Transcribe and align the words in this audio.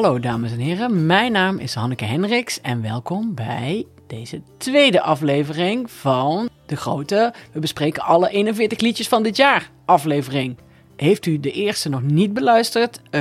Hallo 0.00 0.18
dames 0.18 0.52
en 0.52 0.58
heren, 0.58 1.06
mijn 1.06 1.32
naam 1.32 1.58
is 1.58 1.74
Hanneke 1.74 2.04
Hendricks 2.04 2.60
en 2.60 2.82
welkom 2.82 3.34
bij 3.34 3.86
deze 4.06 4.42
tweede 4.56 5.00
aflevering 5.00 5.90
van 5.90 6.48
de 6.66 6.76
grote 6.76 7.34
We 7.52 7.60
bespreken 7.60 8.02
alle 8.02 8.30
41 8.30 8.80
liedjes 8.80 9.08
van 9.08 9.22
dit 9.22 9.36
jaar 9.36 9.70
aflevering. 9.84 10.56
Heeft 10.96 11.26
u 11.26 11.40
de 11.40 11.50
eerste 11.50 11.88
nog 11.88 12.02
niet 12.02 12.32
beluisterd? 12.32 13.00
Uh, 13.10 13.20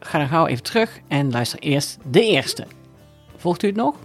ga 0.00 0.18
dan 0.18 0.28
gauw 0.28 0.46
even 0.46 0.62
terug 0.62 1.00
en 1.08 1.30
luister 1.30 1.58
eerst 1.58 1.98
de 2.10 2.24
eerste. 2.24 2.66
Volgt 3.36 3.62
u 3.62 3.66
het 3.66 3.76
nog? 3.76 3.96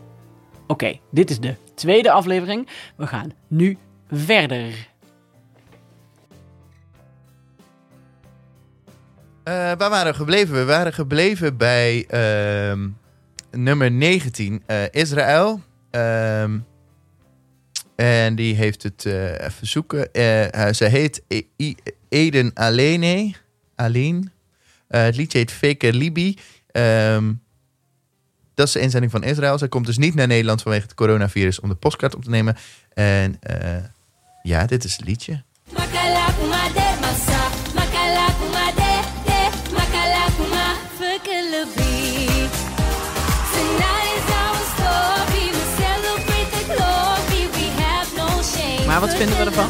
Oké, 0.67 0.99
dit 1.11 1.29
is 1.29 1.39
de 1.39 1.55
tweede 1.75 2.11
aflevering. 2.11 2.67
We 2.95 3.07
gaan 3.07 3.31
nu 3.47 3.77
verder. 4.11 4.87
Waar 9.53 9.89
waren 9.89 10.11
we 10.11 10.17
gebleven? 10.17 10.55
We 10.55 10.65
waren 10.65 10.93
gebleven 10.93 11.57
bij 11.57 12.05
uh, 12.71 12.87
nummer 13.51 13.91
19, 13.91 14.63
uh, 14.67 14.83
Israël. 14.91 15.61
Ehm, 15.91 16.59
en 17.95 18.35
die 18.35 18.55
heeft 18.55 18.83
het 18.83 19.05
uh, 19.05 19.31
even 19.31 19.67
zoeken. 19.67 20.09
ze 20.75 20.85
heet 20.85 21.21
e 21.57 21.73
Eden 22.09 22.51
Alene. 22.53 23.33
Alleen. 23.75 24.31
het 24.87 25.15
liedje 25.15 25.37
heet 25.37 25.51
Fake 25.51 25.93
Libi. 25.93 26.37
Um, 26.71 27.41
dat 28.53 28.67
is 28.67 28.73
de 28.73 28.79
inzending 28.79 29.11
van 29.11 29.23
Israël. 29.23 29.57
Zij 29.57 29.67
komt 29.67 29.85
dus 29.85 29.97
niet 29.97 30.15
naar 30.15 30.27
Nederland 30.27 30.61
vanwege 30.61 30.83
het 30.83 30.93
coronavirus 30.93 31.59
om 31.59 31.69
de 31.69 31.75
postkaart 31.75 32.15
op 32.15 32.23
te 32.23 32.29
nemen. 32.29 32.55
En 32.93 33.39
ja, 34.43 34.65
dit 34.65 34.83
is 34.83 34.95
het 34.95 35.05
liedje. 35.05 35.43
Maar 48.95 49.07
wat 49.07 49.15
vinden 49.15 49.37
we 49.37 49.43
ervan? 49.43 49.69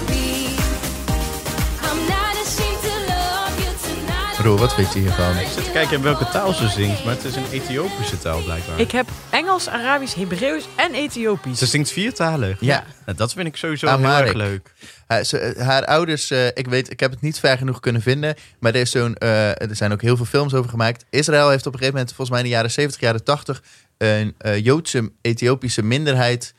Roel, 4.44 4.58
wat 4.58 4.73
vind 4.73 4.94
je 4.94 5.00
hiervan? 5.00 5.38
Ik 5.38 5.48
zit 5.48 5.64
te 5.64 5.72
kijken 5.72 5.95
in 5.95 6.02
welke 6.02 6.28
taal 6.30 6.54
ze 6.54 6.68
zingt, 6.68 7.06
maar 7.06 7.14
het 7.14 7.23
is 7.23 7.36
een 7.36 7.52
Ethiopische 7.52 8.18
taal 8.18 8.44
blijkbaar. 8.44 8.80
Ik 8.80 8.92
heb 8.92 9.08
Engels, 9.30 9.70
Arabisch, 9.70 10.16
Hebreeuws 10.16 10.68
en 10.76 10.94
Ethiopisch. 10.94 11.58
Ze 11.58 11.66
zingt 11.66 11.92
vier 11.92 12.14
talen? 12.14 12.58
Ja. 12.59 12.84
Nou, 13.06 13.18
dat 13.18 13.34
vind 13.34 13.48
ik 13.48 13.56
sowieso 13.56 13.98
heel 13.98 14.08
erg 14.08 14.34
leuk. 14.34 14.73
Uh, 15.08 15.20
ze, 15.20 15.56
haar 15.58 15.86
ouders, 15.86 16.31
uh, 16.31 16.46
ik 16.48 16.68
weet, 16.68 16.92
ik 16.92 17.00
heb 17.00 17.12
het 17.12 17.22
niet 17.22 17.40
ver 17.40 17.58
genoeg 17.58 17.80
kunnen 17.80 18.02
vinden, 18.02 18.36
maar 18.59 18.73
er, 18.73 18.81
is 18.81 18.92
zo'n, 18.92 19.16
uh, 19.23 19.62
er 19.62 19.76
zijn 19.76 19.92
ook 19.92 20.02
heel 20.02 20.16
veel 20.16 20.26
films 20.26 20.53
over 20.53 20.70
gemaakt. 20.70 21.06
Israël 21.09 21.50
heeft 21.50 21.66
op 21.66 21.73
een 21.73 21.80
gegeven 21.80 22.00
moment, 22.00 22.16
volgens 22.16 22.30
mij 22.30 22.40
in 22.40 22.46
de 22.46 22.56
jaren 22.56 22.72
70, 22.72 23.02
jaren 23.02 23.23
80, 23.23 23.64
een 23.98 24.36
Joodse 24.62 25.12
Ethiopische 25.22 25.84
minderheid 25.84 26.53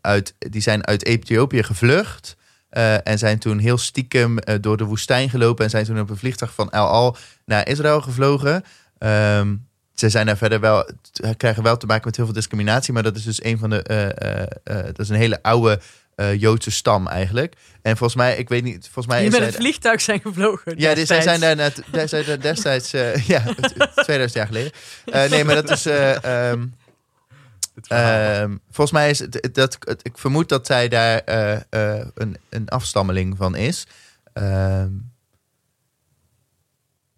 uit, 0.00 0.34
die 0.38 0.62
zijn 0.62 0.86
uit 0.86 1.04
Ethiopië 1.04 1.62
gevlucht. 1.62 2.36
Uh, 2.76 3.08
en 3.08 3.18
zijn 3.18 3.38
toen 3.38 3.58
heel 3.58 3.78
stiekem 3.78 4.38
door 4.60 4.76
de 4.76 4.84
woestijn 4.84 5.30
gelopen. 5.30 5.64
En 5.64 5.70
zijn 5.70 5.84
toen 5.84 6.00
op 6.00 6.10
een 6.10 6.16
vliegtuig 6.16 6.54
van 6.54 6.70
El 6.70 6.86
Al 6.86 7.16
naar 7.44 7.68
Israël 7.68 8.00
gevlogen. 8.00 8.64
Um, 8.98 9.66
ze 9.94 10.08
zijn 10.08 10.26
daar 10.26 10.36
verder 10.36 10.60
wel, 10.60 10.88
krijgen 11.36 11.62
wel 11.62 11.76
te 11.76 11.86
maken 11.86 12.04
met 12.04 12.16
heel 12.16 12.24
veel 12.24 12.34
discriminatie. 12.34 12.92
Maar 12.92 13.02
dat 13.02 13.16
is 13.16 13.24
dus 13.24 13.44
een 13.44 13.58
van 13.58 13.70
de. 13.70 13.82
dat 14.64 14.98
is 14.98 15.08
een 15.08 15.16
hele 15.16 15.42
oude 15.42 15.80
Joodse 16.36 16.70
stam 16.70 17.06
eigenlijk. 17.06 17.54
En 17.82 17.96
volgens 17.96 18.18
mij, 18.18 18.36
ik 18.36 18.48
weet 18.48 18.62
niet, 18.62 18.88
volgens 18.92 19.06
mij... 19.06 19.22
Die 19.22 19.30
met 19.30 19.40
het 19.40 19.54
vliegtuig 19.56 20.00
zijn 20.00 20.20
gevlogen. 20.20 20.74
Ja, 20.76 20.94
die, 20.94 21.06
zij 21.06 21.22
zijn 21.22 21.40
daar, 21.40 21.56
net, 21.56 21.82
zijn 22.04 22.24
daar 22.24 22.40
destijds, 22.40 22.90
ja, 23.34 23.42
2000 23.94 24.32
jaar 24.32 24.46
geleden. 24.46 24.72
Nee, 25.30 25.44
maar 25.44 25.54
dat 25.54 25.70
is... 25.70 25.86
Um, 26.24 26.74
Um, 27.74 28.60
volgens 28.70 28.90
mij 28.90 29.10
is 29.10 29.18
het, 29.18 29.50
dat, 29.52 29.78
ik 30.02 30.18
vermoed 30.18 30.48
dat 30.48 30.66
zij 30.66 30.88
daar 30.88 31.22
uh, 31.28 31.60
uh, 31.70 32.06
een, 32.14 32.36
een 32.48 32.68
afstammeling 32.68 33.36
van 33.36 33.56
is. 33.56 33.86
Um, 34.34 35.12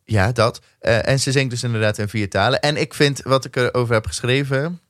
ja, 0.05 0.33
dat. 0.33 0.61
Uh, 0.81 1.09
en 1.09 1.21
ze 1.21 1.33
zingt 1.33 1.51
dus 1.51 1.63
inderdaad 1.63 1.99
in 1.99 2.09
vier 2.09 2.31
talen. 2.31 2.61
En 2.61 2.77
ik 2.77 2.95
vind 2.95 3.23
wat 3.23 3.45
ik 3.45 3.57
erover 3.57 3.95
heb 3.95 4.07
geschreven. 4.07 4.81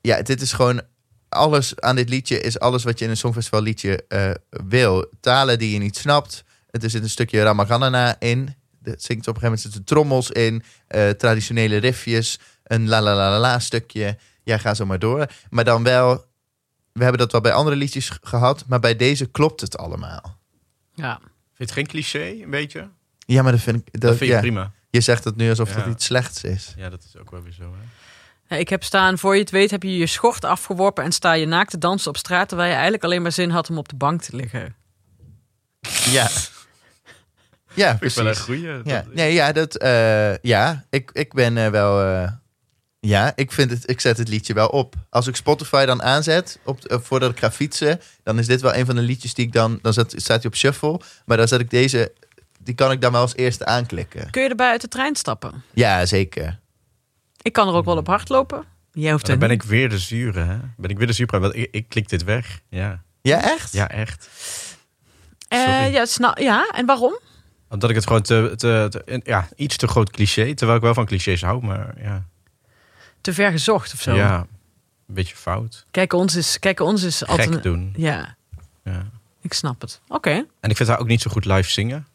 ja, 0.00 0.22
dit 0.22 0.40
is 0.40 0.52
gewoon. 0.52 0.82
Alles 1.28 1.80
aan 1.80 1.96
dit 1.96 2.08
liedje 2.08 2.40
is 2.40 2.58
alles 2.58 2.84
wat 2.84 2.98
je 2.98 3.04
in 3.04 3.10
een 3.10 3.16
Songfestival 3.16 3.62
liedje 3.62 4.04
wil. 4.48 5.12
Talen 5.20 5.58
die 5.58 5.72
je 5.72 5.78
niet 5.78 5.96
snapt. 5.96 6.44
Er 6.70 6.90
zit 6.90 7.02
een 7.02 7.10
stukje 7.10 7.42
Ramaganana 7.42 8.16
in. 8.20 8.54
Het 8.82 9.02
zingt 9.02 9.28
op 9.28 9.34
een 9.34 9.40
gegeven 9.40 9.42
moment 9.42 9.60
zitten 9.60 9.84
trommels 9.84 10.30
in. 10.30 10.62
traditionele 11.16 11.76
riffjes 11.76 12.38
een 12.72 12.88
la 12.88 13.00
la 13.00 13.14
la 13.14 13.38
la 13.38 13.58
stukje. 13.58 14.18
Ja, 14.42 14.58
ga 14.58 14.74
zo 14.74 14.86
maar 14.86 14.98
door. 14.98 15.26
Maar 15.50 15.64
dan 15.64 15.82
wel, 15.82 16.24
we 16.92 17.02
hebben 17.02 17.18
dat 17.18 17.32
wel 17.32 17.40
bij 17.40 17.52
andere 17.52 17.76
liedjes 17.76 18.18
gehad, 18.22 18.64
maar 18.66 18.80
bij 18.80 18.96
deze 18.96 19.26
klopt 19.26 19.60
het 19.60 19.78
allemaal. 19.78 20.38
Ja. 20.94 21.18
Vind 21.18 21.30
je 21.56 21.64
het 21.64 21.72
geen 21.72 21.86
cliché, 21.86 22.42
een 22.42 22.50
beetje? 22.50 22.88
Ja, 23.18 23.42
maar 23.42 23.52
dat 23.52 23.60
vind 23.60 23.76
ik, 23.76 24.00
dat, 24.00 24.16
vind 24.16 24.30
je 24.30 24.38
prima. 24.38 24.72
Je 24.90 25.00
zegt 25.00 25.24
het 25.24 25.36
nu 25.36 25.48
alsof 25.48 25.74
ja. 25.74 25.76
het 25.76 25.86
iets 25.86 26.04
slechts 26.04 26.44
is. 26.44 26.74
Ja, 26.76 26.88
dat 26.88 27.04
is 27.04 27.20
ook 27.20 27.30
wel 27.30 27.42
weer 27.42 27.52
zo. 27.52 27.74
Hè? 28.46 28.56
Ik 28.56 28.68
heb 28.68 28.84
staan, 28.84 29.18
voor 29.18 29.34
je 29.34 29.40
het 29.40 29.50
weet, 29.50 29.70
heb 29.70 29.82
je 29.82 29.96
je 29.96 30.06
schort 30.06 30.44
afgeworpen 30.44 31.04
en 31.04 31.12
sta 31.12 31.32
je 31.32 31.46
naakt 31.46 31.70
te 31.70 31.78
dansen 31.78 32.08
op 32.08 32.16
straat, 32.16 32.48
terwijl 32.48 32.68
je 32.68 32.74
eigenlijk 32.74 33.04
alleen 33.04 33.22
maar 33.22 33.32
zin 33.32 33.50
had 33.50 33.70
om 33.70 33.78
op 33.78 33.88
de 33.88 33.96
bank 33.96 34.22
te 34.22 34.36
liggen. 34.36 34.74
Ja. 36.04 36.30
Ja, 37.74 37.94
precies. 37.94 38.16
Ik 38.16 38.22
wel 38.22 38.32
een 38.32 38.40
goeie. 38.40 38.80
Ja, 38.84 39.04
nee, 39.10 39.32
ja, 39.32 39.52
dat, 39.52 39.82
uh, 39.82 40.36
ja 40.38 40.84
ik, 40.90 41.10
ik 41.12 41.32
ben 41.32 41.56
uh, 41.56 41.68
wel... 41.68 42.04
Uh, 42.04 42.30
ja, 43.06 43.32
ik, 43.36 43.52
vind 43.52 43.70
het, 43.70 43.90
ik 43.90 44.00
zet 44.00 44.18
het 44.18 44.28
liedje 44.28 44.54
wel 44.54 44.68
op. 44.68 44.94
Als 45.10 45.26
ik 45.26 45.36
Spotify 45.36 45.84
dan 45.84 46.02
aanzet, 46.02 46.58
op, 46.64 46.78
uh, 46.92 46.98
voordat 47.00 47.30
ik 47.30 47.38
ga 47.38 47.50
fietsen, 47.50 48.00
dan 48.22 48.38
is 48.38 48.46
dit 48.46 48.60
wel 48.60 48.74
een 48.74 48.86
van 48.86 48.94
de 48.94 49.00
liedjes 49.00 49.34
die 49.34 49.46
ik 49.46 49.52
dan, 49.52 49.78
dan 49.82 49.92
zet, 49.92 50.14
staat 50.16 50.42
hij 50.42 50.46
op 50.46 50.56
shuffle. 50.56 51.00
Maar 51.24 51.36
dan 51.36 51.48
zet 51.48 51.60
ik 51.60 51.70
deze, 51.70 52.12
die 52.60 52.74
kan 52.74 52.90
ik 52.90 53.00
dan 53.00 53.12
wel 53.12 53.20
als 53.20 53.36
eerste 53.36 53.64
aanklikken. 53.64 54.30
Kun 54.30 54.42
je 54.42 54.48
erbij 54.48 54.70
uit 54.70 54.80
de 54.80 54.88
trein 54.88 55.16
stappen? 55.16 55.62
Ja, 55.72 56.06
zeker. 56.06 56.58
Ik 57.42 57.52
kan 57.52 57.68
er 57.68 57.74
ook 57.74 57.84
wel 57.84 57.96
op 57.96 58.06
hardlopen. 58.06 58.64
Jij 58.92 59.12
hoeft 59.12 59.26
dan 59.26 59.38
ben 59.38 59.50
ik 59.50 59.62
weer 59.62 59.88
de 59.88 59.98
zure, 59.98 60.40
hè? 60.40 60.58
Ben 60.76 60.90
ik 60.90 60.98
weer 60.98 61.06
de 61.06 61.12
zure, 61.12 61.38
want 61.38 61.56
ik, 61.56 61.68
ik 61.70 61.88
klik 61.88 62.08
dit 62.08 62.24
weg. 62.24 62.60
Ja. 62.68 63.02
Ja, 63.22 63.42
echt? 63.42 63.72
Ja, 63.72 63.88
echt. 63.88 64.28
Uh, 65.48 65.92
ja, 65.92 66.04
snap, 66.04 66.38
ja, 66.38 66.70
en 66.74 66.86
waarom? 66.86 67.18
Omdat 67.68 67.90
ik 67.90 67.96
het 67.96 68.06
gewoon 68.06 68.22
te, 68.22 68.52
te, 68.56 68.86
te, 68.90 69.20
ja, 69.24 69.48
iets 69.56 69.76
te 69.76 69.88
groot 69.88 70.10
cliché, 70.10 70.54
terwijl 70.54 70.78
ik 70.78 70.84
wel 70.84 70.94
van 70.94 71.06
clichés 71.06 71.42
hou, 71.42 71.64
maar 71.64 71.94
ja 72.02 72.30
te 73.22 73.34
ver 73.34 73.50
gezocht 73.50 73.92
of 73.92 74.00
zo. 74.00 74.14
Ja, 74.14 74.38
een 75.08 75.14
beetje 75.14 75.36
fout. 75.36 75.86
Kijk, 75.90 76.12
ons 76.12 76.34
is, 76.34 76.58
kijk, 76.58 76.80
ons 76.80 77.02
is 77.02 77.26
altijd. 77.26 77.52
Gek 77.52 77.62
doen. 77.62 77.92
Ja. 77.96 78.36
ja. 78.84 79.10
Ik 79.40 79.52
snap 79.52 79.80
het. 79.80 80.00
Oké. 80.08 80.46
En 80.60 80.70
ik 80.70 80.76
vind 80.76 80.88
haar 80.88 80.98
ook 80.98 81.06
niet 81.06 81.20
zo 81.20 81.30
goed 81.30 81.44
live 81.44 81.70
zingen. 81.70 82.06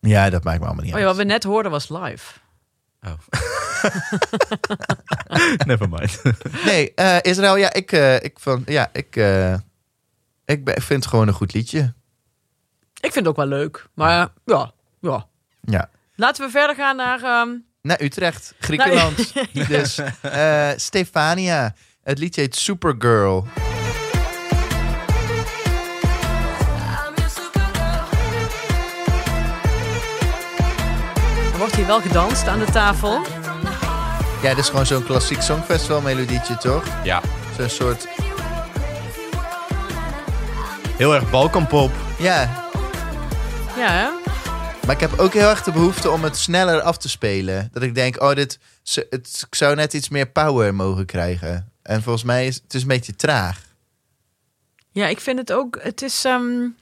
Ja, 0.00 0.30
dat 0.30 0.44
maakt 0.44 0.60
me 0.60 0.66
allemaal 0.66 0.84
niet 0.84 0.92
oh, 0.92 0.98
uit. 0.98 1.08
Ja, 1.08 1.14
wat 1.14 1.24
we 1.26 1.32
net 1.32 1.44
hoorden 1.44 1.70
was 1.70 1.88
live. 1.88 2.38
Oh. 3.02 3.12
Never 5.66 5.88
mind. 5.88 6.22
nee, 6.64 6.92
uh, 6.96 7.18
Israël, 7.22 7.56
ja, 7.56 7.72
ik, 7.72 7.92
uh, 7.92 8.14
ik, 8.22 8.38
van, 8.38 8.62
ja, 8.66 8.90
ik, 8.92 9.16
uh, 9.16 9.54
ik 10.44 10.60
vind 10.64 10.88
het 10.88 11.06
gewoon 11.06 11.28
een 11.28 11.34
goed 11.34 11.52
liedje. 11.52 11.94
Ik 13.00 13.12
vind 13.12 13.14
het 13.14 13.26
ook 13.26 13.36
wel 13.36 13.46
leuk. 13.46 13.86
Maar 13.94 14.10
ja, 14.44 14.72
ja. 15.00 15.26
ja. 15.60 15.90
Laten 16.14 16.44
we 16.44 16.50
verder 16.50 16.76
gaan 16.76 16.96
naar 16.96 17.40
um, 17.40 17.64
naar 17.82 18.00
Utrecht, 18.00 18.54
Griekenland. 18.60 19.34
Nou, 19.34 19.66
dus 19.68 19.98
uh, 20.24 20.68
Stefania. 20.76 21.74
Het 22.02 22.18
liedje 22.18 22.40
heet 22.40 22.56
Supergirl. 22.56 23.46
Er 31.52 31.58
wordt 31.58 31.76
hier 31.76 31.86
wel 31.86 32.00
gedanst 32.00 32.46
aan 32.46 32.58
de 32.58 32.64
tafel. 32.64 33.22
Ja, 34.42 34.48
dit 34.48 34.58
is 34.58 34.68
gewoon 34.68 34.86
zo'n 34.86 35.04
klassiek 35.04 35.40
songfestival 35.40 36.00
melodietje, 36.00 36.56
toch? 36.56 36.84
Ja. 37.04 37.20
Zo'n 37.58 37.68
soort... 37.68 38.08
Heel 40.96 41.14
erg 41.14 41.30
balkanpop. 41.30 41.90
Ja. 42.18 42.68
Ja, 43.76 43.88
hè? 43.90 44.21
Maar 44.86 44.94
ik 44.94 45.00
heb 45.00 45.18
ook 45.18 45.32
heel 45.32 45.48
erg 45.48 45.62
de 45.62 45.72
behoefte 45.72 46.10
om 46.10 46.24
het 46.24 46.36
sneller 46.36 46.80
af 46.80 46.98
te 46.98 47.08
spelen. 47.08 47.68
Dat 47.72 47.82
ik 47.82 47.94
denk, 47.94 48.22
oh, 48.22 48.34
dit 48.34 48.58
het, 48.94 49.44
ik 49.48 49.54
zou 49.54 49.74
net 49.74 49.94
iets 49.94 50.08
meer 50.08 50.28
power 50.28 50.74
mogen 50.74 51.06
krijgen. 51.06 51.72
En 51.82 52.02
volgens 52.02 52.24
mij 52.24 52.46
is 52.46 52.54
het 52.54 52.74
is 52.74 52.82
een 52.82 52.88
beetje 52.88 53.16
traag. 53.16 53.60
Ja, 54.90 55.06
ik 55.06 55.20
vind 55.20 55.38
het 55.38 55.52
ook. 55.52 55.78
Het 55.82 56.02
is. 56.02 56.24
Um, 56.24 56.76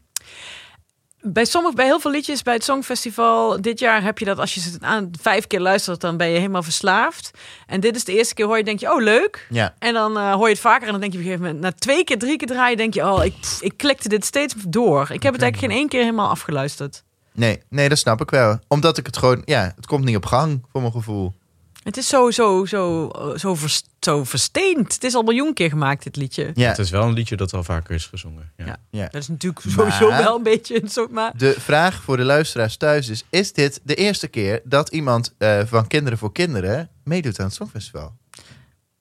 bij, 1.21 1.45
sommige, 1.45 1.75
bij 1.75 1.85
heel 1.85 2.01
veel 2.01 2.11
liedjes 2.11 2.43
bij 2.43 2.55
het 2.55 2.65
Songfestival 2.65 3.61
dit 3.61 3.79
jaar 3.79 4.03
heb 4.03 4.19
je 4.19 4.25
dat 4.25 4.39
als 4.39 4.55
je 4.55 4.61
het 4.61 4.83
aan 4.83 5.11
vijf 5.21 5.47
keer 5.47 5.61
luistert, 5.61 6.01
dan 6.01 6.17
ben 6.17 6.29
je 6.29 6.39
helemaal 6.39 6.63
verslaafd. 6.63 7.31
En 7.67 7.81
dit 7.81 7.97
is 7.97 8.05
de 8.05 8.17
eerste 8.17 8.35
keer 8.35 8.47
hoor 8.47 8.57
je, 8.57 8.65
denk 8.65 8.81
je, 8.81 8.93
oh 8.93 9.03
leuk. 9.03 9.47
Ja. 9.51 9.75
En 9.79 9.95
dan 9.95 10.17
uh, 10.19 10.33
hoor 10.33 10.47
je 10.47 10.53
het 10.53 10.63
vaker 10.63 10.87
en 10.87 10.93
dan 10.93 11.01
denk 11.01 11.13
je 11.13 11.19
op 11.19 11.25
een 11.25 11.31
gegeven 11.31 11.55
moment, 11.55 11.75
na 11.75 11.79
twee 11.79 12.05
keer, 12.05 12.19
drie 12.19 12.37
keer 12.37 12.49
draaien, 12.49 12.77
denk 12.77 12.95
je, 12.95 13.11
oh, 13.11 13.25
ik, 13.25 13.35
ik 13.61 13.77
klikte 13.77 14.09
dit 14.09 14.25
steeds 14.25 14.55
door. 14.69 15.11
Ik 15.11 15.23
heb 15.23 15.33
het 15.33 15.43
eigenlijk 15.43 15.73
geen 15.73 15.81
één 15.81 15.89
keer 15.89 16.01
helemaal 16.01 16.29
afgeluisterd. 16.29 17.03
Nee, 17.35 17.63
nee, 17.69 17.89
dat 17.89 17.99
snap 17.99 18.21
ik 18.21 18.31
wel. 18.31 18.59
Omdat 18.69 18.99
ik 18.99 19.07
het 19.07 19.17
gewoon, 19.17 19.43
ja, 19.45 19.73
het 19.77 19.87
komt 19.87 20.05
niet 20.05 20.17
op 20.17 20.27
gang 20.27 20.65
voor 20.73 20.81
mijn 20.81 20.93
gevoel. 20.93 21.35
Het 21.83 21.97
is 21.97 22.09
zo, 22.09 22.31
zo, 22.31 22.65
zo, 22.65 23.11
zo, 23.37 23.55
vers- 23.55 23.83
zo 24.01 24.25
versteend. 24.25 24.95
Het 24.95 25.05
is 25.05 25.15
al 25.15 25.23
miljoen 25.23 25.55
keer 25.55 25.69
gemaakt, 25.69 26.03
dit 26.03 26.17
liedje. 26.17 26.51
Ja, 26.55 26.69
Het 26.69 26.79
is 26.79 26.91
wel 26.91 27.03
een 27.03 27.13
liedje 27.13 27.37
dat 27.37 27.55
al 27.55 27.63
vaker 27.65 27.95
is 27.95 28.07
gezongen. 28.07 28.53
Ja. 28.57 28.65
Ja. 28.67 28.77
ja. 28.91 29.05
Dat 29.09 29.23
is 29.23 29.29
natuurlijk 29.29 29.65
Maar- 29.65 29.73
sowieso 29.75 30.09
wel 30.23 30.37
een 30.37 30.43
beetje 30.43 30.83
een 30.83 30.89
soort... 30.89 31.11
Maar 31.11 31.33
De 31.37 31.55
vraag 31.59 32.03
voor 32.03 32.17
de 32.17 32.23
luisteraars 32.25 32.77
thuis 32.77 33.09
is: 33.09 33.25
is 33.31 33.53
dit 33.53 33.81
de 33.83 33.95
eerste 33.95 34.29
keer 34.29 34.61
dat 34.65 34.89
iemand 34.89 35.35
eh, 35.39 35.61
van 35.67 35.87
Kinderen 35.87 36.19
voor 36.19 36.33
Kinderen 36.33 36.89
meedoet 37.05 37.39
aan 37.41 37.47
het 37.47 37.55
Songfestival? 37.55 38.13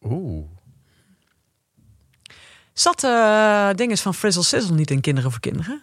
Oeh. 0.02 0.46
zat 2.74 3.04
eh 3.04 3.70
dinges 3.76 4.02
van 4.02 4.14
Frizzle 4.14 4.44
Sizzle 4.44 4.76
niet 4.76 4.92
in 4.92 5.02
Kinderen 5.02 5.31
voor 5.31 5.40
Kinderen? 5.40 5.81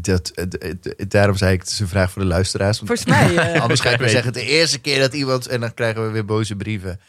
Dat, 0.00 0.28
eh, 0.30 0.44
d- 0.70 1.10
daarom 1.10 1.36
zei 1.36 1.52
ik, 1.52 1.60
het 1.60 1.70
is 1.70 1.78
een 1.80 1.88
vraag 1.88 2.10
voor 2.10 2.22
de 2.22 2.28
luisteraars. 2.28 2.80
Want 2.80 2.88
Volgens 3.00 3.08
mij... 3.34 3.36
eh, 3.54 3.60
anders 3.62 3.80
ga 3.80 3.90
ik 3.90 3.98
weer 3.98 4.08
zeggen, 4.08 4.32
de 4.32 4.44
eerste 4.44 4.78
keer 4.78 5.00
dat 5.00 5.14
iemand... 5.14 5.46
En 5.46 5.60
dan 5.60 5.74
krijgen 5.74 6.06
we 6.06 6.10
weer 6.12 6.24
boze 6.24 6.56
brieven. 6.56 7.00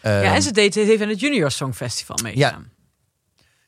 Ehm, 0.00 0.22
ja, 0.22 0.34
en 0.34 0.42
ze 0.42 0.52
deed 0.52 0.74
het 0.74 0.88
even 0.88 1.02
in 1.04 1.08
het 1.08 1.20
Junior 1.20 1.50
Songfestival 1.50 2.18
meegedaan. 2.22 2.68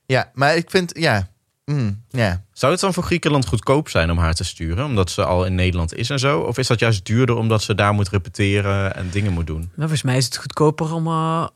ja, 0.07 0.31
maar 0.35 0.57
ik 0.57 0.71
vind, 0.71 0.93
ja... 0.99 1.29
mm, 1.65 2.03
ja. 2.11 2.45
Zou 2.53 2.73
het 2.73 2.81
dan 2.81 2.95
voor 2.95 3.03
Griekenland 3.03 3.47
goedkoop 3.47 3.89
zijn 3.89 4.11
om 4.11 4.19
haar 4.19 4.35
te 4.35 4.45
sturen? 4.45 4.85
Omdat 4.85 5.11
ze 5.11 5.25
al 5.25 5.45
in 5.45 5.55
Nederland 5.55 5.95
is 5.95 6.11
en 6.11 6.19
zo? 6.19 6.41
Of 6.41 6.59
is 6.59 6.67
dat 6.67 6.79
juist 6.79 7.05
duurder 7.07 7.37
omdat 7.37 7.63
ze 7.63 7.75
daar 7.75 7.93
moet 7.95 8.09
repeteren 8.09 8.95
en 8.97 9.11
dingen 9.11 9.33
moet 9.33 9.47
doen? 9.47 9.61
Maar 9.61 9.71
volgens 9.77 10.03
mij 10.03 10.17
is 10.17 10.25
het 10.25 10.37
goedkoper 10.37 10.93
om... 10.93 11.07
eh 11.07 11.13
Nou 11.13 11.49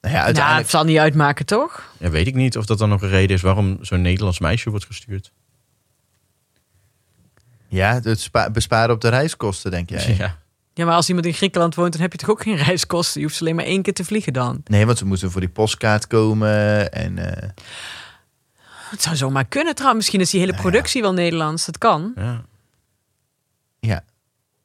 ja, 0.00 0.10
nou, 0.10 0.24
uiteindelijk... 0.24 0.62
het 0.62 0.70
zal 0.70 0.84
niet 0.84 0.98
uitmaken, 0.98 1.46
toch? 1.46 1.92
Ja, 1.98 2.10
weet 2.10 2.26
ik 2.26 2.34
niet 2.34 2.56
of 2.56 2.66
dat 2.66 2.78
dan 2.78 2.88
nog 2.88 3.02
een 3.02 3.08
reden 3.08 3.36
is 3.36 3.42
waarom 3.42 3.78
zo'n 3.80 4.00
Nederlands 4.02 4.38
meisje 4.38 4.70
wordt 4.70 4.84
gestuurd. 4.86 5.32
Ja, 7.74 8.00
het 8.02 8.20
spa- 8.20 8.50
besparen 8.50 8.94
op 8.94 9.00
de 9.00 9.08
reiskosten, 9.08 9.70
denk 9.70 9.90
jij? 9.90 10.14
Ja. 10.18 10.40
Ja, 10.74 10.84
maar 10.84 10.94
als 10.94 11.08
iemand 11.08 11.26
in 11.26 11.32
Griekenland 11.34 11.74
woont, 11.74 11.92
dan 11.92 12.00
heb 12.00 12.12
je 12.12 12.18
toch 12.18 12.30
ook 12.30 12.42
geen 12.42 12.56
reiskosten? 12.56 13.20
Je 13.20 13.26
hoeft 13.26 13.40
alleen 13.40 13.54
maar 13.56 13.64
één 13.64 13.82
keer 13.82 13.92
te 13.94 14.04
vliegen 14.04 14.32
dan. 14.32 14.60
Nee, 14.64 14.86
want 14.86 14.98
ze 14.98 15.04
moeten 15.06 15.30
voor 15.30 15.40
die 15.40 15.50
postkaart 15.50 16.06
komen. 16.06 16.92
En 16.92 17.18
eh, 17.18 17.48
Het 18.90 19.02
zou 19.02 19.16
zomaar 19.16 19.44
kunnen 19.44 19.74
trouwens. 19.74 19.98
Misschien 20.00 20.20
is 20.20 20.30
die 20.30 20.40
hele 20.40 20.52
Nou 20.52 20.62
ja. 20.64 20.70
productie 20.70 21.02
wel 21.02 21.12
Nederlands. 21.12 21.66
Dat 21.66 21.78
kan. 21.78 22.12
Ja. 22.16 22.42
ja. 23.80 24.04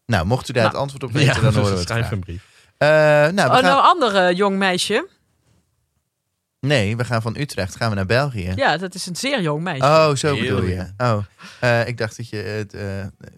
Nou, 0.05 0.25
mocht 0.25 0.49
u 0.49 0.53
daar 0.53 0.63
Nou, 0.63 0.73
het 0.75 0.81
antwoord 0.83 1.03
op 1.03 1.11
weten, 1.11 1.41
dan 1.41 1.53
horen 1.53 1.71
we 1.71 1.77
het 1.77 1.87
schrijf 1.87 1.99
graag. 2.01 2.11
een 2.11 2.19
brief. 2.19 2.43
Eh, 2.77 2.87
nou, 2.89 3.33
we 3.35 3.41
Oh, 3.41 3.51
gaan... 3.53 3.63
nou, 3.63 3.77
een 3.77 3.83
ander 3.85 4.15
eh, 4.15 4.37
jong 4.37 4.57
meisje. 4.57 5.07
Nee, 6.59 6.97
we 6.97 7.03
gaan 7.05 7.21
van 7.21 7.35
Utrecht 7.37 7.75
gaan 7.75 7.89
we 7.89 7.95
naar 7.95 8.05
België. 8.05 8.51
Ja, 8.55 8.77
dat 8.77 8.95
is 8.95 9.05
een 9.05 9.15
zeer 9.15 9.41
jong 9.41 9.63
meisje. 9.63 9.83
Oh, 9.83 10.13
zo 10.15 10.33
Heel 10.35 10.43
bedoel 10.55 10.69
je. 10.69 10.85
Oh, 10.97 11.17
eh, 11.59 11.87
ik 11.87 11.97
dacht 11.97 12.17
dat 12.17 12.29
je 12.29 12.37
het... 12.37 12.73
eh, 12.73 12.81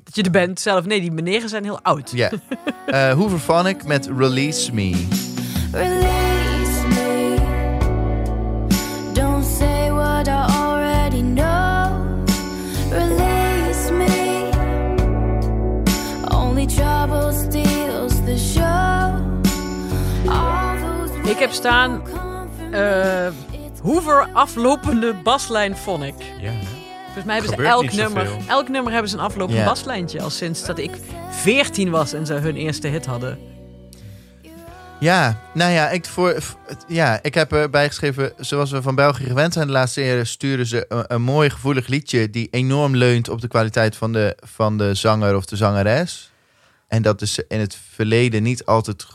Dat 0.04 0.16
je 0.16 0.24
er 0.24 0.32
bent 0.32 0.60
zelf. 0.60 0.86
Nee, 0.86 1.02
die 1.02 1.12
meneren 1.12 1.50
zijn 1.50 1.64
heel 1.64 1.82
oud. 1.82 2.12
ja. 2.12 2.32
Eh 2.86 3.14
Hooverphonic 3.14 3.84
met 3.86 4.10
Release 4.18 4.74
Me. 4.74 5.08
Release 5.72 6.88
me. 6.88 7.36
Don't 9.14 9.46
say 9.46 9.92
what 9.92 10.28
I 10.28 10.32
already 10.32 11.22
know. 11.22 12.26
Release 12.92 13.92
me. 13.92 14.50
Only 16.34 16.66
trouble 16.66 17.32
steals 17.34 18.14
the 18.26 18.38
show. 18.38 19.22
All 20.32 20.78
those 20.80 21.30
Ik 21.32 21.38
heb 21.40 21.52
staan 21.52 22.02
Hoover 23.84 24.30
aflopende 24.34 25.14
baslijn 25.24 25.76
Phonic. 25.76 26.14
Ja, 26.42 26.52
hè? 26.52 26.58
Volgens 27.06 27.26
mij 27.26 27.36
hebben 27.36 27.56
ze 27.56 27.64
elk 27.64 27.92
nummer, 27.92 28.28
elk 28.48 28.70
nummer 28.70 28.92
hebben 28.92 29.10
ze 29.12 29.18
een 29.18 29.24
aflopend 29.24 29.58
Ja. 29.58 29.66
baslijntje. 29.66 30.22
Al 30.22 30.30
sinds 30.30 30.66
dat 30.66 30.78
ik 30.78 30.92
14 31.30 31.90
was 31.90 32.14
en 32.14 32.26
ze 32.26 32.34
hun 32.34 32.56
eerste 32.56 32.88
hit 32.88 33.06
hadden. 33.06 33.38
Ja, 35.00 35.40
nou 35.54 35.72
ja, 35.72 35.90
ik, 35.90 36.06
voor, 36.06 36.38
ja, 36.88 37.20
ik 37.22 37.34
heb 37.34 37.52
erbij 37.52 37.88
geschreven... 37.88 38.34
zoals 38.38 38.72
we 38.72 38.82
van 38.82 38.96
België 38.96 39.24
gewend 39.24 39.54
zijn 39.54 39.68
de 39.68 39.74
laatste 39.74 40.06
jaren... 40.06 40.28
sturen 40.28 40.66
ze 40.66 40.86
een, 40.88 41.04
een 41.08 41.22
mooi 41.22 41.50
gevoelig 41.50 41.88
liedje... 41.88 42.30
die 42.30 42.48
enorm 42.52 42.96
leunt 42.96 43.30
op 43.30 43.42
de 43.42 43.48
kwaliteit 43.48 43.96
van 43.96 44.14
de, 44.14 44.38
van 44.46 44.78
de 44.78 44.94
zanger 44.94 45.36
of 45.36 45.46
de 45.46 45.56
zangeres. 45.56 46.32
En 46.88 47.02
dat 47.02 47.22
is 47.22 47.40
in 47.48 47.60
het 47.60 47.78
verleden 47.94 48.44
niet 48.44 48.66
altijd... 48.66 49.06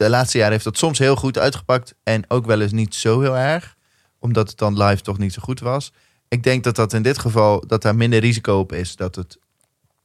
De 0.00 0.08
laatste 0.10 0.36
jaren 0.38 0.52
heeft 0.52 0.64
dat 0.64 0.78
soms 0.78 0.98
heel 0.98 1.16
goed 1.16 1.38
uitgepakt... 1.38 1.94
en 2.02 2.24
ook 2.28 2.46
wel 2.46 2.60
eens 2.60 2.72
niet 2.72 2.94
zo 2.94 3.20
heel 3.20 3.36
erg. 3.36 3.76
Omdat 4.18 4.48
het 4.48 4.58
dan 4.58 4.82
live 4.82 5.02
toch 5.02 5.18
niet 5.18 5.32
zo 5.32 5.42
goed 5.42 5.60
was. 5.60 5.92
Ik 6.28 6.42
denk 6.42 6.64
dat 6.64 6.76
dat 6.76 6.92
in 6.92 7.02
dit 7.02 7.18
geval... 7.18 7.66
dat 7.66 7.82
daar 7.82 7.94
minder 7.96 8.18
risico 8.20 8.58
op 8.58 8.72
is 8.72 8.96
dat 8.96 9.14
het 9.14 9.38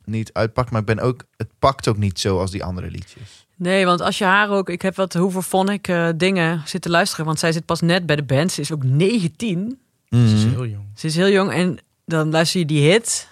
niet 0.05 0.33
uitpakt. 0.33 0.71
Maar 0.71 0.79
ik 0.79 0.85
ben 0.85 0.99
ook, 0.99 1.23
het 1.37 1.47
pakt 1.59 1.87
ook 1.87 1.97
niet 1.97 2.19
zo 2.19 2.39
als 2.39 2.51
die 2.51 2.63
andere 2.63 2.89
liedjes. 2.91 3.47
Nee, 3.55 3.85
want 3.85 4.01
als 4.01 4.17
je 4.17 4.23
haar 4.23 4.49
ook... 4.49 4.69
Ik 4.69 4.81
heb 4.81 4.95
wat 4.95 5.13
Hoover 5.13 5.41
Phonic 5.41 5.87
eh, 5.87 6.09
dingen 6.15 6.61
zitten 6.65 6.91
luisteren. 6.91 7.25
Want 7.25 7.39
zij 7.39 7.51
zit 7.51 7.65
pas 7.65 7.81
net 7.81 8.05
bij 8.05 8.15
de 8.15 8.23
band. 8.23 8.51
Ze 8.51 8.61
is 8.61 8.71
ook 8.71 8.83
19. 8.83 9.79
Ze 10.09 10.17
is 10.17 10.31
Mhm. 10.43 10.49
heel 10.49 10.65
jong. 10.65 10.85
Ze 10.95 11.07
is 11.07 11.15
heel 11.15 11.29
jong. 11.29 11.51
En 11.51 11.77
dan 12.05 12.31
luister 12.31 12.59
je 12.59 12.65
die 12.65 12.89
hit. 12.91 13.27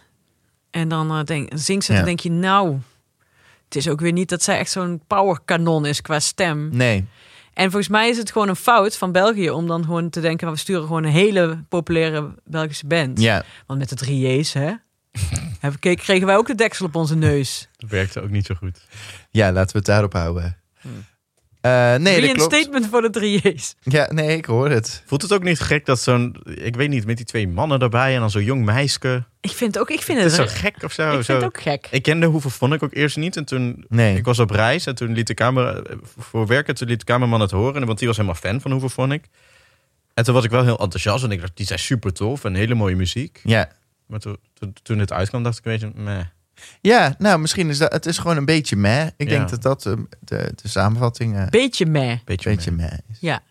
En 0.70 0.88
dan 0.88 1.12
eh, 1.12 1.24
denk, 1.24 1.52
zingt 1.56 1.86
ze. 1.86 1.92
Ja. 1.92 1.98
Dan 1.98 2.08
denk 2.08 2.20
je, 2.20 2.32
nou... 2.32 2.78
Het 3.74 3.86
is 3.86 3.92
ook 3.92 4.00
weer 4.02 4.12
niet 4.12 4.30
dat 4.30 4.44
zij 4.44 4.58
echt 4.58 4.72
zo'n 4.72 5.02
powerkanon 5.08 5.86
is 5.86 6.02
qua 6.02 6.20
stem. 6.20 6.70
Nee, 6.72 7.06
En 7.54 7.64
volgens 7.64 7.88
mij 7.88 8.10
is 8.10 8.18
het 8.18 8.32
gewoon 8.32 8.50
een 8.50 8.56
fout 8.56 8.98
van 8.98 9.12
België 9.12 9.50
om 9.50 9.68
dan 9.68 9.84
gewoon 9.84 10.10
te 10.10 10.22
denken, 10.22 10.52
we 10.52 10.58
sturen 10.58 10.84
gewoon 10.84 11.04
een 11.04 11.12
hele 11.12 11.64
populaire 11.70 12.34
Belgische 12.46 12.88
band. 12.88 13.20
ja. 13.20 13.44
Want 13.68 13.80
met 13.80 13.90
de 13.90 13.96
drie 13.96 14.38
J's, 14.38 14.54
hè, 14.54 14.74
kregen 15.96 16.26
wij 16.26 16.38
ook 16.38 16.48
de 16.48 16.56
deksel 16.56 16.86
op 16.86 16.96
onze 16.96 17.16
neus. 17.16 17.70
Dat 17.78 17.90
werkte 17.90 18.22
ook 18.22 18.30
niet 18.30 18.46
zo 18.46 18.56
goed. 18.56 18.82
Ja, 19.32 19.52
laten 19.52 19.72
we 19.72 19.78
het 19.78 19.86
daarop 19.88 20.14
houden. 20.14 20.58
Eh, 20.82 20.92
nee, 21.72 22.22
dat 22.22 22.32
klopt. 22.32 22.52
Reinstatement 22.52 22.88
voor 22.90 23.02
de 23.02 23.10
drie 23.10 23.40
J's. 23.54 23.76
Ja, 23.82 24.08
nee, 24.14 24.38
ik 24.38 24.46
hoor 24.46 24.70
het. 24.70 25.04
Voelt 25.06 25.22
het 25.22 25.34
ook 25.34 25.44
niet 25.44 25.60
gek 25.60 25.86
dat 25.86 26.00
zo'n, 26.00 26.36
ik 26.44 26.76
weet 26.76 26.90
niet, 26.90 27.06
met 27.06 27.18
die 27.18 27.26
twee 27.26 27.48
mannen 27.48 27.80
daarbij 27.80 28.14
en 28.14 28.20
dan 28.20 28.30
zo'n 28.30 28.44
jong 28.44 28.66
meisje. 28.66 29.24
Ik 29.42 29.52
vind 29.52 29.80
ook, 29.80 29.90
ik 29.90 30.02
vind 30.02 30.22
Het 30.22 30.32
het, 30.38 30.48
is 30.48 30.54
zo 30.54 30.60
gek 30.62 30.84
of 30.84 30.92
zo. 30.92 31.04
ik 31.08 31.12
vind 31.14 31.26
zo. 31.26 31.34
het 31.34 31.44
ook 31.44 31.62
gek. 31.62 31.88
Ik 31.92 32.02
kende 32.04 32.26
hoeveel 32.26 32.50
vond 32.50 32.74
ik 32.74 32.84
ook 32.84 32.94
eerst 32.94 33.18
niet. 33.18 33.38
En 33.38 33.46
toen, 33.46 33.86
Nee. 33.90 34.16
ik 34.18 34.26
was 34.26 34.40
op 34.40 34.50
reis 34.50 34.86
en 34.86 34.96
toen 34.96 35.14
liet 35.14 35.28
de 35.28 35.34
kamer, 35.34 35.82
voor 36.18 36.48
werken, 36.48 36.76
toen 36.76 36.88
liet 36.88 37.00
de 37.00 37.06
kamerman 37.06 37.42
het 37.42 37.52
horen. 37.52 37.86
Want 37.86 37.98
die 38.00 38.08
was 38.08 38.18
helemaal 38.18 38.40
fan 38.40 38.62
van 38.62 38.72
hoeveel 38.72 38.90
vond 38.90 39.12
ik. 39.12 39.24
En 40.14 40.24
toen 40.24 40.34
was 40.34 40.44
ik 40.44 40.52
wel 40.52 40.64
heel 40.64 40.80
enthousiast. 40.80 41.24
En 41.24 41.32
ik 41.32 41.40
dacht, 41.40 41.58
die 41.58 41.66
zijn 41.66 41.80
super 41.80 42.14
tof 42.14 42.44
en 42.44 42.56
hele 42.56 42.76
mooie 42.76 42.96
muziek. 42.96 43.40
Ja. 43.44 43.72
Maar 44.08 44.20
toen, 44.20 44.38
toen, 44.54 44.74
toen 44.84 45.00
het 45.00 45.12
uitkwam, 45.12 45.44
dacht 45.44 45.58
ik 45.58 45.66
een 45.66 45.72
beetje, 45.72 45.92
meh. 45.96 46.20
Ja, 46.82 47.16
nou, 47.18 47.40
misschien 47.40 47.70
is 47.70 47.78
dat... 47.78 47.92
Het 47.92 48.06
is 48.06 48.18
gewoon 48.18 48.38
een 48.38 48.46
beetje 48.46 48.76
meh. 48.76 49.06
Ik 49.06 49.14
Ja. 49.18 49.26
denk 49.38 49.50
dat 49.50 49.62
dat 49.62 49.86
eh, 49.86 49.94
de, 50.20 50.52
de 50.62 50.68
samenvatting 50.68 51.36
eh, 51.36 51.42
een 51.42 51.50
Beetje 51.50 51.86
meh. 51.86 52.18
Beetje, 52.26 52.50
beetje 52.50 52.72
meh. 52.72 52.90
meh 52.90 53.00
is. 53.12 53.18
Ja. 53.20 53.42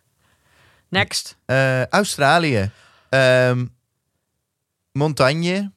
Next. 0.88 1.36
Eh, 1.44 1.86
Australië. 1.86 2.70
Ehm, 3.08 3.64
Montagne. 4.92 5.52
Is 5.54 5.68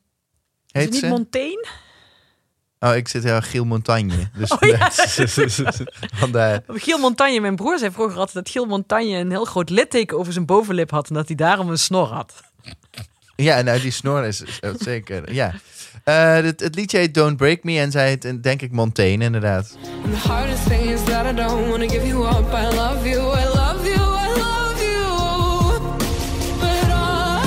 Heet 0.72 0.84
het 0.84 0.92
niet 0.92 1.00
ze? 1.02 1.08
Montaigne? 1.08 1.66
oh, 2.80 2.96
ik 2.96 3.08
zit 3.08 3.24
heel 3.24 3.34
erg 3.36 3.50
Giel 3.50 3.66
Montagne. 3.66 4.30
Dus 4.38 4.52
Oh 4.52 4.60
ja. 4.70 4.90
vandaar. 6.16 6.64
Giel 6.84 6.98
Montagne, 6.98 7.40
mijn 7.40 7.56
broer 7.56 7.80
zei 7.80 7.92
vroeger 7.92 8.18
altijd 8.18 8.36
dat 8.36 8.50
Giel 8.50 8.66
Montagne 8.66 9.18
een 9.18 9.30
heel 9.30 9.46
groot 9.46 9.70
litteken 9.70 10.18
over 10.18 10.34
zijn 10.34 10.46
bovenlip 10.46 10.92
had. 10.92 11.08
En 11.10 11.14
dat 11.16 11.28
hij 11.28 11.36
daarom 11.36 11.70
een 11.70 11.78
snor 11.80 12.08
had. 12.08 12.34
Ja, 13.36 13.62
nou, 13.62 13.80
die 13.80 13.92
snor 13.92 14.24
is 14.26 14.42
is 14.42 14.78
zeker. 14.80 15.34
Ja. 15.34 15.54
Eh, 16.06 16.34
het, 16.34 16.60
het 16.60 16.76
liedje 16.76 16.98
heet 16.98 17.14
Don't 17.14 17.38
Break 17.38 17.64
Me 17.64 17.80
en 17.80 17.92
zij 17.92 18.08
heet, 18.08 18.26
eh, 18.26 18.34
denk 18.42 18.62
ik, 18.62 18.72
Montaigne, 18.72 19.24
inderdaad. 19.24 19.78
And 20.04 20.14
the 20.22 20.28
hardest 20.28 20.68
thing 20.68 20.82
is 20.82 21.04
that 21.04 21.26
I 21.26 21.34
don't 21.36 21.68
wanna 21.70 21.88
give 21.88 22.08
you 22.08 22.26
up. 22.28 22.54
I 22.54 22.76
love 22.76 23.10
you, 23.10 23.22
I 23.40 23.46
love 23.46 23.88
you, 23.88 24.00
I 24.00 24.28
love 24.38 24.84
you. 24.84 25.08
But 26.60 26.90
oh, 26.92 27.42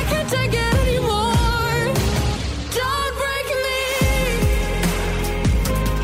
I 0.00 0.04
can't 0.10 0.28
take 0.28 0.56
it 0.56 0.74
anymore. 0.86 1.92
Don't 2.74 3.14
break 3.22 3.48
me. 3.64 3.82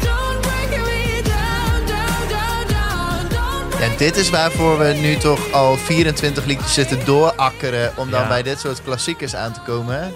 Don't 0.02 0.40
break 0.40 0.70
me 0.84 1.22
down, 1.22 1.86
down, 1.86 2.28
down, 2.28 2.68
down. 2.68 3.28
Don't 3.28 3.68
break 3.68 3.90
Ja, 3.92 3.96
dit 3.98 4.16
is 4.16 4.30
waarvoor 4.30 4.78
we 4.78 4.92
nu 5.00 5.16
toch 5.16 5.52
al 5.52 5.76
24 5.76 6.44
liedjes 6.44 6.74
zitten 6.74 7.04
doorakkeren 7.04 7.92
om 7.96 8.10
dan 8.10 8.20
Ja. 8.20 8.28
bij 8.28 8.42
dit 8.42 8.60
soort 8.60 8.82
klassiekers 8.82 9.34
aan 9.34 9.52
te 9.52 9.60
komen. 9.60 10.12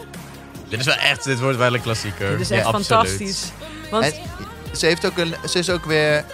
Dit 0.69 0.81
is 0.81 0.87
wel 0.87 0.95
echt, 0.95 1.25
dit 1.25 1.41
wordt 1.41 1.59
wel 1.59 1.75
een 1.75 1.81
klassieker. 1.83 2.31
Dit 2.31 2.41
is 2.41 2.51
echt 2.51 2.69
fantastisch. 2.69 3.53
Want 3.91 4.05
En 4.05 4.13
ze, 4.77 4.87
heeft 4.87 5.07
ook 5.07 5.17
een, 5.19 5.35
ze 5.49 5.59
is 5.59 5.71
ook 5.71 5.85
weer... 5.85 6.25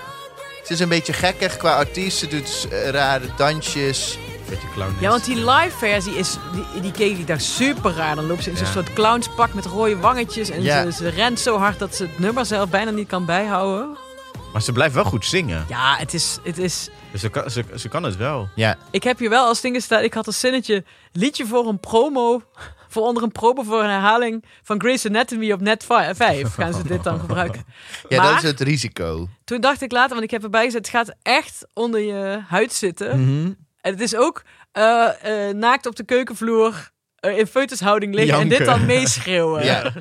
Ze 0.64 0.72
is 0.72 0.80
een 0.80 0.88
beetje 0.88 1.12
gekkig 1.12 1.56
qua 1.56 1.76
artiest. 1.76 2.18
Ze 2.18 2.26
doet 2.26 2.68
eh, 2.70 2.88
rare 2.88 3.24
dansjes. 3.36 4.18
Ja, 5.00 5.08
want 5.08 5.24
die 5.24 5.36
live 5.36 5.76
versie 5.78 6.14
is, 6.16 6.36
die, 6.72 6.80
die 6.80 6.90
keek 6.92 7.18
ik 7.18 7.26
daar 7.26 7.40
super 7.40 7.92
raar. 7.94 8.14
Dan 8.14 8.26
loopt 8.26 8.42
ze 8.42 8.50
in 8.50 8.56
zo'n 8.56 8.66
Ja. 8.66 8.72
soort 8.72 8.92
clownspak 8.92 9.54
met 9.54 9.64
rode 9.64 9.96
wangetjes. 9.96 10.50
En 10.50 10.62
Ja. 10.62 10.82
ze, 10.84 10.92
ze 10.92 11.08
rent 11.08 11.40
zo 11.40 11.58
hard 11.58 11.78
dat 11.78 11.94
ze 11.96 12.02
het 12.02 12.18
nummer 12.18 12.46
zelf 12.46 12.68
bijna 12.70 12.90
niet 12.90 13.08
kan 13.08 13.24
bijhouden. 13.24 13.96
Maar 14.52 14.62
ze 14.62 14.72
blijft 14.72 14.94
wel 14.94 15.04
goed 15.04 15.24
zingen. 15.26 15.64
Ja, 15.68 15.96
het 15.96 16.14
is, 16.14 16.38
het 16.42 16.58
is... 16.58 16.88
Dus 17.12 17.20
ze 17.20 17.28
kan, 17.28 17.50
ze, 17.50 17.64
ze 17.74 17.88
kan 17.88 18.02
het 18.02 18.16
wel. 18.16 18.48
Ja, 18.54 18.76
Ik 18.90 19.02
heb 19.02 19.18
hier 19.18 19.30
wel 19.30 19.46
als 19.46 19.62
staan. 19.76 20.02
Ik 20.02 20.14
had 20.14 20.26
een 20.26 20.32
zinnetje. 20.32 20.84
Liedje 21.12 21.46
voor 21.46 21.68
een 21.68 21.80
promo 21.80 22.42
voor 22.92 23.02
onder 23.02 23.22
een 23.22 23.32
probe 23.32 23.64
voor 23.64 23.82
een 23.82 23.90
herhaling 23.90 24.44
van 24.62 24.80
Grey's 24.80 25.06
Anatomy 25.06 25.52
op 25.52 25.60
net 25.60 25.84
5 25.84 26.54
gaan 26.54 26.74
ze 26.74 26.82
dit 26.82 27.04
dan 27.04 27.20
gebruiken. 27.20 27.64
Ja, 28.08 28.22
maar 28.22 28.32
dat 28.32 28.42
is 28.42 28.50
het 28.50 28.60
risico. 28.60 29.28
toen 29.44 29.60
dacht 29.60 29.82
ik 29.82 29.92
later, 29.92 30.10
want 30.10 30.22
ik 30.22 30.30
heb 30.30 30.42
erbij 30.42 30.64
gezet, 30.64 30.86
het 30.86 30.94
gaat 30.94 31.14
echt 31.22 31.66
onder 31.74 32.00
je 32.00 32.42
huid 32.48 32.72
zitten. 32.72 33.20
Mhm. 33.20 33.52
En 33.80 33.92
het 33.92 34.00
is 34.00 34.16
ook 34.16 34.42
eh, 34.72 35.48
eh, 35.48 35.56
naakt 35.56 35.86
op 35.86 35.96
de 35.96 36.04
keukenvloer 36.04 36.68
eh, 36.68 36.80
in 37.30 37.46
foetushouding 37.46 38.14
liggen 38.14 38.40
en 38.40 38.48
dit 38.48 38.64
dan 38.64 38.86
meeschreeuwen. 38.86 39.64
Ja. 39.64 39.92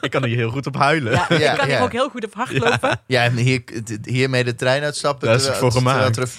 Ik 0.00 0.10
kan 0.10 0.22
er 0.22 0.28
hier 0.28 0.36
heel 0.36 0.50
goed 0.50 0.66
op 0.66 0.76
huilen. 0.76 1.12
Ja, 1.12 1.26
Ja, 1.28 1.50
ik 1.52 1.58
kan 1.58 1.66
hier 1.66 1.74
ja. 1.76 1.82
ook 1.82 1.92
heel 1.92 2.08
goed 2.08 2.24
op 2.24 2.34
hardlopen. 2.34 3.00
Ja, 3.06 3.24
en 3.24 3.36
hier, 3.36 3.62
hiermee 4.04 4.44
de 4.44 4.54
trein 4.54 4.82
uitstappen. 4.82 5.28
Daar 5.28 5.36
is 5.36 5.46
het 5.46 5.56
voor 5.56 5.72
gemaakt. 5.72 6.36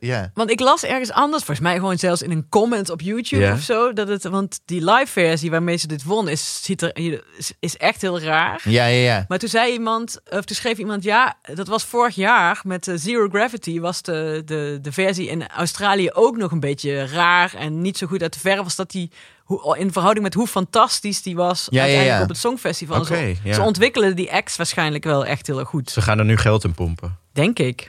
ja. 0.00 0.30
Want 0.34 0.50
ik 0.50 0.60
las 0.60 0.84
ergens 0.84 1.10
anders, 1.12 1.44
volgens 1.44 1.66
mij 1.66 1.74
gewoon 1.76 1.98
zelfs 1.98 2.22
in 2.22 2.30
een 2.30 2.48
comment 2.48 2.90
op 2.90 3.00
YouTube 3.00 3.42
Ja. 3.42 3.52
of 3.52 3.60
zo, 3.60 3.92
dat 3.92 4.08
het, 4.08 4.22
want 4.24 4.60
die 4.64 4.84
live 4.84 5.12
versie 5.12 5.50
waarmee 5.50 5.76
ze 5.76 5.86
dit 5.86 6.04
won 6.04 6.28
is, 6.28 6.62
ziet 6.62 6.82
er, 6.82 6.96
is, 7.38 7.52
is 7.60 7.76
echt 7.76 8.00
heel 8.02 8.20
raar. 8.20 8.60
ja, 8.64 8.86
ja, 8.86 9.12
ja. 9.12 9.24
Maar 9.28 9.38
toen 9.38 9.48
zei 9.48 9.72
iemand, 9.72 10.20
of 10.30 10.44
toen 10.44 10.56
schreef 10.56 10.78
iemand, 10.78 11.02
ja, 11.02 11.34
dat 11.54 11.66
was 11.68 11.84
vorig 11.84 12.14
jaar 12.14 12.60
met 12.64 12.88
eh, 12.88 12.94
Zero 12.98 13.28
Gravity, 13.28 13.80
was 13.80 14.02
de, 14.02 14.42
de, 14.44 14.78
de 14.82 14.92
versie 14.92 15.28
in 15.28 15.48
Australië 15.48 16.10
ook 16.12 16.36
nog 16.36 16.50
een 16.52 16.60
beetje 16.60 17.06
raar 17.06 17.54
en 17.54 17.80
niet 17.82 17.98
zo 17.98 18.06
goed 18.06 18.22
uit 18.22 18.32
de 18.32 18.38
verf, 18.40 18.62
was 18.62 18.76
dat 18.76 18.90
die 18.90 19.10
hoe, 19.46 19.78
in 19.78 19.92
verhouding 19.92 20.24
met 20.24 20.34
hoe 20.34 20.46
fantastisch 20.46 21.22
die 21.22 21.36
was 21.36 21.66
Ja, 21.70 21.80
uiteindelijk 21.80 22.16
ja. 22.16 22.22
op 22.22 22.28
het 22.28 22.38
Songfestival. 22.38 23.04
Ze, 23.04 23.34
ze 23.52 23.62
ontwikkelen 23.62 24.16
die 24.16 24.32
acts 24.32 24.56
waarschijnlijk 24.56 25.04
wel 25.04 25.26
echt 25.26 25.46
heel 25.46 25.58
erg 25.58 25.68
goed, 25.68 25.90
Ze 25.90 26.02
gaan 26.02 26.18
er 26.18 26.24
nu 26.24 26.36
geld 26.36 26.64
in 26.64 26.72
pompen. 26.74 27.16
denk 27.32 27.58
ik. 27.58 27.88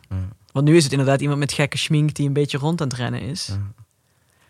Want 0.52 0.66
nu 0.70 0.76
is 0.78 0.84
het 0.84 0.92
inderdaad 0.92 1.22
iemand 1.22 1.40
met 1.40 1.54
gekke 1.54 1.78
schmink 1.78 2.14
die 2.14 2.28
een 2.28 2.34
beetje 2.34 2.58
rond 2.58 2.82
aan 2.82 2.88
het 2.88 2.98
rennen 2.98 3.22
is. 3.22 3.50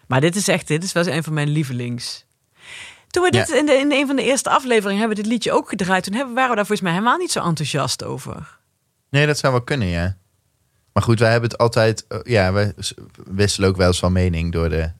Maar 0.08 0.22
dit 0.22 0.36
is 0.36 0.48
echt, 0.48 0.68
dit 0.68 0.84
is 0.84 0.92
wel 0.92 1.08
een 1.08 1.24
van 1.24 1.34
mijn 1.34 1.50
lievelings. 1.50 2.26
Toen 3.08 3.24
we 3.24 3.32
dit 3.32 3.50
in, 3.50 3.66
de, 3.66 3.72
in 3.74 3.92
een 3.92 4.08
van 4.08 4.16
de 4.16 4.24
eerste 4.24 4.50
afleveringen 4.50 5.00
hebben 5.00 5.18
we 5.18 5.24
dit 5.24 5.32
liedje 5.32 5.52
ook 5.52 5.70
gedraaid. 5.70 6.04
Toen 6.04 6.14
hebben, 6.14 6.34
waren 6.36 6.50
we 6.50 6.56
daar 6.56 6.66
volgens 6.66 6.88
mij 6.88 6.98
helemaal 6.98 7.18
niet 7.18 7.32
zo 7.32 7.44
enthousiast 7.44 8.04
over. 8.04 8.58
Nee, 9.10 9.26
dat 9.26 9.38
zou 9.38 9.54
wel 9.54 9.62
kunnen, 9.62 9.88
ja. 9.88 10.18
Maar 10.94 11.04
goed, 11.04 11.20
wij 11.20 11.32
hebben 11.32 11.50
het 11.50 11.60
altijd... 11.60 12.06
eh, 12.08 12.20
ja, 12.24 12.54
we 12.54 12.76
wisselen 13.26 13.70
ook 13.70 13.78
wel 13.78 13.88
eens 13.88 14.00
van 14.00 14.12
mening 14.12 14.52
door 14.52 14.70
de 14.70 14.92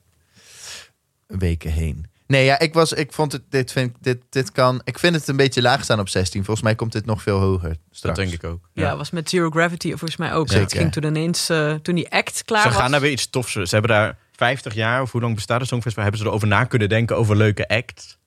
weken 1.28 1.72
heen. 1.72 2.06
Nee, 2.28 2.46
ja, 2.46 2.60
ik 2.60 2.74
was... 2.74 2.94
Ik 2.94 3.12
vond 3.14 3.32
het... 3.32 3.42
Dit, 3.50 3.72
vind, 3.72 3.90
ik- 3.90 3.96
dit, 4.04 4.18
dit 4.30 4.52
kan... 4.52 4.82
Ik 4.84 5.00
vind 5.00 5.16
het 5.16 5.28
een 5.28 5.36
beetje 5.36 5.62
laag 5.62 5.84
staan 5.84 6.00
op 6.00 6.10
16. 6.10 6.44
Volgens 6.44 6.66
mij 6.66 6.76
komt 6.76 6.92
dit 6.92 7.06
nog 7.06 7.22
veel 7.22 7.40
hoger 7.40 7.70
Dat 7.70 7.78
straks. 7.92 8.18
denk 8.18 8.32
ik 8.32 8.44
ook. 8.44 8.70
Ja, 8.74 8.98
was 8.98 9.10
met 9.12 9.30
Zero 9.30 9.50
Gravity 9.50 9.88
volgens 9.90 10.18
mij 10.18 10.34
ook. 10.34 10.48
Zeker. 10.48 10.64
Het 10.64 10.74
ging 10.74 10.92
toen 10.92 11.04
ineens, 11.04 11.50
eh, 11.50 11.74
toen 11.74 11.96
die 11.96 12.12
act 12.12 12.44
klaar 12.46 12.62
Ze 12.62 12.68
was. 12.70 12.78
gaan 12.78 12.92
naar 12.92 13.02
weer 13.02 13.12
iets 13.12 13.30
tofs. 13.30 13.52
Ze 13.52 13.68
hebben 13.70 13.90
daar 13.92 14.18
50 14.36 14.74
jaar, 14.74 15.02
of 15.02 15.12
hoe 15.12 15.22
lang 15.22 15.36
bestaat 15.36 15.60
het 15.60 15.70
Songfestival, 15.70 16.04
hebben 16.04 16.22
ze 16.22 16.28
erover 16.28 16.48
na 16.48 16.64
kunnen 16.64 16.90
denken 16.90 17.18
over 17.18 17.36
leuke 17.36 17.68
acts. 17.68 18.18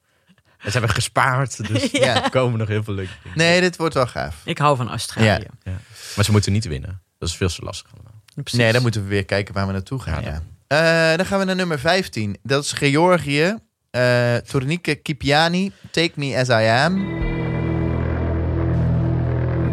En 0.58 0.70
ze 0.72 0.78
hebben 0.78 0.90
gespaard, 0.94 1.56
dus 1.68 1.90
Ja. 1.90 2.24
er 2.24 2.30
komen 2.30 2.58
nog 2.58 2.68
heel 2.68 2.82
veel 2.84 2.94
leuke 2.94 3.12
dingen. 3.22 3.38
Nee, 3.38 3.60
dit 3.60 3.76
wordt 3.76 3.94
wel 3.94 4.06
gaaf. 4.06 4.36
Ik 4.44 4.58
hou 4.58 4.76
van 4.76 4.88
Australië. 4.90 5.26
Ja. 5.26 5.40
Ja. 5.62 5.78
Maar 6.16 6.24
ze 6.24 6.30
moeten 6.30 6.52
niet 6.52 6.64
winnen. 6.64 7.00
Dat 7.18 7.28
is 7.28 7.36
veel 7.36 7.48
te 7.48 7.62
lastig 7.62 7.92
allemaal. 7.94 8.22
Precies. 8.34 8.58
Nee, 8.58 8.72
dan 8.72 8.82
moeten 8.82 9.02
we 9.02 9.08
weer 9.08 9.24
kijken 9.24 9.54
waar 9.54 9.66
we 9.66 9.72
naartoe 9.72 10.00
gaan. 10.00 10.22
Ja, 10.22 10.42
Eh, 10.70 11.16
dan 11.16 11.26
gaan 11.26 11.38
we 11.38 11.44
naar 11.44 11.56
nummer 11.56 11.78
15. 11.78 12.36
Dat 12.42 12.64
is 12.64 12.72
Georgië. 12.72 13.56
Eh 13.90 14.36
Tornike 14.36 14.94
Kipiani, 14.94 15.72
Take 15.90 16.12
Me 16.14 16.36
As 16.36 16.48
I 16.48 16.66
Am. 16.68 16.94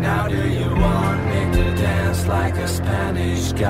Now 0.02 0.28
do 0.28 0.36
you 0.36 0.80
want 0.80 1.26
me 1.26 1.50
to 1.52 1.82
dance 1.82 2.28
like 2.28 2.62
a 2.64 2.68
Spanish 2.68 3.52
guy? 3.52 3.66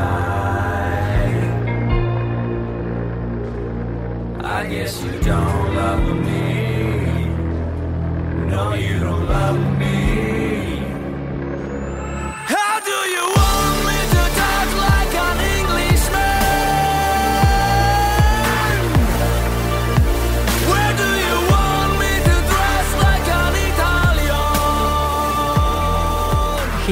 I 4.43 4.67
guess 4.69 5.01
you 5.01 5.19
don't 5.19 5.75
love 5.75 6.15
me. 6.23 6.65
No, 8.49 8.73
you 8.73 8.99
don't 8.99 9.27
love 9.27 9.59
me. 9.77 10.06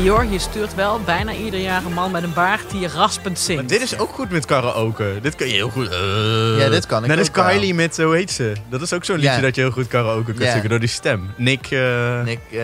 Georgië 0.05 0.39
stuurt 0.39 0.75
wel 0.75 0.99
bijna 1.01 1.33
ieder 1.33 1.59
jaar 1.59 1.85
een 1.85 1.93
man 1.93 2.11
met 2.11 2.23
een 2.23 2.33
baard 2.33 2.71
die 2.71 2.87
raspend 2.87 3.39
zingt. 3.39 3.61
Maar 3.61 3.71
dit 3.71 3.81
is 3.81 3.97
ook 3.97 4.09
goed 4.09 4.29
met 4.29 4.45
karaoke. 4.45 5.19
Dit 5.21 5.35
kun 5.35 5.47
je 5.47 5.53
heel 5.53 5.69
goed. 5.69 5.89
eh. 5.89 6.59
Ja, 6.59 6.69
dit 6.69 6.85
kan 6.85 7.03
ik 7.03 7.15
Net 7.15 7.31
wel. 7.31 7.45
Kylie 7.45 7.73
met, 7.73 7.97
hoe 7.97 8.15
heet 8.15 8.31
ze? 8.31 8.53
Dat 8.69 8.81
is 8.81 8.93
ook 8.93 9.05
zo'n 9.05 9.15
liedje 9.15 9.31
Ja. 9.35 9.41
dat 9.41 9.55
je 9.55 9.61
heel 9.61 9.71
goed 9.71 9.87
karaoke 9.87 10.23
kunt 10.33 10.37
Ja. 10.45 10.51
zingen 10.51 10.69
door 10.69 10.79
die 10.79 10.89
stem. 10.89 11.33
Nick, 11.37 11.71
eh, 11.71 12.23
Nick 12.23 12.39
eh, 12.51 12.59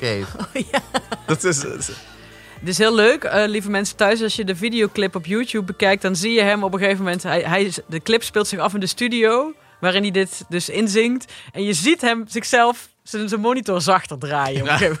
Cave. 0.00 0.26
dat 1.26 1.44
is... 1.44 1.62
Het 1.62 2.68
is 2.68 2.78
heel 2.78 2.94
leuk, 2.94 3.24
eh, 3.24 3.44
lieve 3.48 3.70
mensen 3.70 3.96
thuis. 3.96 4.22
Als 4.22 4.34
je 4.36 4.44
de 4.44 4.56
videoclip 4.56 5.14
op 5.14 5.26
YouTube 5.26 5.64
bekijkt, 5.64 6.02
dan 6.02 6.16
zie 6.16 6.32
je 6.32 6.42
hem 6.42 6.62
op 6.64 6.72
een 6.72 6.78
gegeven 6.78 7.04
moment. 7.04 7.22
Hij, 7.22 7.40
hij, 7.40 7.62
is- 7.62 7.78
de 7.88 8.00
clip 8.02 8.22
speelt 8.22 8.48
zich 8.48 8.58
af 8.58 8.74
in 8.74 8.80
de 8.80 8.86
studio, 8.86 9.52
waarin 9.80 10.02
hij 10.02 10.10
dit 10.10 10.44
dus 10.48 10.68
inzingt. 10.68 11.32
En 11.52 11.62
je 11.62 11.72
ziet 11.72 12.00
hem 12.00 12.24
zichzelf 12.28 12.88
zijn, 13.04 13.28
zijn 13.28 13.40
monitor 13.40 13.80
zachter 13.80 14.18
draaien. 14.18 14.64
Moment. 14.64 14.98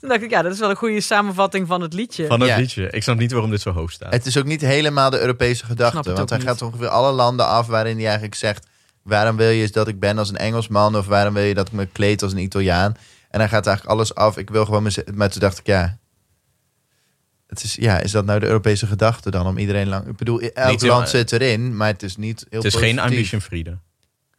Toen 0.00 0.08
dacht 0.08 0.22
ik, 0.22 0.30
ja, 0.30 0.42
dat 0.42 0.52
is 0.52 0.58
wel 0.58 0.70
een 0.70 0.76
goede 0.76 1.00
samenvatting 1.00 1.66
van 1.66 1.80
het 1.80 1.92
liedje. 1.92 2.26
Van 2.26 2.40
het 2.40 2.48
Ja. 2.48 2.56
liedje. 2.56 2.90
Ik 2.90 3.02
snap 3.02 3.18
niet 3.18 3.32
waarom 3.32 3.50
dit 3.50 3.60
zo 3.60 3.70
hoog 3.72 3.90
staat. 3.92 4.12
Het 4.12 4.26
is 4.26 4.36
ook 4.36 4.44
niet 4.44 4.60
helemaal 4.60 5.10
de 5.10 5.20
Europese 5.20 5.64
gedachte. 5.64 6.12
Want 6.12 6.28
hij 6.30 6.38
niet. 6.38 6.46
gaat 6.46 6.62
ongeveer 6.62 6.88
alle 6.88 7.12
landen 7.12 7.46
af 7.46 7.66
waarin 7.66 7.94
hij 7.96 8.04
eigenlijk 8.04 8.34
zegt... 8.34 8.66
waarom 9.02 9.36
wil 9.36 9.48
je 9.48 9.70
dat 9.70 9.88
ik 9.88 10.00
ben 10.00 10.18
als 10.18 10.28
een 10.28 10.36
Engelsman? 10.36 10.96
Of 10.96 11.06
waarom 11.06 11.34
wil 11.34 11.42
je 11.42 11.54
dat 11.54 11.66
ik 11.66 11.72
me 11.72 11.86
kleed 11.86 12.22
als 12.22 12.32
een 12.32 12.38
Italiaan? 12.38 12.94
En 13.30 13.40
hij 13.40 13.48
gaat 13.48 13.66
eigenlijk 13.66 13.96
alles 13.96 14.14
af. 14.14 14.36
Ik 14.36 14.50
wil 14.50 14.64
gewoon... 14.64 14.88
Maar 15.14 15.30
toen 15.30 15.40
dacht 15.40 15.58
ik, 15.58 15.66
ja... 15.66 15.98
Het 17.46 17.62
is, 17.64 17.74
ja, 17.74 17.98
is 17.98 18.10
dat 18.10 18.24
nou 18.24 18.40
de 18.40 18.46
Europese 18.46 18.86
gedachte 18.86 19.30
dan? 19.30 19.46
Om 19.46 19.58
iedereen 19.58 19.88
lang... 19.88 20.06
Ik 20.06 20.16
bedoel, 20.16 20.40
elk 20.40 20.82
land 20.82 21.08
zit 21.08 21.32
erin, 21.32 21.76
maar 21.76 21.88
het 21.88 22.02
is 22.02 22.16
niet 22.16 22.46
heel 22.48 22.62
het 22.62 22.74
is 22.74 22.80
geen 22.80 22.98
ambition 22.98 23.40
freedom. 23.40 23.80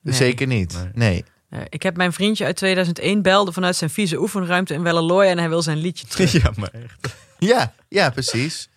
Nee. 0.01 0.15
Zeker 0.15 0.47
niet. 0.47 0.73
Nee. 0.73 0.91
Nee. 0.93 1.25
Eh, 1.51 1.59
ik 1.69 1.83
heb 1.83 1.97
mijn 1.97 2.13
vriendje 2.13 2.45
uit 2.45 2.55
2001 2.55 3.21
belde 3.21 3.51
vanuit 3.51 3.75
zijn 3.75 3.89
vieze 3.89 4.19
oefenruimte 4.19 4.73
in 4.73 4.83
Wellerlooy 4.83 5.25
en 5.25 5.37
hij 5.37 5.49
wil 5.49 5.61
zijn 5.61 5.77
liedje 5.77 6.07
terug. 6.13 6.31
ja, 6.31 6.51
maar 6.55 6.69
echt. 6.71 7.15
Ja, 7.39 7.73
ja, 7.87 8.09
precies. 8.09 8.69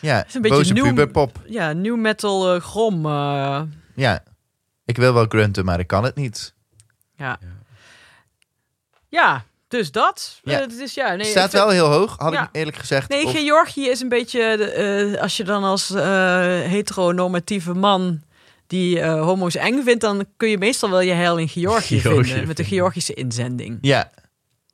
Ja, 0.00 0.24
is 0.26 0.34
een 0.34 0.42
beetje 0.42 0.74
puberpop. 0.74 1.38
Ja, 1.46 1.72
new 1.72 1.96
metal 1.96 2.54
eh, 2.54 2.60
grom. 2.60 3.06
eh, 3.06 3.62
Ja. 3.94 4.22
Ik 4.84 4.96
wil 4.96 5.14
wel 5.14 5.26
grunten, 5.28 5.64
maar 5.64 5.78
ik 5.78 5.86
kan 5.86 6.04
het 6.04 6.14
niet. 6.14 6.54
ja. 7.16 7.38
ja, 9.08 9.44
dus 9.68 9.90
dat. 9.92 10.40
Ja. 10.42 10.60
Het 10.60 10.72
is, 10.72 10.94
ja, 10.94 11.14
nee, 11.14 11.26
Staat 11.26 11.50
vind- 11.50 11.62
wel 11.62 11.72
heel 11.72 11.86
hoog, 11.90 12.14
had 12.18 12.32
Ja. 12.32 12.42
ik 12.42 12.48
eerlijk 12.52 12.76
gezegd. 12.76 13.08
Nee, 13.08 13.24
Of- 13.26 13.32
Georgië 13.32 13.88
is 13.88 14.00
een 14.00 14.08
beetje, 14.08 14.56
de, 14.56 14.70
eh, 14.70 15.20
als 15.22 15.36
je 15.36 15.44
dan 15.44 15.64
als 15.64 15.90
eh, 15.90 16.02
heteronormatieve 16.60 17.72
man 17.74 18.22
die 18.66 19.00
eh, 19.00 19.20
homo's 19.22 19.54
eng 19.54 19.82
vindt, 19.82 20.00
dan 20.00 20.24
kun 20.36 20.48
je 20.48 20.58
meestal 20.58 20.90
wel 20.90 21.00
je 21.00 21.12
heil 21.12 21.38
in 21.38 21.48
Georgië, 21.48 22.00
Georgië 22.00 22.30
vinden. 22.30 22.46
Met 22.48 22.56
de. 22.56 22.64
Georgische 22.64 23.14
inzending. 23.14 23.78
Ja. 23.80 24.10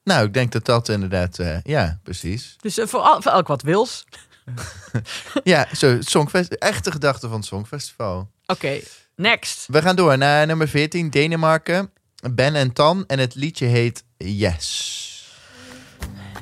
Nou, 0.04 0.26
ik 0.26 0.34
denk 0.34 0.52
dat 0.52 0.64
dat 0.64 0.88
inderdaad... 0.88 1.38
eh, 1.38 1.56
ja, 1.62 1.98
precies. 2.02 2.56
Dus 2.60 2.78
eh, 2.78 2.86
voor, 2.86 3.00
al, 3.00 3.22
voor 3.22 3.32
elk 3.32 3.46
wat 3.48 3.62
wils. 3.62 4.04
Ja, 5.44 5.68
zo, 5.76 5.96
Songfest, 6.00 6.52
echte 6.52 6.90
gedachte 6.92 7.28
van 7.28 7.36
het 7.36 7.46
Songfestival. 7.46 8.30
Oké, 8.46 8.80
next. 9.16 9.64
We 9.66 9.82
gaan 9.82 9.96
door 9.96 10.18
naar 10.18 10.46
nummer 10.46 10.68
14, 10.68 11.10
Denemarken. 11.10 11.90
Ben 12.30 12.54
en 12.54 12.72
Tan. 12.72 13.04
En 13.06 13.18
het 13.18 13.34
liedje 13.34 13.66
heet 13.66 14.04
Yes. 14.16 15.08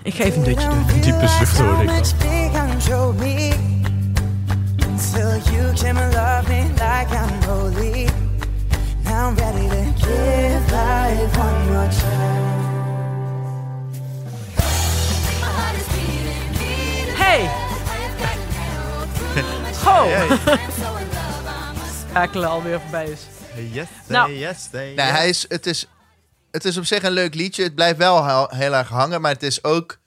Ik 0.02 0.14
ga 0.14 0.24
even 0.24 0.38
een 0.38 0.44
dutje 0.44 0.68
doen. 0.68 1.00
Diepe 1.00 1.28
zucht 1.28 1.58
hoor 1.58 1.82
ik. 1.82 1.88
Me 5.82 6.68
like 6.78 7.10
I'm 7.12 7.42
holy. 7.42 8.06
Now 9.04 9.28
I'm 9.28 9.36
ready 9.36 9.68
to 9.68 9.92
give 9.96 10.72
life 10.72 11.36
one 11.38 11.72
more 11.72 11.88
chance. 11.90 12.56
Hey! 17.16 17.48
Ho! 19.84 20.08
Schakelen 22.10 22.48
alweer 22.48 22.80
voorbij 22.80 23.06
is. 23.06 23.20
Yes, 23.72 23.86
Nou. 24.06 24.32
yes, 24.32 24.68
Nee, 24.72 25.00
hij 25.00 25.28
is, 25.28 25.44
het, 25.48 25.66
is, 25.66 25.86
het 26.50 26.64
is 26.64 26.76
op 26.76 26.84
zich 26.84 27.02
een 27.02 27.12
leuk 27.12 27.34
liedje. 27.34 27.62
Het 27.62 27.74
blijft 27.74 27.98
wel 27.98 28.26
heel, 28.26 28.48
heel 28.54 28.74
erg 28.74 28.88
hangen, 28.88 29.20
maar 29.20 29.32
het 29.32 29.42
is 29.42 29.64
ook... 29.64 29.97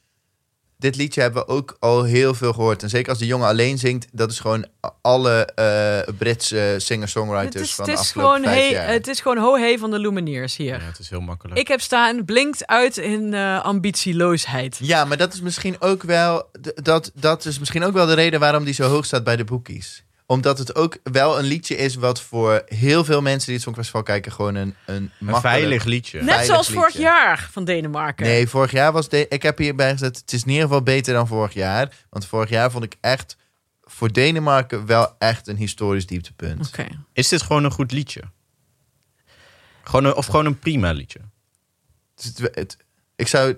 Dit 0.82 0.96
liedje 0.96 1.22
hebben 1.22 1.46
we 1.46 1.52
ook 1.52 1.76
al 1.80 2.04
heel 2.04 2.34
veel 2.34 2.54
gehoord. 2.54 2.84
En 2.84 2.90
zeker 2.90 3.10
als 3.10 3.20
de 3.20 3.26
jongen 3.26 3.48
alleen 3.48 3.78
zingt, 3.78 4.08
dat 4.12 4.32
is 4.32 4.40
gewoon 4.40 4.66
alle 5.02 5.46
eh, 5.46 6.14
Britse 6.18 6.76
singer-songwriters 6.78 7.64
is, 7.64 7.76
van 7.76 7.86
het, 7.86 7.96
de 7.96 8.02
is 8.02 8.08
afgelopen 8.08 8.34
gewoon 8.34 8.54
vijf 8.54 8.64
hey, 8.64 8.72
jaar. 8.72 8.94
het 8.94 9.08
is 9.08 9.20
gewoon 9.20 9.38
ho 9.38 9.58
hey 9.58 9.78
van 9.78 9.92
de 9.92 10.00
Lumineers 10.00 10.58
hier. 10.58 10.80
Ja, 10.80 10.86
het 10.86 11.00
is 11.00 11.10
heel 11.10 11.22
makkelijk. 11.22 11.60
Ik 11.60 11.68
heb 11.68 11.82
staan, 11.82 12.26
blinkt 12.26 12.68
uit 12.68 12.98
in 12.98 13.34
eh, 13.34 13.64
ambitieloosheid. 13.64 14.78
Ja, 14.82 15.06
maar 15.06 15.18
dat 15.18 15.34
is 15.34 15.42
misschien 15.42 15.76
ook 15.80 16.04
wel 16.04 16.50
dat, 16.76 17.12
dat 17.14 17.46
is 17.46 17.60
misschien 17.60 17.84
ook 17.84 17.94
wel 17.94 18.06
de 18.06 18.14
reden 18.14 18.40
waarom 18.40 18.64
die 18.64 18.74
zo 18.74 18.90
hoog 18.90 19.06
staat 19.06 19.24
bij 19.24 19.36
de 19.36 19.44
boekies. 19.44 20.04
Omdat 20.32 20.58
het 20.58 20.76
ook 20.76 20.98
wel 21.04 21.40
een 21.40 21.46
liedje 21.46 21.76
is 21.76 21.96
wat 21.96 22.22
voor 22.22 22.64
heel 22.66 23.04
veel 23.06 23.22
mensen 23.22 23.46
die 23.46 23.54
het 23.54 23.64
Songfestival 23.64 24.04
kijken 24.04 24.32
gewoon 24.32 24.56
een, 24.56 24.76
een, 24.86 25.12
veilig 25.20 25.84
liedje. 25.84 26.18
Net 26.18 26.28
Veilig 26.28 26.46
zoals 26.46 26.70
vorig 26.70 26.98
jaar 26.98 27.50
van 27.52 27.66
Denemarken. 27.66 28.26
Nee, 28.26 28.48
vorig 28.48 28.72
jaar 28.72 28.92
was 28.92 29.10
de, 29.10 29.28
ik 29.28 29.44
heb 29.44 29.58
hierbij 29.58 29.92
gezet. 29.92 30.18
Het 30.18 30.34
is 30.34 30.42
in 30.42 30.48
ieder 30.50 30.64
geval 30.64 30.82
beter 30.82 31.14
dan 31.14 31.28
vorig 31.28 31.54
jaar. 31.54 31.94
Want 32.10 32.26
vorig 32.26 32.50
jaar 32.50 32.72
vond 32.72 32.84
ik 32.84 32.96
echt 33.02 33.38
voor 33.82 34.12
Denemarken 34.12 34.86
wel 34.86 35.16
echt 35.20 35.48
een 35.48 35.58
historisch 35.58 36.06
dieptepunt. 36.06 36.68
Oké. 36.68 36.88
Is 37.14 37.28
dit 37.28 37.42
gewoon 37.42 37.64
een 37.64 37.72
goed 37.72 37.92
liedje? 37.92 38.22
Gewoon 39.84 40.06
een, 40.06 40.16
of 40.16 40.26
gewoon 40.26 40.46
een 40.46 40.60
prima 40.60 40.92
liedje? 40.92 41.20
Het, 42.16 42.50
het- 42.54 42.78
ik 43.16 43.28
zou. 43.28 43.56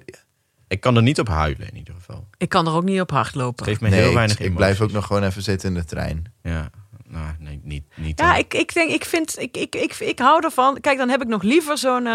Ik 0.73 0.79
kan 0.81 0.95
er 0.95 1.01
niet 1.01 1.19
op 1.19 1.27
huilen 1.27 1.67
in 1.69 1.75
ieder 1.77 1.93
geval. 1.93 2.27
Ik 2.37 2.49
kan 2.49 2.67
er 2.67 2.73
ook 2.73 2.83
niet 2.83 3.01
op 3.01 3.11
hard 3.11 3.25
Het 3.27 3.35
lopen. 3.35 3.65
geeft 3.65 3.81
me 3.81 3.89
Nee, 3.89 3.99
heel 3.99 4.07
ik, 4.09 4.13
weinig 4.15 4.35
ik 4.35 4.41
emoties. 4.41 4.57
blijf 4.57 4.81
ook 4.81 4.91
nog 4.91 5.05
gewoon 5.05 5.23
even 5.23 5.41
zitten 5.41 5.69
in 5.69 5.75
de 5.75 5.85
trein. 5.85 6.33
Ja, 6.43 6.69
nou, 7.07 7.25
nee, 7.39 7.59
niet. 7.63 7.83
niet 7.95 8.19
Ja, 8.19 8.35
ik, 8.35 8.53
ik 8.53 8.73
denk, 8.73 8.91
ik 8.91 9.05
vind, 9.05 9.39
ik, 9.39 9.57
ik, 9.57 9.75
ik, 9.75 9.95
ik 9.99 10.19
hou 10.19 10.43
ervan. 10.43 10.79
Kijk, 10.79 10.97
dan 10.97 11.09
heb 11.09 11.21
ik 11.21 11.27
nog 11.27 11.41
liever 11.43 11.77
zo'n 11.77 12.07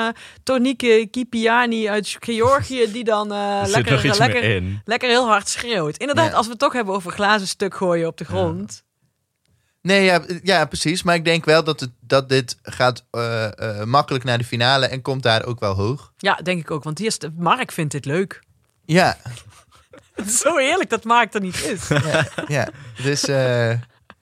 Tornike 0.43 1.09
Kipiani 1.11 1.89
uit 1.89 2.17
Georgië 2.21 2.93
die 2.93 3.05
dan 3.05 3.27
zit 3.65 3.75
lekker, 3.75 3.93
nog 3.93 4.05
iets 4.05 4.19
lekker, 4.19 4.41
meer 4.41 4.57
in. 4.57 4.81
lekker 4.85 5.09
heel 5.09 5.27
hard 5.27 5.49
schreeuwt. 5.49 5.97
Inderdaad, 5.97 6.31
Ja. 6.31 6.37
als 6.37 6.45
we 6.45 6.51
het 6.51 6.61
toch 6.61 6.73
hebben 6.73 6.95
over 6.95 7.13
glazen 7.13 7.49
stuk 7.49 7.75
gooien 7.75 8.07
op 8.07 8.17
de 8.17 8.25
grond. 8.25 8.87
Nee, 9.83 10.05
ja, 10.05 10.23
ja, 10.43 10.65
precies. 10.65 11.03
Maar 11.03 11.15
ik 11.15 11.25
denk 11.25 11.45
wel 11.45 11.65
dat, 11.65 11.81
het, 11.81 11.91
dat 12.01 12.29
dit 12.29 12.57
gaat 12.63 13.05
eh, 13.11 13.45
eh, 13.81 13.85
makkelijk 13.87 14.25
naar 14.25 14.39
de 14.39 14.45
finale 14.45 14.87
en 14.87 15.03
komt 15.03 15.23
daar 15.23 15.45
ook 15.47 15.61
wel 15.61 15.75
hoog. 15.75 16.13
Ja, 16.17 16.35
denk 16.35 16.61
ik 16.61 16.71
ook. 16.71 16.85
Want 16.85 16.97
die 16.97 17.07
is, 17.07 17.19
Mark 17.37 17.73
vindt 17.73 17.93
dit 17.93 18.05
leuk. 18.05 18.41
Ja, 18.93 19.17
Het 20.15 20.27
is 20.27 20.39
zo 20.47 20.59
eerlijk 20.59 20.91
dat 20.91 21.05
Mark 21.05 21.35
er 21.35 21.41
niet 21.41 21.65
is. 21.65 21.89
ja. 22.47 22.69
Dus 23.03 23.29
uh, 23.29 23.71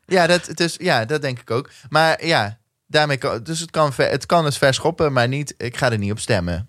ja, 0.04 0.26
dat, 0.26 0.50
dus, 0.54 0.76
ja, 0.78 1.04
dat 1.04 1.22
denk 1.22 1.40
ik 1.40 1.50
ook. 1.50 1.70
Maar 1.88 2.26
ja, 2.26 2.58
daarmee 2.86 3.16
kan, 3.16 3.42
dus 3.42 3.60
het 3.60 3.70
kan, 3.70 3.92
ver, 3.92 4.10
het 4.10 4.26
kan 4.26 4.44
het 4.44 4.56
verschoppen, 4.56 5.12
maar 5.12 5.28
niet, 5.28 5.54
ik 5.56 5.76
ga 5.76 5.90
er 5.90 5.98
niet 5.98 6.10
op 6.10 6.18
stemmen. 6.18 6.68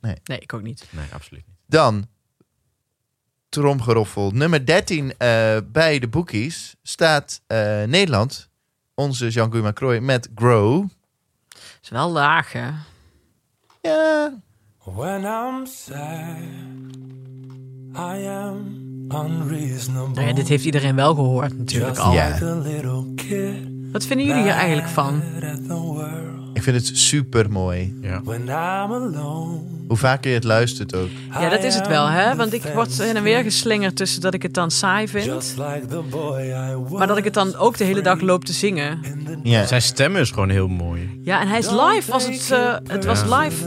Nee, 0.00 0.38
ik 0.38 0.52
ook 0.52 0.62
niet. 0.62 0.84
Nee, 0.90 1.06
absoluut 1.12 1.46
niet. 1.46 1.56
Dan, 1.66 2.06
tromgeroffel, 3.48 4.30
nummer 4.30 4.66
13 4.66 5.04
uh, 5.04 5.12
bij 5.64 5.98
de 5.98 6.08
bookies 6.08 6.76
staat 6.82 7.40
uh, 7.48 7.58
Nederland. 7.82 8.48
Onze 8.94 9.28
Jean-Guy 9.28 9.62
Macroy 9.62 9.98
met 9.98 10.28
Grow. 10.34 10.88
Is 11.82 11.88
wel 11.88 12.10
laag, 12.10 12.52
hè? 12.52 12.70
Ja. 13.80 14.32
When 14.84 15.24
I'm 15.24 15.66
sad, 15.66 17.17
I 17.96 18.26
am 18.26 18.76
unreasonable. 19.10 20.14
Nou 20.14 20.26
ja, 20.26 20.32
dit 20.32 20.48
heeft 20.48 20.64
iedereen 20.64 20.94
wel 20.94 21.14
gehoord 21.14 21.58
natuurlijk 21.58 21.96
Just 21.96 22.06
al. 22.06 22.12
Ja. 22.12 22.38
Wat 23.92 24.06
vinden 24.06 24.26
jullie 24.26 24.42
hier 24.42 24.52
eigenlijk 24.52 24.88
van? 24.88 25.22
Ik 26.52 26.62
vind 26.62 26.76
het 26.76 26.96
super 26.98 27.50
mooi. 27.50 27.98
Ja. 28.02 28.20
Hoe 29.88 29.96
vaker 29.96 30.30
je 30.30 30.36
het 30.36 30.44
luistert 30.44 30.94
ook. 30.94 31.08
Ja, 31.30 31.48
dat 31.48 31.62
is 31.62 31.74
het 31.74 31.86
wel, 31.86 32.08
hè? 32.08 32.36
Want 32.36 32.52
ik 32.52 32.62
word 32.74 32.98
heen 32.98 33.16
en 33.16 33.22
weer 33.22 33.42
geslingerd 33.42 33.96
tussen 33.96 34.20
dat 34.20 34.34
ik 34.34 34.42
het 34.42 34.54
dan 34.54 34.70
saai 34.70 35.08
vind... 35.08 35.56
maar 36.90 37.06
dat 37.06 37.16
ik 37.16 37.24
het 37.24 37.34
dan 37.34 37.56
ook 37.56 37.76
de 37.76 37.84
hele 37.84 38.00
dag 38.00 38.20
loop 38.20 38.44
te 38.44 38.52
zingen. 38.52 39.00
Ja. 39.42 39.66
Zijn 39.66 39.82
stem 39.82 40.16
is 40.16 40.30
gewoon 40.30 40.48
heel 40.48 40.68
mooi. 40.68 41.20
Ja, 41.22 41.40
en 41.40 41.48
hij 41.48 41.58
is 41.58 41.70
live. 41.70 42.10
Was 42.10 42.26
het, 42.26 42.50
eh, 42.50 42.74
het 42.86 43.04
was 43.04 43.22
live. 43.22 43.66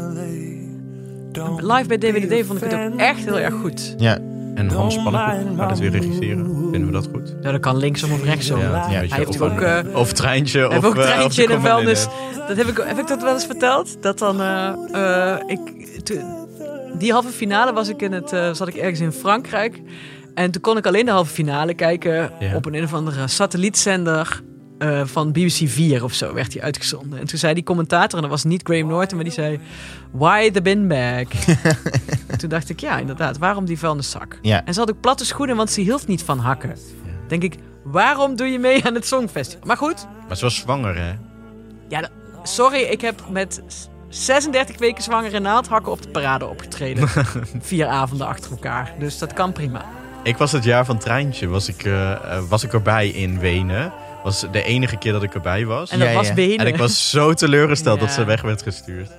Live 1.57 1.85
bij 1.87 1.97
DWDD 1.97 2.45
vond 2.45 2.61
ik 2.63 2.71
het 2.71 2.93
ook 2.93 2.99
echt 2.99 3.23
heel 3.25 3.39
erg 3.39 3.53
goed. 3.53 3.95
ja. 3.97 4.17
En 4.55 4.69
Hans 4.69 4.95
Pannenkoek 5.03 5.57
gaat 5.59 5.69
het 5.69 5.79
weer 5.79 5.91
regisseren. 5.91 6.45
Vinden 6.45 6.85
we 6.85 6.91
dat 6.91 7.07
goed? 7.13 7.35
Ja, 7.41 7.51
dat 7.51 7.59
kan 7.61 7.77
linksom 7.77 8.11
of 8.11 8.23
rechtsom. 8.23 8.59
Ja, 8.59 8.65
Ja, 8.65 8.83
een 8.83 8.89
beetje 8.89 9.07
hij 9.07 9.17
heeft 9.17 9.29
of 9.29 9.41
ook, 9.41 9.61
een- 9.61 9.87
eh, 9.91 9.95
of 9.95 10.13
treintje. 10.13 10.57
Hij 10.57 10.67
of, 10.67 10.73
heeft 10.73 10.85
ook 10.85 10.95
eh, 10.95 11.01
treintje 11.01 11.41
in 11.41 11.47
de 11.47 11.53
een 11.53 11.61
vuilnis. 11.61 12.07
Dat 12.47 12.57
heb 12.57 12.67
ik, 12.67 12.83
heb 12.85 12.97
ik 12.99 13.07
dat 13.07 13.21
wel 13.21 13.33
eens 13.33 13.45
verteld? 13.45 13.97
Dat 14.01 14.19
dan, 14.19 14.41
eh, 14.41 14.73
eh, 14.91 15.39
ik, 15.47 15.59
die 16.97 17.11
halve 17.11 17.29
finale 17.29 17.73
was 17.73 17.89
ik 17.89 18.01
in 18.01 18.11
het, 18.11 18.33
eh, 18.33 18.53
zat 18.53 18.67
ik 18.67 18.75
ergens 18.75 18.99
in 18.99 19.11
Frankrijk. 19.11 19.81
En 20.33 20.51
toen 20.51 20.61
kon 20.61 20.77
ik 20.77 20.85
alleen 20.85 21.05
de 21.05 21.11
halve 21.11 21.33
finale 21.33 21.73
kijken 21.73 22.31
Ja. 22.39 22.55
op 22.55 22.65
een, 22.65 22.73
een 22.73 22.83
of 22.83 22.93
andere 22.93 23.27
satellietzender 23.27 24.41
eh, 24.81 25.01
van 25.05 25.31
BBC 25.31 25.69
4 25.69 26.03
of 26.03 26.13
zo 26.13 26.33
werd 26.33 26.51
die 26.51 26.61
uitgezonden. 26.63 27.19
En 27.19 27.25
toen 27.27 27.39
zei 27.39 27.53
die 27.53 27.63
commentator, 27.63 28.15
en 28.15 28.21
dat 28.21 28.29
was 28.31 28.43
niet 28.43 28.61
Graham 28.63 28.87
Norton, 28.87 29.15
maar 29.15 29.23
die 29.25 29.33
zei, 29.33 29.59
why 30.11 30.51
the 30.51 30.61
bin 30.61 30.87
bag? 30.87 31.23
En 32.27 32.37
toen 32.39 32.49
dacht 32.49 32.69
ik, 32.69 32.79
ja 32.79 32.97
inderdaad, 32.97 33.37
waarom 33.37 33.65
die 33.65 33.79
vuilniszak? 33.79 34.37
Ja. 34.41 34.65
En 34.65 34.73
ze 34.73 34.79
had 34.79 34.89
ook 34.89 34.99
platte 35.01 35.25
schoenen, 35.25 35.55
want 35.55 35.69
ze 35.71 35.81
hield 35.81 36.07
niet 36.07 36.23
van 36.23 36.39
hakken. 36.39 36.75
Denk 37.27 37.43
ik, 37.43 37.55
waarom 37.83 38.35
doe 38.35 38.47
je 38.47 38.59
mee 38.59 38.85
aan 38.85 38.93
het 38.93 39.05
Songfestival? 39.07 39.67
Maar 39.67 39.77
goed, 39.77 40.07
Maar 40.27 40.37
ze 40.37 40.43
was 40.43 40.55
zwanger, 40.55 40.95
hè? 40.97 41.11
ja, 41.89 42.09
sorry, 42.43 42.81
ik 42.81 43.01
heb 43.01 43.21
met 43.29 43.61
s- 43.67 43.87
36 44.09 44.77
weken 44.77 45.03
zwanger 45.03 45.33
in 45.33 45.41
naaldhakken 45.41 45.91
op 45.91 46.01
de 46.01 46.09
parade 46.09 46.47
opgetreden. 46.47 47.07
Vier 47.59 47.87
avonden 47.87 48.27
achter 48.27 48.51
elkaar. 48.51 48.93
Dus 48.99 49.17
dat 49.17 49.33
kan 49.33 49.51
prima. 49.51 49.85
Ik 50.23 50.37
was 50.37 50.51
het 50.51 50.63
jaar 50.63 50.85
van 50.85 50.97
Treintje, 50.97 51.47
was 51.47 51.67
ik, 51.67 51.83
eh, 51.83 52.11
eh, 52.11 52.43
was 52.49 52.63
ik 52.63 52.73
erbij 52.73 53.07
in 53.09 53.39
Wenen. 53.39 53.93
Was 54.23 54.45
de 54.51 54.63
enige 54.63 54.97
keer 54.97 55.11
dat 55.11 55.23
ik 55.23 55.33
erbij 55.33 55.65
was. 55.65 55.89
En 55.89 55.99
dat 55.99 56.07
Ja, 56.07 56.13
was 56.13 56.27
ja. 56.27 56.33
benen. 56.33 56.57
En 56.57 56.67
ik 56.67 56.75
was 56.77 57.09
zo 57.09 57.33
teleurgesteld 57.33 57.99
Ja. 57.99 58.05
dat 58.05 58.13
ze 58.15 58.23
weg 58.23 58.41
werd 58.41 58.61
gestuurd. 58.61 59.09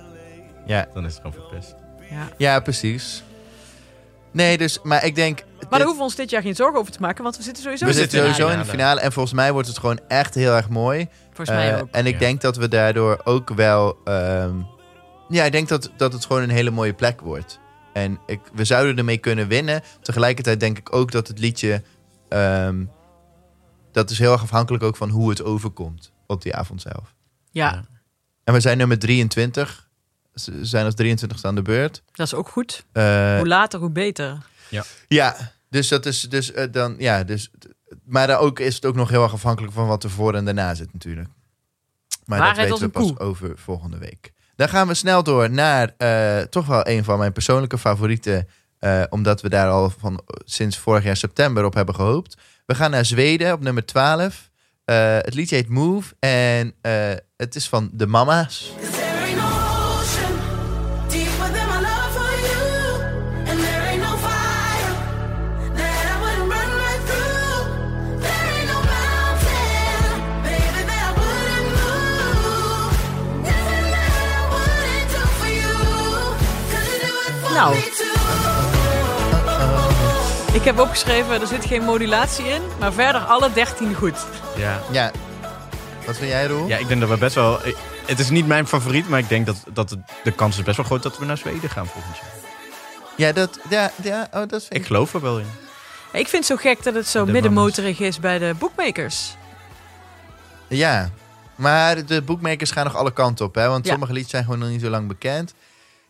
Ja. 0.65 0.87
Dan 0.93 1.05
is 1.05 1.13
het 1.13 1.21
gewoon 1.21 1.41
verpest. 1.49 1.75
Ja. 2.09 2.27
ja, 2.37 2.59
precies. 2.59 3.23
Nee, 4.31 4.57
dus, 4.57 4.79
maar 4.83 5.05
ik 5.05 5.15
denk... 5.15 5.43
Maar 5.59 5.69
daar 5.69 5.81
hoeven 5.81 5.97
we 5.97 6.03
ons 6.03 6.15
dit 6.15 6.29
jaar 6.29 6.41
geen 6.41 6.55
zorgen 6.55 6.79
over 6.79 6.91
te 6.91 6.97
maken, 7.01 7.23
want 7.23 7.37
we 7.37 7.43
zitten 7.43 7.63
sowieso 7.63 7.85
we 7.85 7.91
in 7.91 7.95
de 7.97 8.01
zitten 8.01 8.19
sowieso 8.19 8.47
in 8.53 8.59
de 8.59 8.65
finale 8.65 8.99
en 8.99 9.11
volgens 9.11 9.33
mij 9.33 9.51
wordt 9.51 9.67
het 9.67 9.77
gewoon 9.77 9.99
echt 10.07 10.35
heel 10.35 10.55
erg 10.55 10.69
mooi. 10.69 11.07
Volgens 11.25 11.57
mij 11.57 11.73
Eh, 11.73 11.81
ook. 11.81 11.87
En 11.91 12.05
ik 12.05 12.13
Ja. 12.13 12.19
denk 12.19 12.41
dat 12.41 12.57
we 12.57 12.67
daardoor 12.67 13.21
ook 13.23 13.49
wel... 13.49 13.97
ehm, 14.05 14.55
ja, 15.29 15.43
ik 15.43 15.51
denk 15.51 15.67
dat, 15.67 15.91
dat 15.97 16.13
het 16.13 16.25
gewoon 16.25 16.41
een 16.41 16.49
hele 16.49 16.71
mooie 16.71 16.93
plek 16.93 17.21
wordt. 17.21 17.59
En 17.93 18.19
ik, 18.25 18.39
we 18.53 18.63
zouden 18.65 18.97
ermee 18.97 19.17
kunnen 19.17 19.47
winnen. 19.47 19.81
Tegelijkertijd 20.01 20.59
denk 20.59 20.77
ik 20.77 20.95
ook 20.95 21.11
dat 21.11 21.27
het 21.27 21.39
liedje... 21.39 21.81
ehm, 22.29 22.83
dat 23.93 24.09
is 24.09 24.19
heel 24.19 24.31
erg 24.31 24.41
afhankelijk 24.41 24.83
ook 24.83 24.95
van 24.95 25.09
hoe 25.09 25.29
het 25.29 25.43
overkomt 25.43 26.11
op 26.27 26.41
die 26.41 26.55
avond 26.55 26.81
zelf. 26.81 27.13
Ja, 27.51 27.85
En 28.43 28.53
we 28.53 28.59
zijn 28.59 28.77
nummer 28.77 28.99
23. 28.99 29.89
Ze 30.35 30.65
zijn 30.65 30.85
als 30.85 30.95
23 30.95 31.43
aan 31.43 31.55
de 31.55 31.61
beurt. 31.61 32.03
dat 32.11 32.25
is 32.25 32.33
ook 32.33 32.49
goed. 32.49 32.85
Eh, 32.91 33.37
hoe 33.37 33.47
later, 33.47 33.79
hoe 33.79 33.89
beter. 33.89 34.37
Ja, 35.07 35.35
dus 35.69 35.87
dat 35.87 36.05
is 36.05 36.21
dus 36.21 36.51
eh, 36.51 36.71
dan 36.71 36.95
ja, 36.97 37.23
dus 37.23 37.51
maar 38.03 38.27
dan 38.27 38.37
ook 38.37 38.59
is 38.59 38.75
het 38.75 38.85
ook 38.85 38.95
nog 38.95 39.09
heel 39.09 39.23
erg 39.23 39.33
afhankelijk 39.33 39.73
van 39.73 39.87
wat 39.87 40.03
er 40.03 40.09
voor 40.09 40.33
en 40.33 40.45
daarna 40.45 40.73
zit 40.75 40.93
natuurlijk. 40.93 41.29
Maar 42.25 42.39
Waarheid 42.39 42.69
dat 42.69 42.79
weten 42.79 43.01
we 43.01 43.13
pas 43.13 43.19
over 43.19 43.57
volgende 43.57 43.97
week. 43.97 44.33
Dan 44.55 44.69
gaan 44.69 44.87
we 44.87 44.93
snel 44.93 45.23
door 45.23 45.49
naar 45.49 45.93
eh, 45.97 46.41
toch 46.41 46.65
wel 46.65 46.87
een 46.87 47.03
van 47.03 47.17
mijn 47.17 47.31
persoonlijke 47.31 47.77
favorieten, 47.77 48.47
eh, 48.79 49.03
omdat 49.09 49.41
we 49.41 49.49
daar 49.49 49.69
al 49.69 49.89
van 49.89 50.21
sinds 50.45 50.77
vorig 50.77 51.03
jaar 51.03 51.17
september 51.17 51.65
op 51.65 51.73
hebben 51.73 51.95
gehoopt. 51.95 52.37
We 52.65 52.75
gaan 52.75 52.91
naar 52.91 53.05
Zweden 53.05 53.53
op 53.53 53.61
nummer 53.61 53.85
12. 53.85 54.49
Eh, 54.85 55.15
het 55.17 55.33
liedje 55.33 55.55
heet 55.55 55.69
Move 55.69 56.13
en 56.19 56.73
eh, 56.81 57.11
het 57.37 57.55
is 57.55 57.67
van 57.69 57.89
de 57.93 58.07
Mama's. 58.07 58.71
There 58.91 59.25
ain't 59.25 59.37
no 59.37 59.43
ocean 59.43 60.33
deeper 61.09 61.51
than 61.53 61.67
my 61.67 61.79
love 61.81 62.11
for 62.17 62.33
you, 62.47 63.01
and 63.49 63.59
there 63.59 63.87
ain't 63.89 64.01
no 64.01 64.17
fire 64.17 64.93
that 65.75 65.95
I 66.11 66.15
wouldn't 66.21 66.51
run 66.53 66.69
right 66.83 67.01
through. 67.09 67.63
There 68.19 68.47
ain't 68.57 68.67
no 68.73 68.79
mountain, 68.95 70.21
baby, 70.43 70.81
that 70.89 71.03
I 71.09 71.13
wouldn't 71.19 71.69
move. 71.79 72.91
Nothing 73.47 73.85
that 73.95 74.13
I 74.39 74.43
wouldn't 74.53 75.09
do 75.15 75.21
for 75.39 75.51
you. 75.61 75.75
'Cause 76.69 76.87
you 76.91 76.99
do 77.07 77.13
it 77.27 77.33
for 77.41 77.51
Nou. 77.53 77.73
Ik 80.53 80.63
heb 80.63 80.79
opgeschreven, 80.79 81.41
er 81.41 81.47
zit 81.47 81.65
geen 81.65 81.83
modulatie 81.83 82.45
in, 82.45 82.61
maar 82.79 82.93
verder 82.93 83.21
alle 83.21 83.53
13 83.53 83.93
goed. 83.95 84.25
Ja. 84.57 84.81
Ja. 84.91 85.11
Wat 86.05 86.17
vind 86.17 86.29
jij, 86.29 86.47
Roel? 86.47 86.67
ja, 86.67 86.77
ik 86.77 86.87
denk 86.87 86.99
dat 86.99 87.09
we 87.09 87.17
best 87.17 87.35
wel... 87.35 87.67
ik- 87.67 87.75
Het 88.05 88.19
is 88.19 88.29
niet 88.29 88.47
mijn 88.47 88.67
favoriet, 88.67 89.09
maar 89.09 89.19
ik 89.19 89.29
denk 89.29 89.45
dat, 89.45 89.63
dat 89.73 89.97
de 90.23 90.31
kans 90.31 90.57
is 90.57 90.63
best 90.63 90.77
wel 90.77 90.85
groot 90.85 91.03
dat 91.03 91.17
we 91.17 91.25
naar 91.25 91.37
Zweden 91.37 91.69
gaan 91.69 91.85
volgend 91.87 92.15
jaar. 92.17 92.31
Ja, 93.17 93.31
dat, 93.31 93.59
ja, 93.69 93.91
ja, 94.03 94.27
oh, 94.31 94.39
dat 94.47 94.49
vind 94.49 94.73
Ik 94.73 94.77
ik. 94.79 94.85
geloof 94.85 95.13
er 95.13 95.21
wel 95.21 95.39
in. 95.39 95.45
Ik 96.11 96.27
vind 96.27 96.31
het 96.31 96.45
zo 96.45 96.55
gek 96.55 96.83
dat 96.83 96.93
het 96.93 97.07
zo 97.07 97.25
De 97.25 97.31
middenmotorig 97.31 97.99
is 97.99 98.19
bij 98.19 98.39
de 98.39 98.53
bookmakers. 98.59 99.35
Ja, 100.67 101.09
maar 101.55 102.05
de 102.05 102.21
boekmakers 102.21 102.71
gaan 102.71 102.83
nog 102.85 102.95
alle 102.95 103.13
kanten 103.13 103.45
op, 103.45 103.55
hè? 103.55 103.67
Want 103.67 103.85
Ja. 103.85 103.91
sommige 103.91 104.11
liedjes 104.13 104.31
zijn 104.31 104.43
gewoon 104.43 104.59
nog 104.59 104.69
niet 104.69 104.81
zo 104.81 104.89
lang 104.89 105.07
bekend. 105.07 105.53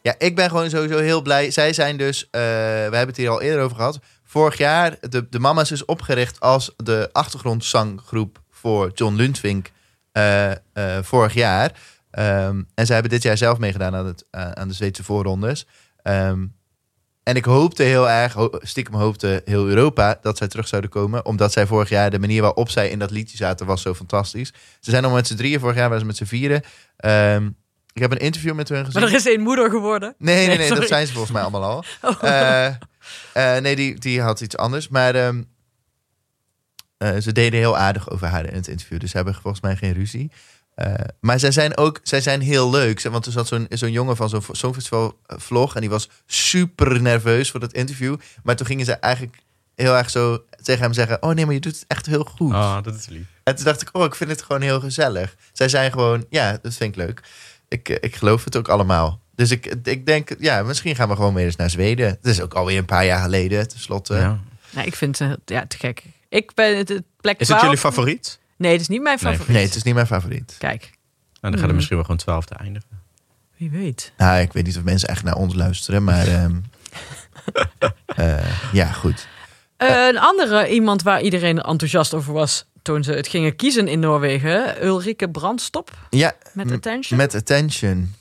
Ja, 0.02 0.16
ik 0.18 0.36
ben 0.36 0.50
gewoon 0.50 0.70
sowieso 0.70 0.98
heel 0.98 1.22
blij. 1.22 1.52
Zij 1.52 1.74
zijn 1.74 1.98
dus, 1.98 2.24
eh, 2.24 2.30
we 2.42 2.48
hebben 2.82 3.08
het 3.08 3.18
hier 3.18 3.30
al 3.30 3.42
eerder 3.42 3.64
over 3.64 3.76
gehad. 3.76 4.00
Vorig 4.34 4.58
jaar, 4.58 4.96
de, 5.10 5.30
de 5.30 5.40
Mama's 5.40 5.72
is 5.72 5.86
opgericht 5.86 6.40
als 6.40 6.74
de 6.78 7.10
achtergrondzanggroep 7.12 8.42
voor 8.50 8.92
John 8.94 9.16
Lundvink 9.16 9.72
eh, 10.12 10.52
eh, 10.52 10.58
vorig 11.02 11.34
jaar. 11.34 11.72
Ehm, 12.12 12.62
en 12.76 12.86
zij 12.86 12.94
hebben 12.94 13.12
dit 13.12 13.24
jaar 13.24 13.38
zelf 13.38 13.58
meegedaan 13.58 13.96
aan, 13.96 14.06
het, 14.06 14.26
aan 14.32 14.58
aan 14.58 14.68
de 14.68 14.74
Zweedse 14.74 15.04
voorrondes. 15.04 15.68
Ehm, 16.02 16.46
en 17.24 17.36
ik 17.36 17.46
hoopte 17.46 17.84
heel 17.84 18.10
erg, 18.10 18.36
stiekem 18.60 18.94
hoopte 18.94 19.42
heel 19.46 19.68
Europa 19.68 20.18
dat 20.22 20.38
zij 20.38 20.48
terug 20.48 20.68
zouden 20.68 20.90
komen. 20.90 21.26
Omdat 21.26 21.52
zij 21.52 21.68
vorig 21.68 21.90
jaar, 21.90 22.10
de 22.10 22.20
manier 22.20 22.42
waarop 22.42 22.70
zij 22.70 22.90
in 22.90 23.00
dat 23.00 23.12
liedje 23.12 23.38
zaten, 23.38 23.66
was 23.66 23.82
zo 23.82 23.94
fantastisch. 23.94 24.54
Ze 24.80 24.92
zijn 24.92 25.04
nog 25.04 25.14
met 25.14 25.28
z'n 25.28 25.36
drieën, 25.36 25.60
vorig 25.60 25.76
jaar 25.76 25.88
waren 25.88 26.02
ze 26.02 26.08
met 26.08 26.18
z'n 26.18 26.26
vieren. 26.26 26.62
Ehm, 26.98 27.50
ik 27.94 28.02
heb 28.02 28.12
een 28.12 28.18
interview 28.18 28.54
met 28.54 28.70
hun 28.70 28.86
gezien. 28.86 29.02
Maar 29.02 29.10
er 29.10 29.16
is 29.16 29.26
één 29.26 29.42
moeder 29.42 29.70
geworden. 29.70 30.16
Nee, 30.18 30.48
nee, 30.48 30.58
Nee, 30.58 30.74
dat 30.74 30.88
zijn 30.88 31.08
ze 31.08 31.14
volgens 31.14 31.34
mij 31.34 31.42
allemaal 31.42 31.64
al. 31.64 31.84
Oh. 32.02 32.24
Eh, 32.24 32.74
eh, 33.34 33.58
nee, 33.58 33.76
die, 33.76 34.00
die 34.00 34.22
had 34.22 34.42
iets 34.42 34.58
anders. 34.58 34.88
Maar 34.88 35.16
ehm, 35.16 35.44
eh, 36.98 37.18
ze 37.18 37.32
deden 37.32 37.60
heel 37.60 37.78
aardig 37.78 38.10
over 38.10 38.28
haar 38.28 38.46
in 38.46 38.56
het 38.56 38.68
interview. 38.68 39.00
Dus 39.00 39.10
ze 39.10 39.16
hebben 39.16 39.34
volgens 39.34 39.62
mij 39.62 39.76
geen 39.76 39.94
ruzie. 39.94 40.32
Eh, 40.76 40.94
maar 41.20 41.40
zij 41.40 41.52
zijn 41.52 41.78
ook 41.78 42.00
zij 42.04 42.22
zijn 42.22 42.42
heel 42.42 42.70
leuk. 42.70 43.02
Want 43.02 43.26
er 43.26 43.32
zat 43.32 43.48
zo'n 43.48 43.66
zo'n 43.70 43.92
jongen 43.92 44.16
van 44.16 44.30
zo'n 44.30 44.44
Songfestival 44.52 45.20
vlog. 45.26 45.76
En 45.76 45.82
die 45.82 45.90
was 45.90 46.10
super 46.26 47.02
nerveus 47.02 47.52
voor 47.52 47.60
dat 47.60 47.74
interview. 47.74 48.16
Maar 48.44 48.56
toen 48.56 48.66
gingen 48.66 48.86
ze 48.86 48.94
eigenlijk 48.94 49.38
heel 49.76 49.96
erg 49.96 50.10
zo 50.10 50.44
tegen 50.62 50.82
hem 50.82 50.94
zeggen... 50.94 51.24
Oh 51.24 51.34
nee, 51.34 51.46
maar 51.46 51.54
je 51.54 51.60
doet 51.60 51.76
het 51.76 51.86
echt 51.88 52.06
heel 52.06 52.24
goed. 52.24 52.54
Ah, 52.54 52.84
dat 52.84 52.96
is 52.96 53.08
lief. 53.08 53.26
En 53.44 53.56
toen 53.56 53.66
dacht 53.66 53.82
ik, 53.82 53.90
oh, 53.92 54.04
ik 54.04 54.16
vind 54.16 54.30
het 54.30 54.42
gewoon 54.42 54.62
heel 54.62 54.80
gezellig. 54.80 55.36
Zij 55.54 55.70
zijn 55.70 55.92
gewoon, 55.92 56.26
ja, 56.30 56.60
dat 56.62 56.74
vind 56.74 56.96
ik 56.98 57.06
leuk. 57.06 57.22
Ik, 57.68 57.90
ik 57.90 58.16
geloof 58.16 58.44
het 58.44 58.56
ook 58.56 58.68
allemaal. 58.68 59.23
Dus 59.36 59.52
ik, 59.52 59.66
ik 59.84 60.06
denk, 60.06 60.30
ja, 60.40 60.64
misschien 60.64 60.96
gaan 60.96 61.10
we 61.10 61.16
gewoon 61.16 61.34
weer 61.34 61.46
eens 61.46 61.56
naar 61.56 61.70
Zweden. 61.70 62.08
Het 62.08 62.26
is 62.26 62.42
ook 62.42 62.54
alweer 62.54 62.78
een 62.78 62.86
paar 62.86 63.06
jaar 63.06 63.22
geleden, 63.22 63.68
tenslotte. 63.68 64.16
Ja. 64.16 64.40
Nee, 64.70 64.86
ik 64.86 64.96
vind 64.96 65.20
het 65.20 65.40
ja, 65.46 65.66
te 65.68 65.78
gek. 65.78 66.04
Ik 66.30 66.54
ben 66.54 66.78
het, 66.78 66.90
het 66.90 67.04
plek 67.22 67.40
Is 67.40 67.48
het 67.48 67.58
12. 67.58 67.62
jullie 67.64 67.78
favoriet? 67.78 68.40
Nee, 68.58 68.72
het 68.72 68.82
is 68.82 68.88
niet 68.88 69.02
mijn 69.02 69.20
favoriet. 69.20 69.48
Nee, 69.56 69.64
het 69.66 69.76
is 69.76 69.84
niet 69.84 69.94
mijn 69.94 70.08
favoriet. 70.08 70.56
Kijk, 70.60 70.82
Nou, 70.82 70.92
dan 71.42 71.52
gaat 71.52 71.54
Hmm. 71.60 71.64
het 71.68 71.76
misschien 71.76 71.96
wel 71.96 72.06
gewoon 72.06 72.20
twaalfde 72.22 72.56
eindigen. 72.56 72.90
wie 73.58 73.70
weet. 73.70 74.12
Nou, 74.18 74.40
ik 74.42 74.54
weet 74.54 74.66
niet 74.66 74.78
of 74.78 74.84
mensen 74.84 75.10
echt 75.10 75.24
naar 75.24 75.36
ons 75.36 75.54
luisteren, 75.54 76.04
maar 76.04 76.28
ehm, 76.28 76.56
eh, 78.16 78.72
ja, 78.74 78.92
goed. 78.92 79.28
Eh, 79.78 80.08
een 80.08 80.18
andere 80.18 80.70
iemand 80.70 81.02
waar 81.04 81.22
iedereen 81.22 81.62
enthousiast 81.62 82.14
over 82.14 82.34
was 82.34 82.66
toen 82.82 83.04
ze 83.04 83.12
het 83.14 83.28
gingen 83.28 83.56
kiezen 83.56 83.88
in 83.88 84.00
Noorwegen. 84.00 84.86
Ulrike 84.86 85.30
Brandstop 85.30 85.92
Ja, 86.10 86.34
met 86.54 86.72
Attention. 86.72 87.18
met 87.18 87.36
Attention. 87.36 88.16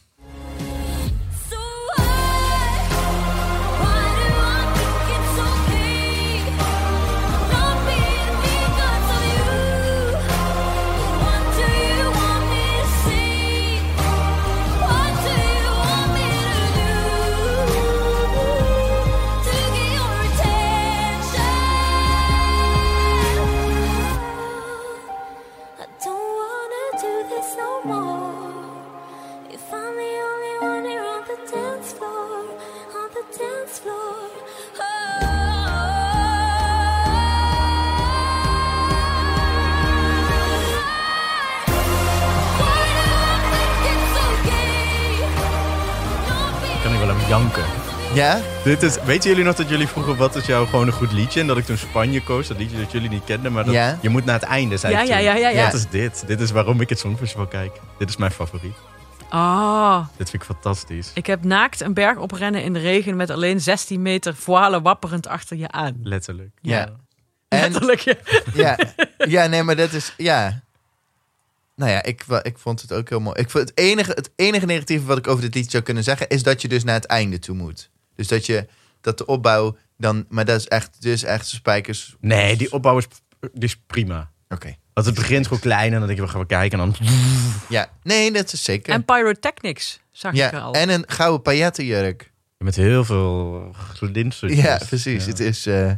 Janken. 47.32 47.64
Ja? 48.14 48.40
Dit 48.64 48.82
is, 48.82 49.02
weten 49.04 49.30
jullie 49.30 49.44
nog 49.44 49.54
dat 49.54 49.68
jullie 49.68 49.86
vroegen 49.88 50.16
wat 50.16 50.36
is 50.36 50.46
jou 50.46 50.66
gewoon 50.68 50.86
een 50.86 50.92
goed 50.92 51.12
liedje? 51.12 51.40
En 51.40 51.46
dat 51.46 51.56
ik 51.56 51.64
toen 51.64 51.76
Spanje 51.76 52.22
koos, 52.22 52.48
dat 52.48 52.58
liedje 52.58 52.78
dat 52.78 52.92
jullie 52.92 53.08
niet 53.08 53.24
kenden. 53.24 53.52
Maar 53.52 53.64
dat, 53.64 53.74
Ja. 53.74 53.98
je 54.00 54.08
moet 54.08 54.24
naar 54.24 54.34
het 54.40 54.48
einde, 54.48 54.76
zei 54.76 54.92
Ja, 54.92 55.00
ik 55.00 55.08
ja, 55.08 55.18
ja, 55.18 55.34
ja, 55.34 55.48
ja. 55.48 55.64
Wat 55.64 55.74
is 55.74 55.86
dit? 55.88 56.24
Dit 56.26 56.40
is 56.40 56.50
waarom 56.50 56.80
ik 56.80 56.88
het 56.88 56.98
Songfestival 56.98 57.46
kijk. 57.46 57.80
Dit 57.98 58.08
is 58.08 58.16
mijn 58.16 58.30
favoriet. 58.30 58.74
Ah, 59.28 59.98
Dit 60.16 60.30
vind 60.30 60.42
ik 60.42 60.48
fantastisch. 60.48 61.10
ik 61.14 61.26
heb 61.26 61.44
naakt 61.44 61.80
een 61.80 61.94
berg 61.94 62.18
oprennen 62.18 62.62
in 62.62 62.72
de 62.72 62.78
regen 62.78 63.16
met 63.16 63.30
alleen 63.30 63.60
16 63.60 64.02
meter 64.02 64.34
voile 64.34 64.82
wapperend 64.82 65.26
achter 65.26 65.56
je 65.56 65.68
aan. 65.70 65.96
Letterlijk. 66.02 66.50
Ja. 66.60 66.88
En, 67.48 67.60
Letterlijk. 67.60 68.00
ja. 68.00 68.14
ja, 68.54 68.76
ja, 69.34 69.46
nee, 69.46 69.62
maar 69.62 69.76
dat 69.76 69.92
is, 69.92 70.14
ja. 70.16 70.60
Nou 71.74 71.90
ja, 71.90 72.02
ik, 72.02 72.24
ik 72.42 72.58
vond 72.58 72.80
het 72.80 72.92
ook 72.92 73.08
heel 73.08 73.20
mooi. 73.20 73.40
Ik 73.40 73.50
vond 73.50 73.68
het, 73.68 73.78
enige, 73.78 74.10
het 74.10 74.30
enige 74.36 74.66
negatieve 74.66 75.04
wat 75.06 75.18
ik 75.18 75.26
over 75.26 75.42
dit 75.42 75.54
liedje 75.54 75.70
zou 75.70 75.82
kunnen 75.82 76.04
zeggen... 76.04 76.28
is 76.28 76.42
dat 76.42 76.62
je 76.62 76.68
dus 76.68 76.84
naar 76.84 76.94
het 76.94 77.04
einde 77.04 77.38
toe 77.38 77.56
moet. 77.56 77.90
Dus 78.14 78.28
dat 78.28 78.46
je, 78.46 78.66
dat 79.00 79.18
de 79.18 79.26
opbouw 79.26 79.76
dan... 79.96 80.26
Maar 80.28 80.44
dat 80.44 80.60
is 80.60 80.68
echt, 80.68 81.02
dus 81.02 81.22
echt 81.22 81.46
spijkers. 81.46 82.16
Nee, 82.20 82.56
die 82.56 82.72
opbouw 82.72 82.98
is, 82.98 83.06
die 83.40 83.50
is 83.68 83.76
prima. 83.86 84.30
Oké. 84.48 84.76
Want 84.92 85.06
het 85.06 85.14
begint 85.14 85.44
gewoon 85.46 85.62
klein 85.62 85.92
en 85.92 85.98
dan 85.98 86.06
denk 86.06 86.18
je, 86.18 86.24
we 86.24 86.30
gaan 86.30 86.40
we 86.40 86.46
kijken. 86.46 86.80
En 86.80 86.84
dan... 86.84 87.08
Ja, 87.68 87.90
nee, 88.02 88.32
dat 88.32 88.52
is 88.52 88.64
zeker. 88.64 88.92
En 88.92 89.04
pyrotechnics 89.04 90.00
zag 90.10 90.32
ik 90.32 90.38
er 90.40 90.52
ja, 90.52 90.60
al. 90.60 90.74
en 90.74 90.88
een 90.88 91.04
gouden 91.06 91.42
paillettenjurk. 91.42 92.32
Met 92.58 92.76
heel 92.76 93.04
veel 93.04 93.74
glinstertjes. 93.94 94.64
Ja, 94.64 94.80
precies. 94.88 95.24
Ja. 95.24 95.30
Het 95.30 95.40
is, 95.40 95.66
eh, 95.66 95.92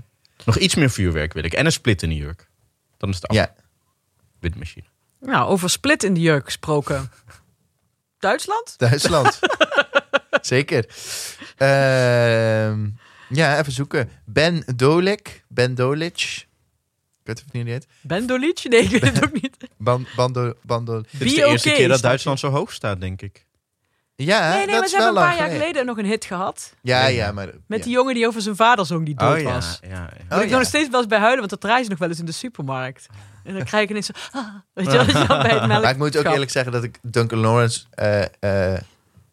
Nog 0.45 0.59
iets 0.59 0.75
meer 0.75 0.91
vuurwerk 0.91 1.33
wil 1.33 1.45
ik. 1.45 1.53
En 1.53 1.67
een 1.67 1.73
split 1.73 2.03
in 2.03 2.09
de 2.09 2.15
jurk. 2.15 2.49
Dan 2.97 3.09
is 3.09 3.15
het 3.15 3.29
af. 3.29 3.37
ja. 3.37 3.55
Windmachine. 4.41 4.87
Nou, 5.25 5.49
over 5.49 5.71
split 5.71 6.03
in 6.03 6.15
de 6.15 6.21
jurk 6.21 6.45
gesproken. 6.45 7.11
Duitsland? 8.19 8.75
Duitsland. 8.79 9.39
Zeker. 10.41 10.87
Ehm, 11.57 12.89
ja, 13.29 13.59
even 13.59 13.73
zoeken. 13.73 14.11
Ben 14.25 14.65
Dolik. 14.77 15.45
Ben 15.49 15.75
Dolic. 15.75 16.47
Ik 17.25 17.35
weet 17.35 17.39
even 17.39 17.59
niet 17.59 17.67
heet. 17.67 17.87
Bendolic? 18.01 18.65
Nee, 18.69 18.83
ik 18.83 18.91
weet 18.91 19.03
het 19.03 19.25
ook 19.25 19.43
niet. 19.43 19.57
Ban, 19.77 20.07
bando, 20.17 20.53
bando. 20.63 21.01
Dit 21.11 21.21
is 21.21 21.35
de 21.35 21.45
eerste 21.45 21.69
okay, 21.69 21.81
keer 21.81 21.89
dat 21.89 22.01
Duitsland 22.03 22.39
zo 22.39 22.51
hoog 22.51 22.73
staat, 22.73 23.01
denk 23.01 23.23
ik. 23.23 23.47
Ja, 24.17 24.49
nee, 24.49 24.57
nee, 24.57 24.67
dat 24.67 24.75
maar 24.75 24.85
is 24.85 24.91
ze 24.91 24.97
wel 24.97 25.05
hebben 25.05 25.23
een 25.23 25.29
paar 25.29 25.39
jaar 25.39 25.51
geleden 25.51 25.87
nog 25.87 25.99
een 25.99 26.05
hit 26.05 26.25
gehad. 26.25 26.75
Ja, 26.83 27.07
Ja, 27.07 27.33
maar... 27.33 27.47
Met 27.67 27.79
ja. 27.79 27.85
die 27.85 27.93
jongen 27.93 28.15
die 28.15 28.27
over 28.27 28.43
zijn 28.43 28.57
vader 28.57 28.87
zong 28.87 29.05
die 29.05 29.15
dood 29.15 29.37
oh, 29.37 29.43
ja, 29.43 29.53
was. 29.53 29.79
ja, 29.83 30.11
ja. 30.29 30.41
Ik 30.41 30.49
ja. 30.49 30.57
nog 30.57 30.67
steeds 30.67 30.89
wel 30.89 31.01
eens 31.01 31.09
bij 31.09 31.19
huilen, 31.19 31.39
want 31.39 31.51
dat 31.51 31.61
draaien 31.61 31.85
ze 31.85 31.91
nog 31.91 31.99
wel 31.99 32.09
eens 32.09 32.19
in 32.19 32.25
de 32.25 32.33
supermarkt. 32.33 33.07
En 33.45 33.55
dan 33.55 33.65
krijg 33.65 33.85
ik 33.85 33.91
ineens 33.91 34.07
zo... 34.07 34.13
ah, 34.33 34.47
weet 34.73 34.87
je 34.87 34.93
wel, 34.97 35.07
dat 35.07 35.17
je 35.17 35.27
dan 35.27 35.43
bij 35.43 35.51
het 35.51 35.67
melk 35.67 35.83
Maar 35.83 35.91
ik 35.91 35.97
moet 35.99 36.17
ook 36.17 36.25
eerlijk 36.25 36.51
zeggen 36.51 36.73
dat 36.73 36.83
ik 36.83 36.99
Duncan 37.03 37.39
Lawrence 37.39 37.85
eh, 37.91 38.23
eh, 38.73 38.81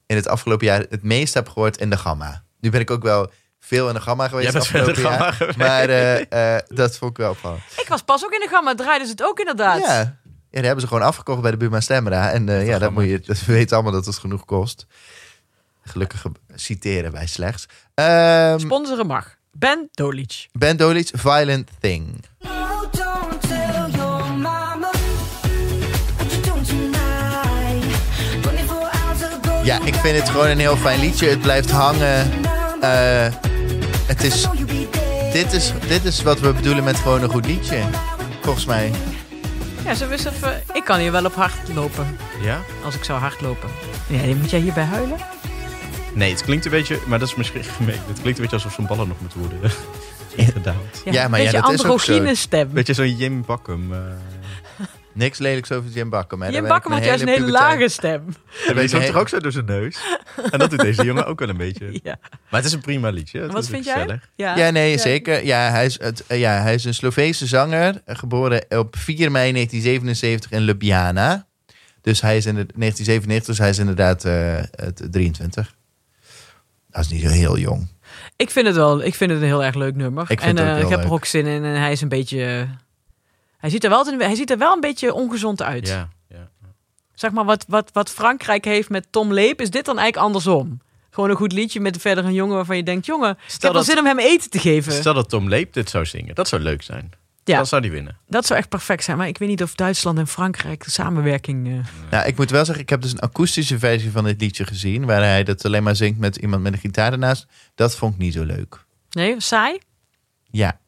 in 0.06 0.15
het 0.15 0.28
afgelopen 0.28 0.65
jaar 0.67 0.86
het 0.89 1.04
meest 1.04 1.34
heb 1.34 1.50
gehoord 1.50 1.78
in 1.78 1.89
de 1.89 1.97
Gamma. 1.97 2.43
Nu 2.60 2.69
ben 2.69 2.80
ik 2.82 2.91
ook 2.91 3.04
wel 3.04 3.32
veel 3.60 3.88
in 3.88 3.93
de 3.93 4.02
Gamma 4.02 4.28
geweest 4.28 4.52
Jij 4.52 4.62
het 4.62 4.71
bent 4.71 4.84
afgelopen 4.84 5.12
gamma 5.12 5.24
jaar. 5.26 5.34
geweest. 5.34 5.58
Maar 5.58 5.89
eh, 5.89 6.56
eh, 6.56 6.62
dat 6.67 6.97
vond 6.97 7.12
ik 7.12 7.17
wel 7.17 7.36
van. 7.36 7.60
Ik 7.78 7.86
was 7.88 8.02
pas 8.02 8.26
ook 8.26 8.32
in 8.34 8.39
de 8.39 8.47
gamma, 8.47 8.76
draaiden 8.76 9.08
ze 9.08 9.12
het 9.13 9.24
ook 9.24 9.39
inderdaad. 9.39 9.80
Ja. 9.80 9.97
ja, 9.97 10.17
die 10.50 10.62
hebben 10.62 10.82
ze 10.82 10.88
gewoon 10.88 11.04
afgekocht 11.04 11.41
bij 11.41 11.52
de 11.52 11.58
Buma 11.58 11.80
Stemra. 11.80 12.32
En 12.32 12.50
eh, 12.50 12.67
ja, 12.67 12.80
dat, 12.80 12.91
moet 12.91 13.04
je, 13.04 13.19
dat 13.19 13.39
we 13.45 13.54
weten 13.54 13.76
allemaal 13.76 13.93
dat 13.93 14.06
het 14.06 14.17
genoeg 14.17 14.45
kost. 14.45 14.86
Gelukkig 15.84 16.26
citeren 16.56 17.12
wij 17.12 17.28
slechts. 17.28 17.65
Ehm, 17.93 18.60
Sponsoren 18.60 19.08
mag. 19.08 19.36
Ben 19.52 19.89
Dolic. 19.91 20.47
ben 20.52 20.78
Dolic, 20.78 21.10
Violent 21.13 21.69
Thing. 21.80 22.26
Ja, 29.63 29.80
ik 29.86 29.95
vind 29.95 30.17
het 30.19 30.30
gewoon 30.30 30.47
een 30.47 30.60
heel 30.60 30.78
fijn 30.78 31.00
liedje. 31.00 31.30
Het 31.30 31.41
blijft 31.41 31.71
hangen. 31.71 32.32
Eh, 32.82 33.28
het 34.06 34.24
is, 34.24 34.47
dit, 35.34 35.54
is, 35.54 35.74
dit 35.88 36.06
is 36.06 36.21
wat 36.24 36.39
we 36.39 36.54
bedoelen 36.54 36.84
met 36.84 36.95
gewoon 36.97 37.24
een 37.24 37.30
goed 37.30 37.45
liedje. 37.45 37.78
Volgens 38.41 38.65
mij. 38.65 38.91
Ja, 39.86 39.93
ze 39.93 40.08
wist 40.08 40.26
even... 40.26 40.62
Ik 40.74 40.84
kan 40.84 41.00
hier 41.00 41.12
wel 41.12 41.26
op 41.26 41.36
hard 41.36 41.54
lopen, 41.74 42.17
Ja? 42.41 42.60
als 42.84 42.95
ik 42.95 43.04
zou 43.04 43.19
hard 43.19 43.41
lopen. 43.41 43.69
Ja, 44.08 44.36
moet 44.36 44.50
jij 44.50 44.60
hierbij 44.60 44.84
huilen? 44.84 45.17
Nee, 46.13 46.32
het 46.32 46.43
klinkt 46.43 46.65
een 46.65 46.71
beetje... 46.71 47.00
Maar 47.08 47.19
dat 47.19 47.28
is 47.28 47.36
misschien 47.36 47.63
gemeen. 47.78 48.00
Het 48.08 48.21
klinkt 48.21 48.26
een 48.39 48.45
beetje 48.45 48.56
alsof 48.56 48.74
zo'n 48.74 48.88
ballen 48.88 49.08
nog 49.08 49.17
moeten 49.19 49.39
worden 49.39 49.60
ingedaald. 50.36 51.02
Ja, 51.06 51.28
maar 51.28 51.41
ja, 51.41 51.52
dat 51.52 51.71
is 51.71 51.86
ook 51.86 52.02
zo. 52.02 52.26
stem. 52.34 52.69
Beetje 52.71 52.93
zo'n 52.93 53.15
Jim 53.15 53.43
Bakkum. 53.45 53.93
eh 53.93 54.00
Niks 55.13 55.38
lelijks 55.38 55.71
over 55.71 55.89
Jim 55.89 56.10
Bakker. 56.10 56.38
Maar 56.38 56.52
Jim 56.52 56.67
Bakker 56.67 56.91
had 56.91 57.06
juist 57.06 57.21
een 57.21 57.28
hele 57.28 57.52
lage 57.52 57.88
stem. 57.88 58.26
En 58.76 58.88
toch 58.88 59.15
ook 59.15 59.30
zo 59.30 59.39
door 59.39 59.52
zijn 59.52 59.65
neus? 59.65 59.97
En 60.52 60.60
dat 60.60 60.69
doet 60.69 60.80
deze 60.80 61.04
jongen 61.06 61.26
ook 61.26 61.39
wel 61.39 61.50
een 61.50 61.58
beetje. 61.58 61.89
Ja. 62.04 62.17
Maar 62.21 62.60
het 62.60 62.65
is 62.65 62.74
een 62.74 62.82
prima 62.82 63.10
liedje. 63.10 63.41
Het 63.41 63.52
Wat 63.52 63.67
vind 63.67 63.86
gezellig. 63.86 64.30
jij? 64.36 64.56
Ja, 64.56 64.69
nee, 64.69 64.97
zeker. 64.97 65.45
Ja 65.45 65.69
hij, 65.69 65.86
is 65.86 66.00
het, 66.00 66.28
eh, 66.28 66.39
ja, 66.39 66.62
hij 66.62 66.74
is 66.74 66.84
een 66.84 66.93
Sloveense 66.93 67.45
zanger. 67.45 68.02
eh, 68.06 68.15
Geboren 68.15 68.65
op 68.69 68.95
4 68.97 69.32
mei 69.32 69.52
1977 69.52 70.52
in 70.52 70.63
Ljubljana. 70.65 71.47
Dus 72.02 72.21
hij 72.21 72.38
is 72.38 72.45
in 72.45 72.56
de 72.56 72.65
1997, 72.76 73.45
dus 73.45 73.58
hij 73.58 73.69
is 73.69 73.78
inderdaad 73.78 74.26
eh, 74.26 74.58
het 74.71 75.08
23. 75.12 75.76
Dat 76.89 77.02
is 77.04 77.10
niet 77.10 77.21
zo 77.21 77.28
heel 77.28 77.58
jong. 77.58 77.88
Ik 78.36 78.50
vind 78.50 78.67
het 78.67 78.76
wel. 78.76 79.04
Ik 79.04 79.15
vind 79.15 79.32
het 79.32 79.39
een 79.39 79.45
heel 79.45 79.63
erg 79.63 79.76
leuk 79.76 79.95
nummer. 79.95 80.26
Ik 80.32 80.41
vind 80.41 80.58
en 80.60 80.65
het 80.65 80.65
ook 80.65 80.67
eh, 80.69 80.76
heel 80.76 80.84
ik 80.91 80.95
heb 80.95 81.06
er 81.06 81.12
ook 81.12 81.26
zin 81.26 81.45
in. 81.45 81.63
En 81.63 81.80
hij 81.80 81.91
is 81.91 82.02
een 82.02 82.10
beetje. 82.10 82.67
Hij 83.62 83.69
ziet 83.69 83.84
er 83.84 83.89
wel, 83.89 84.06
hij 84.06 84.36
ziet 84.36 84.52
er 84.52 84.58
wel 84.58 84.74
een 84.74 84.80
beetje 84.82 85.13
ongezond 85.13 85.62
uit. 85.62 85.88
Ja, 85.88 86.10
ja. 86.30 86.50
Zeg 87.13 87.32
maar 87.32 87.45
wat, 87.45 87.65
wat, 87.67 87.89
wat 87.93 88.10
Frankrijk 88.10 88.65
heeft 88.65 88.89
met 88.89 89.08
Tom 89.10 89.34
Leep, 89.34 89.62
is 89.62 89.69
dit 89.69 89.86
dan 89.86 89.97
eigenlijk 89.97 90.28
andersom. 90.28 90.82
Gewoon 91.10 91.30
een 91.30 91.36
goed 91.36 91.52
liedje 91.52 91.80
met 91.80 91.97
verder 91.97 92.26
een 92.26 92.34
jongen 92.34 92.56
waarvan 92.56 92.76
je 92.78 92.84
denkt... 92.84 93.06
jongen, 93.06 93.30
ik 93.32 93.52
heb 93.52 93.62
wel 93.62 93.71
dat- 93.74 93.86
zin 93.86 94.00
om 94.00 94.06
hem 94.06 94.19
eten 94.19 94.50
te 94.50 94.60
geven. 94.60 94.91
Stel 94.93 95.13
dat 95.13 95.30
Tom 95.30 95.47
Leep 95.50 95.74
dit 95.74 95.89
zou 95.89 96.06
zingen. 96.06 96.36
Dat 96.36 96.47
zou 96.47 96.62
leuk 96.62 96.82
zijn. 96.82 97.12
Ja. 97.43 97.56
Dan 97.56 97.65
zou 97.65 97.82
die 97.82 97.91
winnen. 97.91 98.17
Dat 98.28 98.45
zou 98.45 98.60
echt 98.60 98.69
perfect 98.69 99.04
zijn. 99.04 99.17
Maar 99.17 99.28
ik 99.28 99.38
weet 99.38 99.50
niet 99.50 99.63
of 99.63 99.76
Duitsland 99.76 100.17
en 100.17 100.28
Frankrijk 100.28 100.84
de 100.84 100.91
samenwerking... 100.91 101.67
eh, 101.67 101.86
Nou, 102.12 102.28
ik 102.28 102.38
moet 102.38 102.50
wel 102.50 102.65
zeggen, 102.65 102.84
ik 102.84 102.89
heb 102.89 103.02
dus 103.02 103.12
een 103.12 103.19
akoestische 103.19 103.80
versie 103.80 104.12
van 104.12 104.24
dit 104.24 104.41
liedje 104.41 104.65
gezien. 104.65 105.06
Waar 105.06 105.21
hij 105.21 105.43
dat 105.43 105.65
alleen 105.65 105.84
maar 105.84 105.95
zingt 105.95 106.19
met 106.19 106.36
iemand 106.36 106.62
met 106.63 106.74
een 106.74 106.80
gitaar 106.80 107.12
ernaast. 107.12 107.45
Dat 107.76 107.95
vond 107.95 108.13
ik 108.13 108.19
niet 108.19 108.34
zo 108.34 108.43
leuk. 108.43 108.86
Nee, 109.12 109.36
saai? 109.41 109.78
Ja. 110.52 110.80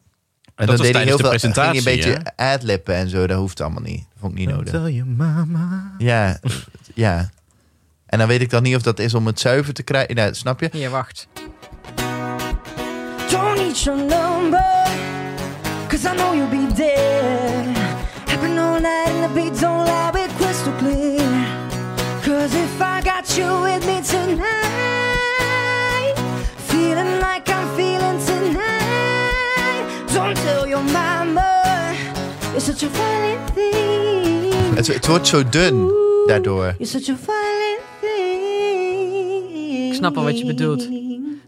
En 0.64 0.70
dat 0.70 0.78
was 0.78 0.88
deed 0.88 0.96
hij 0.96 1.06
tijdens 1.06 1.22
de 1.22 1.30
ging 1.30 1.52
hij 1.52 1.52
presentatie, 1.52 1.78
een 1.78 2.14
beetje 2.14 2.36
adlippen 2.36 2.96
en 2.96 3.10
zo. 3.10 3.28
Dat 3.28 3.38
hoeft 3.38 3.62
allemaal 3.62 3.82
niet. 3.82 4.00
Dat 4.10 4.20
vond 4.20 4.32
ik 4.32 4.38
niet 4.38 4.50
nodig. 4.50 4.72
Tell 4.72 4.92
your 4.92 5.08
mama. 5.08 5.92
Ja, 5.98 6.40
ja. 6.94 7.30
En 8.06 8.18
dan 8.20 8.28
weet 8.28 8.42
ik 8.42 8.50
dan 8.50 8.64
niet 8.64 8.76
of 8.76 8.82
dat 8.82 9.00
is 9.00 9.14
om 9.14 9.26
het 9.28 9.40
zuiver 9.40 9.74
te 9.74 9.84
krijgen. 9.84 10.16
Nou, 10.16 10.34
snap 10.34 10.60
je? 10.60 10.70
Hier, 10.72 10.90
wacht. 10.90 11.28
Don't 13.30 13.56
need 13.56 13.80
your 13.84 14.00
number, 14.00 14.88
cause 15.88 16.10
I 16.10 16.16
know 16.16 16.34
you'll 16.36 16.50
be 16.50 16.74
dead. 16.76 17.78
Happen 18.28 18.58
all 18.58 18.80
night 18.80 19.08
and 19.08 19.24
the 19.24 19.30
beat 19.34 19.60
don't 19.60 19.86
lie, 19.86 20.12
we're 20.14 20.28
crystal 20.38 20.74
clear. 20.78 21.22
Cause 22.22 22.56
if 22.56 22.82
I 22.82 23.02
got 23.04 23.38
you 23.38 23.62
with 23.62 23.86
me 23.86 24.02
tonight, 24.02 24.54
feeling 26.68 27.20
like 27.20 27.50
I'm 27.50 27.68
feeling 27.76 28.20
tonight, 28.26 28.73
don't 30.24 30.36
tell 30.36 30.70
your 30.70 30.84
mama, 30.92 31.92
you're 32.52 32.60
such 32.60 32.84
a 32.84 32.90
violent 32.90 33.54
thing. 33.56 34.76
Het, 34.76 34.88
het 34.88 35.08
wordt 35.08 35.28
zo 35.28 35.50
dun 35.50 35.92
daardoor. 36.28 36.64
You're 36.66 36.86
such 36.86 37.10
a 37.10 37.16
violent 37.18 37.82
thing. 38.02 39.88
Ik 39.90 39.94
snap 39.94 40.18
al 40.18 40.24
wat 40.24 40.40
je 40.40 40.46
bedoelt. 40.46 40.88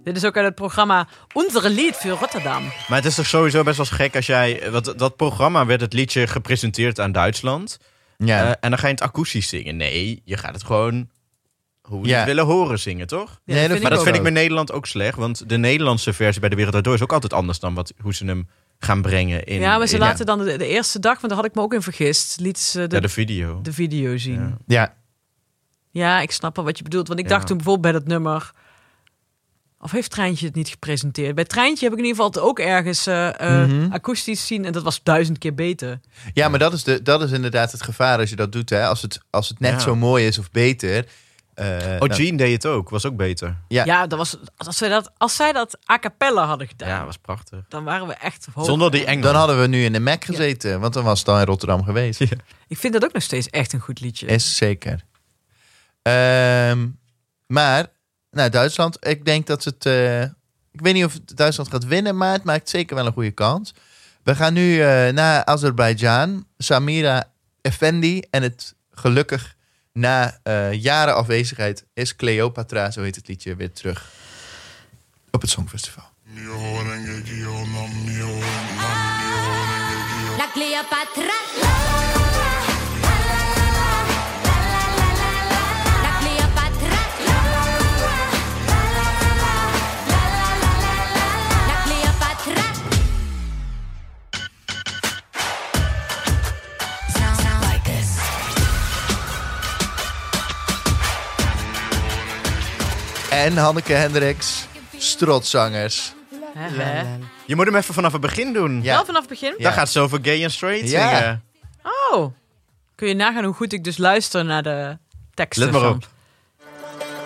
Dit 0.03 0.15
is 0.17 0.25
ook 0.25 0.35
uit 0.37 0.45
het 0.45 0.55
programma 0.55 1.07
Onze 1.33 1.69
Lied 1.69 1.95
voor 1.95 2.11
Rotterdam. 2.11 2.63
Maar 2.87 2.97
het 2.97 3.05
is 3.05 3.15
toch 3.15 3.25
sowieso 3.25 3.63
best 3.63 3.77
wel 3.77 3.85
gek 3.85 4.15
als 4.15 4.25
jij... 4.25 4.71
Want 4.71 4.99
dat 4.99 5.15
programma 5.15 5.65
werd 5.65 5.81
het 5.81 5.93
liedje 5.93 6.27
gepresenteerd 6.27 6.99
aan 6.99 7.11
Duitsland. 7.11 7.77
Ja. 8.17 8.43
Eh, 8.43 8.49
en 8.59 8.69
dan 8.69 8.77
ga 8.79 8.87
je 8.87 8.93
het 8.93 9.01
akoestisch 9.01 9.49
zingen. 9.49 9.77
Nee, 9.77 10.21
je 10.25 10.37
gaat 10.37 10.53
het 10.53 10.63
gewoon 10.63 11.09
hoe 11.81 12.01
we 12.01 12.07
Ja. 12.07 12.17
het 12.17 12.25
willen 12.25 12.45
horen 12.45 12.79
zingen, 12.79 13.07
toch? 13.07 13.29
Ja, 13.29 13.53
Nee, 13.53 13.55
dat 13.55 13.61
dat 13.61 13.69
vind 13.69 13.81
Maar 13.81 13.89
dat 13.89 13.99
ook. 13.99 14.05
vind 14.05 14.15
ik 14.17 14.23
met 14.23 14.33
Nederland 14.33 14.71
ook 14.71 14.85
slecht. 14.85 15.17
Want 15.17 15.49
de 15.49 15.57
Nederlandse 15.57 16.13
versie 16.13 16.39
bij 16.39 16.49
De 16.49 16.55
Wereld 16.55 16.73
Daardoor 16.73 16.93
is 16.93 17.01
ook 17.01 17.13
altijd 17.13 17.33
anders 17.33 17.59
dan 17.59 17.73
wat, 17.73 17.93
hoe 18.01 18.13
ze 18.13 18.25
hem 18.25 18.47
gaan 18.79 19.01
brengen 19.01 19.43
in, 19.45 19.59
Ja, 19.59 19.77
maar 19.77 19.87
ze 19.87 19.93
in- 19.93 19.99
laten 19.99 20.25
dan 20.25 20.39
de, 20.45 20.57
de 20.57 20.67
eerste 20.67 20.99
dag, 20.99 21.13
want 21.15 21.27
daar 21.27 21.35
had 21.41 21.45
ik 21.45 21.55
me 21.55 21.61
ook 21.61 21.73
in 21.73 21.81
vergist, 21.81 22.39
liet 22.39 22.59
ze 22.59 22.87
de, 22.87 22.95
ja, 22.95 23.01
de 23.01 23.09
video. 23.09 23.59
de 23.61 23.73
video 23.73 24.17
zien. 24.17 24.39
Ja. 24.41 24.57
Ja. 24.67 24.95
ja. 25.91 26.21
ik 26.21 26.31
snap 26.31 26.55
wel 26.55 26.65
wat 26.65 26.77
je 26.77 26.83
bedoelt. 26.83 27.07
Want 27.07 27.19
ik 27.19 27.25
Ja. 27.25 27.31
dacht 27.31 27.47
toen 27.47 27.57
bijvoorbeeld 27.57 27.91
bij 27.93 28.01
dat 28.01 28.09
nummer... 28.09 28.51
Of 29.79 29.91
heeft 29.91 30.11
Treintje 30.11 30.45
het 30.45 30.55
niet 30.55 30.67
gepresenteerd? 30.69 31.35
Bij 31.35 31.43
Treintje 31.45 31.83
heb 31.83 31.93
ik 31.93 31.99
in 31.99 32.05
ieder 32.05 32.23
geval 32.23 32.41
het 32.41 32.49
ook 32.49 32.59
ergens 32.59 33.07
eh, 33.07 33.39
eh, 33.61 33.69
Mhm. 33.69 33.91
akoestisch 33.91 34.47
zien. 34.47 34.65
En 34.65 34.71
dat 34.71 34.83
was 34.83 35.03
duizend 35.03 35.37
keer 35.37 35.53
beter. 35.53 35.99
ja, 36.33 36.49
maar 36.49 36.59
dat 36.59 36.73
is, 36.73 36.83
de, 36.83 37.01
dat 37.01 37.21
is 37.21 37.31
inderdaad 37.31 37.71
het 37.71 37.83
gevaar 37.83 38.19
als 38.19 38.29
je 38.29 38.35
dat 38.35 38.51
doet. 38.51 38.69
Hè? 38.69 38.85
Als, 38.87 39.01
het, 39.01 39.19
als 39.29 39.49
het 39.49 39.59
net 39.59 39.71
Ja. 39.71 39.79
zo 39.79 39.95
mooi 39.95 40.25
is 40.27 40.37
of 40.39 40.51
beter. 40.51 41.05
Eh, 41.55 41.65
Oh, 41.93 41.99
dan- 41.99 42.13
Gene 42.13 42.37
deed 42.37 42.63
het 42.63 42.65
ook. 42.65 42.89
Was 42.89 43.05
ook 43.05 43.15
beter. 43.15 43.57
Ja. 43.67 43.85
Ja, 43.85 44.07
dat 44.07 44.17
was, 44.17 44.37
als, 44.57 44.77
zij 44.77 44.89
dat, 44.89 45.11
als 45.17 45.35
zij 45.35 45.51
dat 45.51 45.77
a 45.91 45.99
cappella 45.99 46.45
hadden 46.45 46.67
gedaan, 46.67 46.89
Ja, 46.89 47.05
was 47.05 47.17
prachtig. 47.17 47.59
dan 47.69 47.83
waren 47.83 48.07
we 48.07 48.13
echt 48.13 48.47
hoog. 48.53 48.65
Zonder 48.65 48.91
die 48.91 49.05
Engel. 49.05 49.23
Dan 49.23 49.35
hadden 49.35 49.61
we 49.61 49.67
nu 49.67 49.83
in 49.83 49.93
de 49.93 49.99
Mac 49.99 50.25
gezeten. 50.25 50.79
Want 50.79 50.93
dan 50.93 51.03
was 51.03 51.19
het 51.19 51.27
al 51.27 51.39
in 51.39 51.45
Rotterdam 51.45 51.83
geweest. 51.83 52.19
Ik 52.67 52.77
vind 52.77 52.93
dat 52.93 53.03
ook 53.03 53.13
nog 53.13 53.23
steeds 53.23 53.49
echt 53.49 53.73
een 53.73 53.79
goed 53.79 53.99
liedje. 53.99 54.25
Is 54.25 54.55
zeker. 54.57 55.03
Ehm, 56.01 56.87
maar, 57.47 57.87
nou, 58.31 58.49
Duitsland. 58.49 59.07
Ik 59.07 59.25
denk 59.25 59.47
dat 59.47 59.63
het... 59.63 59.85
eh, 59.85 60.21
ik 60.71 60.81
weet 60.81 60.93
niet 60.93 61.05
of 61.05 61.13
het 61.13 61.37
Duitsland 61.37 61.69
gaat 61.71 61.85
winnen, 61.85 62.17
maar 62.17 62.31
het 62.31 62.43
maakt 62.43 62.69
zeker 62.69 62.95
wel 62.95 63.05
een 63.05 63.13
goede 63.13 63.31
kans. 63.31 63.73
We 64.23 64.35
gaan 64.35 64.53
nu 64.53 64.81
eh, 64.81 65.13
naar 65.13 65.45
Azerbeidzjan. 65.45 66.45
Samira 66.57 67.31
Effendi. 67.61 68.21
En 68.29 68.41
het 68.43 68.75
gelukkig 68.91 69.54
na 69.95 70.39
eh, 70.43 70.73
jaren 70.73 71.15
afwezigheid 71.15 71.85
is 71.93 72.15
Cleopatra, 72.15 72.91
zo 72.91 73.01
heet 73.01 73.15
het 73.15 73.27
liedje, 73.27 73.55
weer 73.55 73.71
terug 73.71 74.11
op 75.31 75.41
het 75.41 75.49
Songfestival. 75.49 76.03
La 80.37 80.47
Cleopatra. 80.53 82.24
En 103.29 103.57
Hanneke 103.57 103.93
Hendricks, 103.93 104.65
strotzangers. 104.97 106.13
Je 107.45 107.55
moet 107.55 107.65
hem 107.65 107.75
even 107.75 107.93
vanaf 107.93 108.11
het 108.11 108.21
begin 108.21 108.53
doen. 108.53 108.83
Ja. 108.83 108.93
Wel 108.95 109.05
vanaf 109.05 109.19
het 109.21 109.29
begin? 109.29 109.53
Ja. 109.57 109.63
Dan 109.63 109.73
gaat 109.73 109.89
ze 109.89 109.99
over 109.99 110.19
gay 110.21 110.43
en 110.43 110.51
straight 110.51 110.89
Ja. 110.89 111.09
zingen. 111.17 111.43
Oh. 112.11 112.33
Kun 112.95 113.07
je 113.07 113.13
nagaan 113.13 113.43
hoe 113.43 113.53
goed 113.53 113.73
ik 113.73 113.83
dus 113.83 113.97
luister 113.97 114.45
naar 114.45 114.63
de 114.63 114.97
teksten 115.33 115.65
Let 115.65 115.73
maar 115.73 115.81
van- 115.83 115.91
op. 115.95 116.07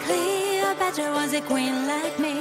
Cleopatra 0.06 1.12
was 1.12 1.34
a 1.34 1.42
queen 1.48 1.74
like 1.86 2.14
me, 2.20 2.34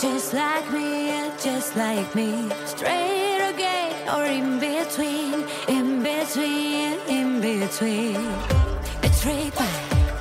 just 0.00 0.32
like 0.32 0.64
me, 0.72 1.04
yeah, 1.06 1.54
just 1.54 1.74
like 1.74 2.06
me. 2.14 2.46
Straight 2.66 3.40
or 3.40 3.52
gay 3.56 4.14
or 4.14 4.24
in 4.24 4.58
between, 4.58 5.34
in 5.66 6.02
between, 6.02 6.92
in 7.08 7.40
between. 7.40 8.16
Betrayed 9.00 9.54
by 9.54 9.64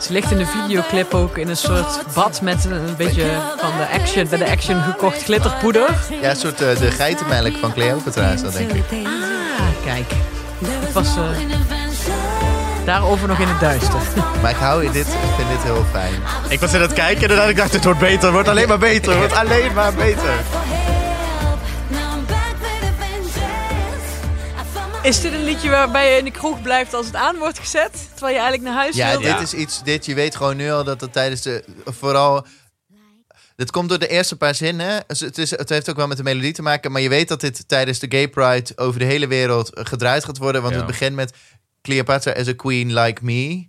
Ze 0.09 0.15
ligt 0.15 0.31
in 0.31 0.37
de 0.37 0.45
videoclip 0.45 1.13
ook 1.13 1.37
in 1.37 1.49
een 1.49 1.57
soort 1.57 2.13
bad 2.13 2.41
met 2.41 2.65
een 2.65 2.95
beetje 2.97 3.25
van 3.57 3.71
de 3.77 3.99
action, 3.99 4.27
bij 4.29 4.37
de 4.37 4.49
action 4.49 4.81
gekocht 4.81 5.23
glitterpoeder. 5.23 5.89
Ja, 6.21 6.29
een 6.29 6.35
soort 6.35 6.61
eh, 6.61 6.79
de 6.79 6.91
geitenmelk 6.91 7.57
van 7.57 7.73
Cleopatra 7.73 8.29
is 8.29 8.41
dat, 8.41 8.53
denk 8.53 8.71
ik. 8.71 8.83
Ah, 8.91 9.85
kijk. 9.85 10.11
Ik 10.59 10.93
was 10.93 11.15
eh, 11.15 11.23
daarover 12.85 13.27
nog 13.27 13.39
in 13.39 13.47
het 13.47 13.59
duister. 13.59 13.99
Maar 14.41 14.51
ik 14.51 14.57
hou 14.57 14.91
dit, 14.91 15.07
ik 15.07 15.35
vind 15.35 15.49
dit 15.49 15.63
heel 15.63 15.85
fijn. 15.91 16.13
Ik 16.47 16.59
was 16.59 16.73
in 16.73 16.81
het 16.81 16.93
kijken 16.93 17.41
en 17.41 17.49
ik 17.49 17.57
dacht, 17.57 17.73
het 17.73 17.83
wordt 17.83 17.99
beter. 17.99 18.23
Het 18.23 18.31
wordt 18.31 18.47
alleen 18.47 18.67
maar 18.67 18.79
beter. 18.79 19.09
Het 19.09 19.19
wordt 19.19 19.35
alleen 19.35 19.73
maar 19.73 19.93
beter. 19.93 20.33
Is 25.03 25.21
dit 25.21 25.33
een 25.33 25.43
liedje 25.43 25.69
waarbij 25.69 26.11
je 26.11 26.17
in 26.17 26.23
de 26.25 26.31
kroeg 26.31 26.61
blijft 26.61 26.93
als 26.93 27.05
het 27.05 27.15
aan 27.15 27.37
wordt 27.37 27.59
gezet? 27.59 27.91
Terwijl 28.11 28.33
je 28.33 28.39
eigenlijk 28.41 28.63
naar 28.63 28.73
huis 28.81 28.95
Ja, 28.95 29.09
wil? 29.19 29.21
dit 29.21 29.41
is 29.41 29.53
iets, 29.53 29.83
dit, 29.83 30.05
je 30.05 30.13
weet 30.13 30.35
gewoon 30.35 30.55
nu 30.57 30.71
al 30.71 30.83
dat 30.83 31.01
het 31.01 31.13
tijdens 31.13 31.41
de, 31.41 31.63
vooral... 31.85 32.45
Dit 33.55 33.71
komt 33.71 33.89
door 33.89 33.99
de 33.99 34.07
eerste 34.07 34.35
paar 34.37 34.55
zinnen. 34.55 35.03
Het, 35.07 35.37
is, 35.37 35.49
het 35.51 35.69
heeft 35.69 35.89
ook 35.89 35.95
wel 35.95 36.07
met 36.07 36.17
de 36.17 36.23
melodie 36.23 36.53
te 36.53 36.61
maken. 36.61 36.91
Maar 36.91 37.01
je 37.01 37.09
weet 37.09 37.27
dat 37.27 37.41
dit 37.41 37.67
tijdens 37.67 37.99
de 37.99 38.05
Gay 38.09 38.27
Pride 38.27 38.71
over 38.75 38.99
de 38.99 39.05
hele 39.05 39.27
wereld 39.27 39.69
gedraaid 39.73 40.25
gaat 40.25 40.37
worden. 40.37 40.61
Want 40.61 40.73
Ja. 40.73 40.79
het 40.79 40.89
begint 40.89 41.15
met 41.15 41.33
Cleopatra 41.81 42.31
as 42.31 42.47
a 42.47 42.53
queen 42.55 42.93
like 42.93 43.23
me. 43.25 43.67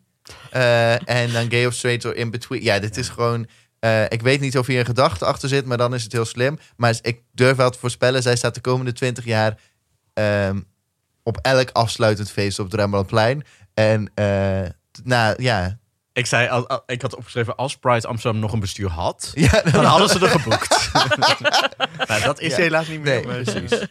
Eh, 0.51 1.09
en 1.09 1.33
dan 1.33 1.51
gay 1.51 1.67
of 1.67 1.75
straight 1.75 2.05
or 2.05 2.17
in 2.17 2.31
between. 2.31 2.63
Ja, 2.63 2.79
dit 2.79 2.97
is 2.97 3.09
gewoon... 3.09 3.47
eh, 3.79 4.05
ik 4.05 4.23
weet 4.23 4.41
niet 4.41 4.59
of 4.59 4.67
hier 4.67 4.79
een 4.79 4.85
gedachte 4.85 5.25
achter 5.25 5.49
zit, 5.49 5.67
maar 5.67 5.79
dan 5.79 5.95
is 5.95 6.03
het 6.03 6.13
heel 6.13 6.25
slim. 6.25 6.59
Maar 6.77 6.99
ik 7.03 7.21
durf 7.33 7.57
wel 7.57 7.71
te 7.71 7.79
voorspellen, 7.79 8.23
zij 8.23 8.37
staat 8.37 8.55
de 8.55 8.61
komende 8.61 8.93
twintig 8.93 9.25
jaar 9.25 9.59
ehm, 10.15 10.61
op 11.31 11.39
elk 11.43 11.71
afsluitend 11.73 12.31
feest 12.31 12.59
op 12.59 12.65
het 12.71 12.75
Rembrandtplein. 12.75 13.45
En 13.75 14.05
t- 14.93 15.01
nou 15.05 15.43
ja, 15.43 15.79
Ik 16.13 16.27
zei, 16.27 16.49
al- 16.49 16.69
al- 16.69 16.83
ik 16.87 17.03
had 17.03 17.17
opgeschreven, 17.17 17.57
als 17.57 17.77
Pride 17.77 18.07
Amsterdam 18.07 18.41
nog 18.41 18.53
een 18.53 18.61
bestuur 18.61 18.89
had, 18.91 19.31
ja 19.35 19.63
dan 19.73 19.85
hadden 19.85 20.09
ze 20.09 20.19
er 20.19 20.29
geboekt. 20.29 20.91
nou, 22.09 22.23
dat 22.23 22.41
is 22.41 22.51
Ja. 22.57 22.63
helaas 22.63 22.89
niet 22.89 23.01
meer. 23.01 23.27
Nee, 23.27 23.43
precies. 23.43 23.87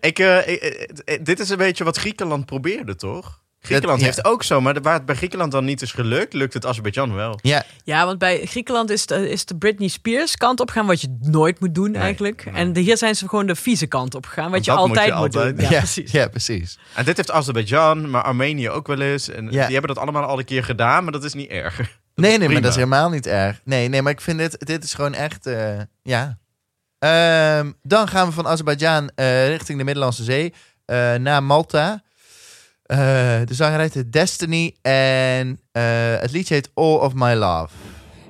Ik, 0.00 0.18
eh, 0.18 0.48
ik- 0.48 0.62
eh, 1.04 1.18
dit 1.24 1.40
is 1.40 1.48
een 1.48 1.56
beetje 1.56 1.84
wat 1.84 1.96
Griekenland 1.96 2.46
probeerde, 2.46 2.94
toch? 2.96 3.44
Griekenland 3.66 4.00
ja. 4.00 4.06
heeft 4.06 4.24
ook 4.24 4.42
zo, 4.42 4.60
maar 4.60 4.80
waar 4.82 4.94
het 4.94 5.04
bij 5.06 5.14
Griekenland 5.14 5.52
dan 5.52 5.64
niet 5.64 5.82
is 5.82 5.92
gelukt, 5.92 6.32
lukt 6.32 6.54
het 6.54 6.66
Azerbeidzjan 6.66 7.14
wel. 7.14 7.38
ja, 7.42 7.64
Ja, 7.84 8.06
want 8.06 8.18
bij 8.18 8.46
Griekenland 8.46 8.90
is 8.90 9.06
de, 9.06 9.30
is 9.30 9.44
de 9.44 9.56
Britney 9.56 9.88
Spears 9.88 10.36
kant 10.36 10.60
op 10.60 10.70
gaan, 10.70 10.86
wat 10.86 11.00
je 11.00 11.16
nooit 11.20 11.60
moet 11.60 11.74
doen 11.74 11.94
eigenlijk. 11.94 12.44
nee. 12.44 12.54
En 12.54 12.72
de, 12.72 12.80
hier 12.80 12.96
zijn 12.96 13.14
ze 13.14 13.28
gewoon 13.28 13.46
de 13.46 13.54
vieze 13.56 13.86
kant 13.86 14.14
op 14.14 14.26
gegaan, 14.26 14.44
wat 14.50 14.52
Want 14.52 14.64
je 14.64 14.70
moet 14.70 14.80
altijd 14.80 15.06
je 15.06 15.12
moet, 15.14 15.36
altijd. 15.36 15.56
doen. 15.56 15.64
Ja, 15.64 15.70
ja, 15.70 15.78
precies. 15.78 16.10
ja, 16.10 16.28
precies. 16.28 16.78
En 16.94 17.04
dit 17.04 17.16
heeft 17.16 17.30
Azerbeidzjan, 17.30 18.10
maar 18.10 18.22
Armenië 18.22 18.70
ook 18.70 18.86
wel 18.86 19.00
eens. 19.00 19.28
En 19.28 19.44
Ja. 19.44 19.50
die 19.64 19.72
hebben 19.76 19.94
dat 19.94 19.98
allemaal 19.98 20.22
al 20.24 20.38
een 20.38 20.44
keer 20.44 20.64
gedaan, 20.64 21.02
maar 21.02 21.12
dat 21.12 21.24
is 21.24 21.34
niet 21.34 21.48
erg. 21.50 21.80
Nee, 22.14 22.38
nee, 22.38 22.48
maar 22.48 22.60
dat 22.60 22.70
is 22.70 22.76
helemaal 22.76 23.10
niet 23.10 23.26
erg. 23.26 23.60
Nee, 23.64 23.88
nee, 23.88 24.02
maar 24.02 24.12
ik 24.12 24.20
vind 24.20 24.38
dit, 24.38 24.66
dit 24.66 24.84
is 24.84 24.94
gewoon 24.94 25.14
echt, 25.14 25.46
eh, 25.46 25.78
ja. 26.02 26.38
Ehm, 26.98 27.72
dan 27.82 28.08
gaan 28.08 28.26
we 28.26 28.32
van 28.32 28.46
Azerbeidzjan 28.46 29.10
eh, 29.14 29.48
richting 29.48 29.78
de 29.78 29.84
Middellandse 29.84 30.24
Zee 30.24 30.54
eh, 30.84 31.14
naar 31.14 31.42
Malta. 31.42 32.02
Eh, 32.86 32.98
de 33.44 33.54
zanger 33.54 33.78
heet 33.78 34.12
Destiny 34.12 34.74
en 34.82 35.60
eh, 35.72 35.82
het 36.20 36.30
liedje 36.32 36.54
heet 36.54 36.70
All 36.74 36.96
of 36.96 37.14
My 37.14 37.34
Love. 37.34 37.68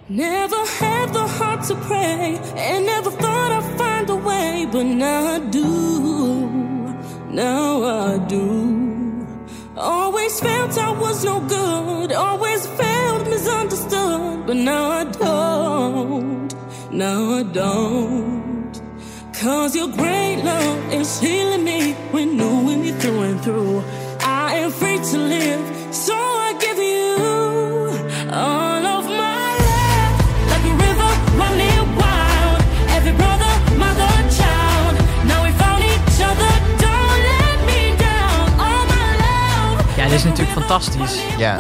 Never 0.07 0.67
had 0.79 1.13
the 1.13 1.27
heart 1.39 1.67
to 1.67 1.75
pray, 1.75 2.39
and 2.57 2.87
never 2.87 3.11
thought 3.11 3.51
I'd 3.51 3.77
find 3.77 4.11
a 4.11 4.15
way, 4.15 4.67
but 4.71 4.85
now 4.85 5.35
I 5.35 5.41
do. 5.51 6.49
Now 7.31 7.85
I 7.85 8.27
do. 8.27 8.85
Always 9.75 10.39
felt 10.39 10.79
I 10.79 10.91
was 11.01 11.25
no 11.25 11.41
good, 11.41 12.13
always 12.13 12.67
felt 12.67 13.29
misunderstood, 13.29 14.47
but 14.47 14.57
now 14.57 14.91
I 14.91 15.05
don't. 15.05 16.55
Now 16.91 17.41
I 17.41 17.43
don't. 17.43 18.81
Cause 19.35 19.77
your 19.77 19.89
great 19.89 20.43
love 20.45 20.93
is 20.93 21.21
healing 21.21 21.65
me, 21.65 21.95
renewing 22.13 22.81
me 22.81 22.93
through 22.93 23.23
and 23.23 23.41
through. 23.43 23.83
I 24.49 24.55
am 24.65 24.71
free 24.71 24.99
to 25.11 25.19
live, 25.19 25.61
so 25.91 26.15
I 26.15 26.55
give 26.59 26.79
you 26.79 27.17
all 28.33 28.85
of 28.97 29.05
my 29.23 29.49
love. 29.69 30.15
Like 30.53 30.65
a 30.71 30.75
river 30.87 31.11
running 31.41 31.97
wild. 32.01 32.61
Every 32.97 33.13
brother, 33.23 33.53
mother, 33.79 34.13
child. 34.39 34.95
Now 35.31 35.43
we 35.45 35.51
found 35.63 35.83
each 35.83 36.21
other, 36.31 36.53
don't 36.85 37.21
let 37.31 37.59
me 37.71 37.81
down. 37.99 38.61
All 38.61 38.85
my 38.95 39.09
love. 39.25 39.97
Ja, 39.97 40.05
dit 40.05 40.13
is 40.19 40.25
natuurlijk 40.25 40.59
fantastisch. 40.59 41.21
Ja, 41.39 41.59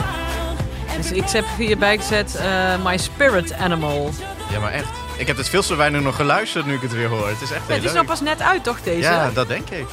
Dus 0.96 1.12
ik 1.12 1.28
heb 1.30 1.44
hierbij 1.56 1.96
gezet 1.98 2.34
eh, 2.36 2.84
My 2.84 2.96
Spirit 2.98 3.52
Animal. 3.52 4.10
Ja, 4.52 4.58
maar 4.60 4.72
echt. 4.72 4.88
Ik 5.16 5.26
heb 5.26 5.36
het 5.36 5.48
veel 5.48 5.62
te 5.62 5.74
weinig 5.76 6.00
nog 6.02 6.16
geluisterd 6.16 6.66
nu 6.66 6.74
ik 6.74 6.80
het 6.82 6.92
weer 6.92 7.08
hoor. 7.08 7.28
Het 7.28 7.40
is 7.42 7.50
echt 7.50 7.60
Ja, 7.60 7.66
heel 7.66 7.74
het 7.74 7.76
is 7.76 7.82
leuk. 7.84 7.92
nou 7.94 8.06
pas 8.06 8.20
net 8.20 8.42
uit, 8.42 8.64
toch, 8.64 8.80
deze? 8.82 9.00
Ja, 9.08 9.30
dat 9.34 9.48
denk 9.48 9.70
ik. 9.70 9.86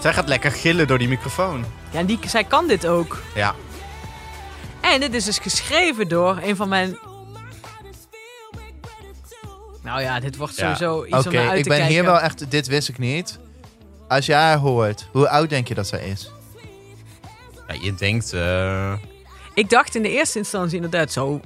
Zij 0.00 0.12
gaat 0.12 0.28
lekker 0.28 0.50
gillen 0.52 0.86
door 0.86 0.98
die 0.98 1.08
microfoon. 1.08 1.64
Ja, 1.90 1.98
en 1.98 2.06
die, 2.06 2.18
zij 2.26 2.44
kan 2.44 2.66
dit 2.66 2.86
ook. 2.86 3.22
Ja. 3.34 3.54
En 4.80 5.00
dit 5.00 5.14
is 5.14 5.24
dus 5.24 5.38
geschreven 5.38 6.08
door 6.08 6.38
een 6.42 6.56
van 6.56 6.68
mijn... 6.68 6.98
Nou 9.82 10.00
ja, 10.02 10.20
dit 10.20 10.36
wordt 10.36 10.56
Ja. 10.56 10.74
sowieso 10.74 11.04
iets 11.04 11.26
oké. 11.26 11.28
om 11.28 11.34
naar 11.34 11.48
uit 11.48 11.56
Ik 11.58 11.62
te 11.62 11.68
ben 11.68 11.78
kijken. 11.78 11.94
hier 11.96 12.04
wel 12.04 12.20
echt... 12.20 12.50
Dit 12.50 12.66
wist 12.66 12.88
ik 12.88 12.98
niet. 12.98 13.38
Als 14.08 14.26
je 14.26 14.32
haar 14.34 14.56
hoort, 14.58 15.08
hoe 15.12 15.28
oud 15.28 15.48
denk 15.48 15.68
je 15.68 15.74
dat 15.74 15.86
zij 15.86 16.08
is? 16.08 16.30
ja 17.68 17.74
je 17.80 17.94
denkt... 17.94 18.32
eh, 18.32 18.92
Ik 19.54 19.70
dacht 19.70 19.94
in 19.94 20.02
de 20.02 20.10
eerste 20.10 20.38
instantie 20.38 20.76
inderdaad 20.76 21.12
zo... 21.12 21.40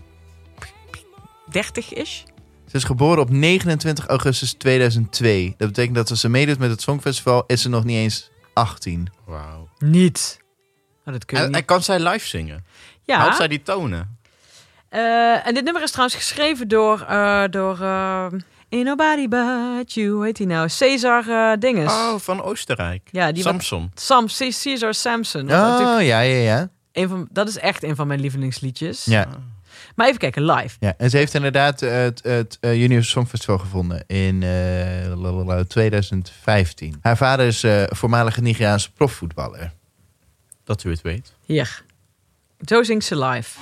30 1.50 1.92
is. 1.92 2.24
Ze 2.70 2.76
is 2.76 2.84
geboren 2.84 3.22
op 3.22 3.30
29 3.30 4.06
augustus 4.06 4.52
2002. 4.52 5.54
Dat 5.58 5.68
betekent 5.68 5.94
dat 5.96 6.10
als 6.10 6.20
ze 6.20 6.28
meedoet 6.28 6.58
met 6.58 6.70
het 6.70 6.82
Songfestival, 6.82 7.44
is 7.46 7.62
ze 7.62 7.68
nog 7.68 7.84
niet 7.84 7.96
eens 7.96 8.30
18. 8.54 9.08
Wauw. 9.26 9.68
Niet. 9.78 10.38
Dat 11.04 11.24
kun 11.24 11.36
je 11.38 11.42
En, 11.44 11.50
niet. 11.50 11.58
en 11.60 11.64
kan 11.64 11.82
zij 11.82 11.98
live 12.00 12.26
zingen? 12.26 12.64
Ja. 13.02 13.18
Houdt 13.18 13.36
zij 13.36 13.48
die 13.48 13.62
tonen? 13.62 14.18
Eh, 14.88 15.46
en 15.46 15.54
dit 15.54 15.64
nummer 15.64 15.82
is 15.82 15.90
trouwens 15.90 16.16
geschreven 16.16 16.68
door... 16.68 17.00
eh 17.00 17.44
door 17.50 17.80
eh, 17.80 18.26
Ain't 18.70 18.86
Nobody 18.86 19.28
But 19.28 19.92
You, 19.92 20.08
hoe 20.10 20.24
heet 20.24 20.38
hij 20.38 20.46
nou? 20.46 20.68
Cesar 20.68 21.28
eh 21.28 21.52
Dinges. 21.58 21.92
Oh, 21.92 22.18
van 22.18 22.42
Oostenrijk. 22.42 23.08
Ja, 23.10 23.32
die 23.32 23.42
wat- 23.42 23.52
Samson. 23.52 23.90
Sam, 23.94 24.26
C- 24.26 24.36
Caesar 24.62 24.94
Samson. 24.94 25.40
Wat 25.46 25.56
natuurlijk 25.60 25.98
Oh, 25.98 26.06
ja, 26.06 26.20
ja, 26.20 26.36
ja. 26.52 26.68
een 26.92 27.08
van, 27.08 27.28
dat 27.30 27.48
is 27.48 27.58
echt 27.58 27.82
een 27.82 27.96
van 27.96 28.06
mijn 28.06 28.20
lievelingsliedjes. 28.20 29.04
Ja, 29.04 29.26
Maar 29.94 30.06
even 30.06 30.18
kijken, 30.18 30.44
live. 30.44 30.76
ja. 30.80 30.94
En 30.98 31.10
ze 31.10 31.16
heeft 31.16 31.34
inderdaad 31.34 31.82
eh, 31.82 31.92
het, 31.92 32.22
het 32.22 32.58
eh, 32.60 32.74
Junior 32.80 33.02
Songfestival 33.02 33.58
gevonden 33.58 34.04
in 34.06 34.42
eh, 34.42 35.12
lalala, 35.16 35.64
2015. 35.64 36.98
Haar 37.00 37.16
vader 37.16 37.46
is 37.46 37.62
eh, 37.62 37.82
voormalige 37.88 38.40
Nigeriaanse 38.40 38.92
profvoetballer. 38.92 39.72
Dat 40.64 40.84
u 40.84 40.90
het 40.90 41.02
weet. 41.02 41.32
Hier. 41.46 41.82
Zo 42.64 42.82
zingt 42.82 43.04
ze 43.04 43.18
live. 43.18 43.58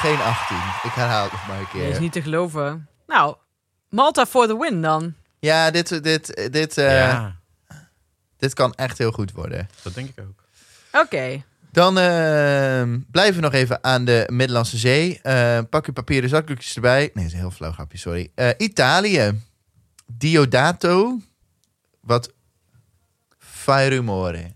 Geen 0.00 0.20
18. 0.20 0.56
Ik 0.82 0.92
herhaal 0.92 1.22
het 1.22 1.32
nog 1.32 1.46
maar 1.46 1.58
een 1.58 1.64
Dat 1.72 1.74
is 1.82 1.90
keer. 1.90 2.00
niet 2.00 2.12
te 2.12 2.22
geloven. 2.22 2.88
Nou, 3.06 3.36
Malta 3.88 4.26
for 4.26 4.46
the 4.46 4.58
win 4.58 4.82
dan. 4.82 5.14
Ja, 5.38 5.70
dit, 5.70 6.02
dit, 6.02 6.48
dit, 6.52 6.78
eh, 6.78 6.98
ja, 6.98 7.36
dit 8.36 8.54
kan 8.54 8.74
echt 8.74 8.98
heel 8.98 9.12
goed 9.12 9.32
worden. 9.32 9.68
dat 9.82 9.94
denk 9.94 10.08
ik 10.08 10.24
ook. 10.24 10.44
Oké. 11.02 11.42
Dan 11.72 11.98
eh, 11.98 12.82
blijven 13.10 13.34
we 13.34 13.40
nog 13.40 13.52
even 13.52 13.84
aan 13.84 14.04
de 14.04 14.28
Middellandse 14.32 14.76
Zee. 14.78 15.20
Eh, 15.22 15.58
pak 15.70 15.86
je 15.86 15.92
papieren 15.92 16.28
zakdoekjes 16.28 16.74
erbij. 16.74 17.00
Nee, 17.00 17.10
dat 17.14 17.24
is 17.24 17.32
een 17.32 17.38
heel 17.38 17.50
flauw 17.50 17.72
grapje, 17.72 17.98
sorry. 17.98 18.30
Eh, 18.34 18.48
Italië. 18.56 19.40
Diodato. 20.06 21.18
Wat? 22.00 22.32
Fai 23.38 23.88
rumore. 23.88 24.52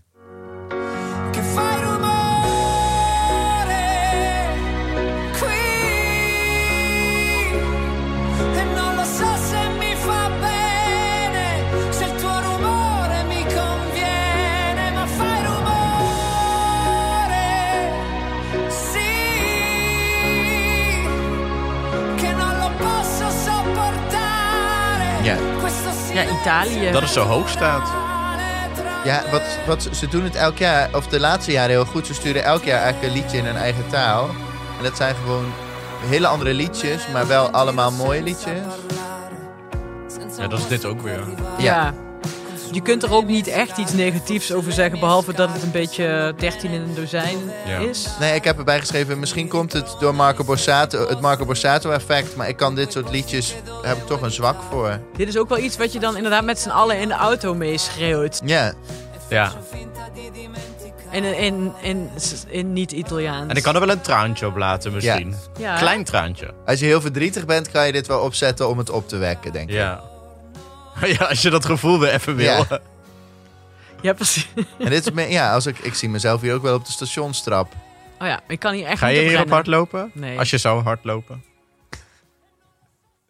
Italië. 26.45 26.91
Dat 26.91 27.01
het 27.01 27.11
zo 27.11 27.23
hoog 27.23 27.49
staat. 27.49 27.89
Ja, 29.03 29.23
wat, 29.31 29.41
wat, 29.67 29.89
ze 29.91 30.07
doen 30.07 30.23
het 30.23 30.35
elk 30.35 30.57
jaar, 30.57 30.89
of 30.93 31.07
de 31.07 31.19
laatste 31.19 31.51
jaren 31.51 31.69
heel 31.69 31.85
goed. 31.85 32.07
Ze 32.07 32.13
sturen 32.13 32.43
elk 32.43 32.63
jaar 32.63 32.81
eigenlijk 32.81 33.13
een 33.13 33.21
liedje 33.21 33.37
in 33.37 33.45
hun 33.45 33.55
eigen 33.55 33.87
taal. 33.87 34.29
En 34.77 34.83
dat 34.83 34.97
zijn 34.97 35.15
gewoon 35.15 35.45
hele 36.05 36.27
andere 36.27 36.53
liedjes, 36.53 37.07
maar 37.13 37.27
wel 37.27 37.49
allemaal 37.49 37.91
mooie 37.91 38.23
liedjes. 38.23 38.59
Ja, 40.37 40.47
dat 40.47 40.59
is 40.59 40.67
dit 40.67 40.85
ook 40.85 41.01
weer. 41.01 41.23
Ja. 41.57 41.93
Je 42.71 42.81
kunt 42.81 43.03
er 43.03 43.13
ook 43.13 43.25
niet 43.27 43.47
echt 43.47 43.77
iets 43.77 43.93
negatiefs 43.93 44.51
over 44.53 44.71
zeggen, 44.71 44.99
behalve 44.99 45.33
dat 45.33 45.49
het 45.53 45.63
een 45.63 45.71
beetje 45.71 46.33
13 46.37 46.71
in 46.71 46.81
een 46.81 46.95
dozijn 46.95 47.37
Ja. 47.67 47.77
is. 47.77 48.07
Nee, 48.19 48.35
ik 48.35 48.43
heb 48.43 48.57
erbij 48.57 48.79
geschreven, 48.79 49.19
misschien 49.19 49.47
komt 49.47 49.73
het 49.73 49.95
door 49.99 50.15
Marco 50.15 50.43
Borsato, 50.43 51.07
het 51.07 51.21
Marco 51.21 51.45
Borsato 51.45 51.89
effect. 51.91 52.35
Maar 52.35 52.47
ik 52.49 52.57
kan 52.57 52.75
dit 52.75 52.91
soort 52.91 53.09
liedjes, 53.09 53.55
daar 53.65 53.87
heb 53.87 53.97
ik 53.97 54.05
toch 54.05 54.21
een 54.21 54.31
zwak 54.31 54.57
voor. 54.71 54.99
Dit 55.15 55.27
is 55.27 55.37
ook 55.37 55.49
wel 55.49 55.57
iets 55.57 55.77
wat 55.77 55.93
je 55.93 55.99
dan 55.99 56.15
inderdaad 56.15 56.43
met 56.43 56.59
z'n 56.59 56.69
allen 56.69 56.99
in 56.99 57.07
de 57.07 57.13
auto 57.13 57.53
meeschreeuwt. 57.53 58.41
Ja, 58.45 58.73
Ja. 59.29 59.51
In, 61.11 61.23
in, 61.23 61.73
in, 61.81 62.09
in, 62.49 62.73
niet-Italiaans. 62.73 63.49
En 63.49 63.55
ik 63.55 63.63
kan 63.63 63.73
er 63.73 63.79
wel 63.79 63.89
een 63.89 64.01
traantje 64.01 64.45
op 64.47 64.55
laten 64.57 64.93
misschien. 64.93 65.35
Ja. 65.57 65.77
Klein 65.77 66.03
traantje. 66.03 66.53
als 66.65 66.79
je 66.79 66.85
heel 66.85 67.01
verdrietig 67.01 67.45
bent, 67.45 67.71
kan 67.71 67.85
je 67.85 67.91
dit 67.91 68.07
wel 68.07 68.19
opzetten 68.19 68.69
om 68.69 68.77
het 68.77 68.89
op 68.89 69.07
te 69.07 69.17
wekken, 69.17 69.51
denk 69.51 69.69
ik. 69.69 69.75
Ja. 69.75 70.01
Ja, 71.17 71.25
als 71.25 71.41
je 71.41 71.49
dat 71.49 71.65
gevoel 71.65 71.99
weer 71.99 72.13
even 72.13 72.35
wil. 72.35 72.45
Ja. 72.69 72.79
Ja, 74.01 74.13
precies. 74.13 74.47
En 74.79 74.89
dit 74.89 75.05
is, 75.05 75.11
me- 75.11 75.21
ja, 75.29 75.53
als 75.53 75.65
ik, 75.65 75.79
ik 75.79 75.93
zie 75.93 76.09
mezelf 76.09 76.41
hier 76.41 76.53
ook 76.53 76.61
wel 76.61 76.75
op 76.75 76.85
de 76.85 76.91
stationstrap. 76.91 77.73
Oh 78.19 78.27
ja, 78.27 78.39
ik 78.47 78.59
kan 78.59 78.73
hier 78.73 78.85
echt 78.85 78.99
Ga 78.99 79.07
niet 79.07 79.15
je 79.15 79.21
hier 79.21 79.29
op 79.31 79.35
rennen. 79.37 79.53
hardlopen? 79.53 80.11
Nee. 80.13 80.39
Als 80.39 80.49
je 80.49 80.57
zou 80.57 80.83
hardlopen. 80.83 81.43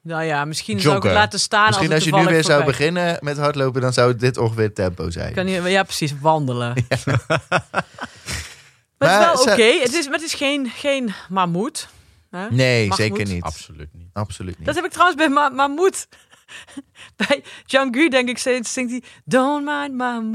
Nou 0.01 0.23
ja, 0.23 0.45
misschien 0.45 0.79
zou 0.79 0.95
ik 0.95 1.03
Joggen. 1.03 1.11
het 1.11 1.19
laten 1.29 1.39
staan 1.39 1.67
Misschien 1.67 1.93
als 1.93 2.03
je 2.03 2.15
nu 2.15 2.25
weer 2.25 2.43
zou 2.43 2.63
beginnen 2.63 3.17
met 3.21 3.37
hardlopen, 3.37 3.81
dan 3.81 3.93
zou 3.93 4.15
dit 4.15 4.37
ongeveer 4.37 4.63
het 4.63 4.75
tempo 4.75 5.09
zijn. 5.09 5.33
Kan 5.33 5.45
hier, 5.45 5.69
ja, 5.69 5.83
precies, 5.83 6.13
wandelen. 6.21 6.73
Maar, 8.97 9.09
Maar 9.19 9.29
het 9.29 9.39
is 9.39 9.45
wel 9.45 9.53
oké. 9.53 9.79
Het, 9.81 9.93
is, 9.93 10.05
maar 10.05 10.13
het 10.13 10.23
is 10.23 10.33
geen, 10.33 10.69
geen 10.75 11.13
mammoet. 11.29 11.87
Hè? 12.31 12.49
Nee, 12.49 12.93
zeker 12.93 13.25
niet. 13.27 13.43
Absoluut 13.43 13.89
niet. 13.93 14.07
Absoluut 14.13 14.57
niet. 14.57 14.65
Dat 14.65 14.75
heb 14.75 14.85
ik 14.85 14.91
trouwens 14.91 15.17
bij 15.17 15.29
ma 15.29 15.49
mammoet. 15.49 16.07
Bij 17.27 17.43
Django 17.65 18.07
denk 18.07 18.29
ik 18.29 18.37
steeds, 18.37 18.73
zingt 18.73 18.91
hij... 18.91 19.03
Don't 19.25 19.65
mind. 19.65 20.01
En 20.01 20.31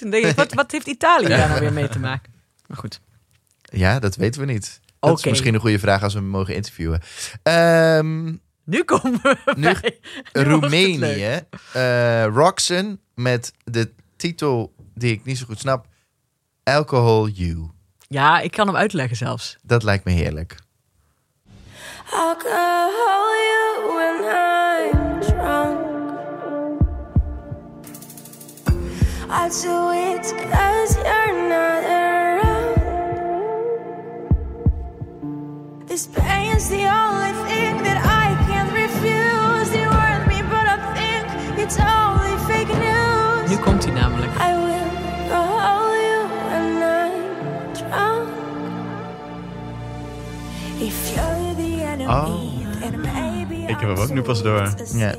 dan 0.00 0.10
denk 0.10 0.24
ik, 0.24 0.36
wat, 0.36 0.52
wat 0.54 0.70
heeft 0.70 0.86
Italië 0.86 1.28
daar 1.28 1.48
nou 1.48 1.60
weer 1.60 1.72
mee 1.72 1.88
te 1.88 1.98
maken? 1.98 2.32
Maar 2.66 2.76
goed. 2.78 3.00
Ja, 3.62 3.98
dat 3.98 4.16
weten 4.16 4.40
we 4.40 4.46
niet. 4.52 4.80
Dat 5.00 5.18
is 5.18 5.24
misschien 5.24 5.54
een 5.54 5.60
goede 5.60 5.78
vraag 5.78 6.02
als 6.02 6.12
we 6.14 6.18
hem 6.18 6.28
mogen 6.28 6.54
interviewen. 6.54 7.00
Ehm, 7.42 8.24
Nu 8.64 8.84
komen 8.84 9.20
we 9.22 9.36
Nu- 9.56 9.74
bij... 9.80 9.98
Roemenië. 10.32 11.40
eh 11.72 12.24
Roxen 12.26 13.00
met 13.14 13.52
de 13.64 13.92
titel 14.16 14.74
die 14.94 15.12
ik 15.12 15.24
niet 15.24 15.38
zo 15.38 15.44
goed 15.46 15.58
snap. 15.58 15.86
Alcohol 16.64 17.28
You. 17.28 17.70
Ja, 18.08 18.40
ik 18.40 18.50
kan 18.50 18.66
hem 18.66 18.76
uitleggen 18.76 19.16
zelfs. 19.16 19.56
Dat 19.62 19.82
lijkt 19.82 20.04
me 20.04 20.12
heerlijk. 20.12 20.56
Alcohol 22.12 23.34
you 23.34 23.65
I 29.28 29.48
do 29.48 29.90
it 29.92 30.24
cause 30.52 30.96
you're 30.96 31.48
not 31.48 31.82
around. 31.84 32.76
This 35.86 36.06
pain's 36.06 36.68
the 36.68 36.84
only 36.86 37.32
thing 37.48 37.82
that 37.82 37.98
I 38.04 38.26
can't 38.46 38.72
refuse. 38.72 39.68
You 39.74 39.88
want 39.88 40.26
me, 40.28 40.42
but 40.42 40.66
I 40.66 40.78
think 40.94 41.26
it's 41.58 41.78
only 41.78 42.34
fake 42.48 42.72
news. 42.78 43.50
Nu 43.50 43.56
komt 43.56 43.84
hij 43.84 43.92
namelijk. 43.94 44.30
I 44.38 44.52
will 44.66 44.90
hold 45.30 45.96
you 46.08 46.20
when 46.48 46.82
I'm 46.82 47.72
drunk. 47.72 48.28
If 50.80 51.14
you're 51.14 51.54
the 51.54 51.82
enemy, 51.82 52.06
Oh. 52.06 52.80
then 52.80 53.00
maybe 53.00 53.54
Ik 53.62 53.80
heb 53.80 53.88
hem 53.88 53.96
ook 53.98 54.10
nu 54.10 54.22
pas 54.22 54.42
door. 54.42 54.74
Ja. 54.94 55.14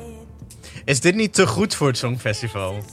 Is 0.88 1.00
dit 1.00 1.14
niet 1.14 1.34
te 1.34 1.46
goed 1.46 1.74
voor 1.74 1.86
het 1.86 1.98
Songfestival? 1.98 2.84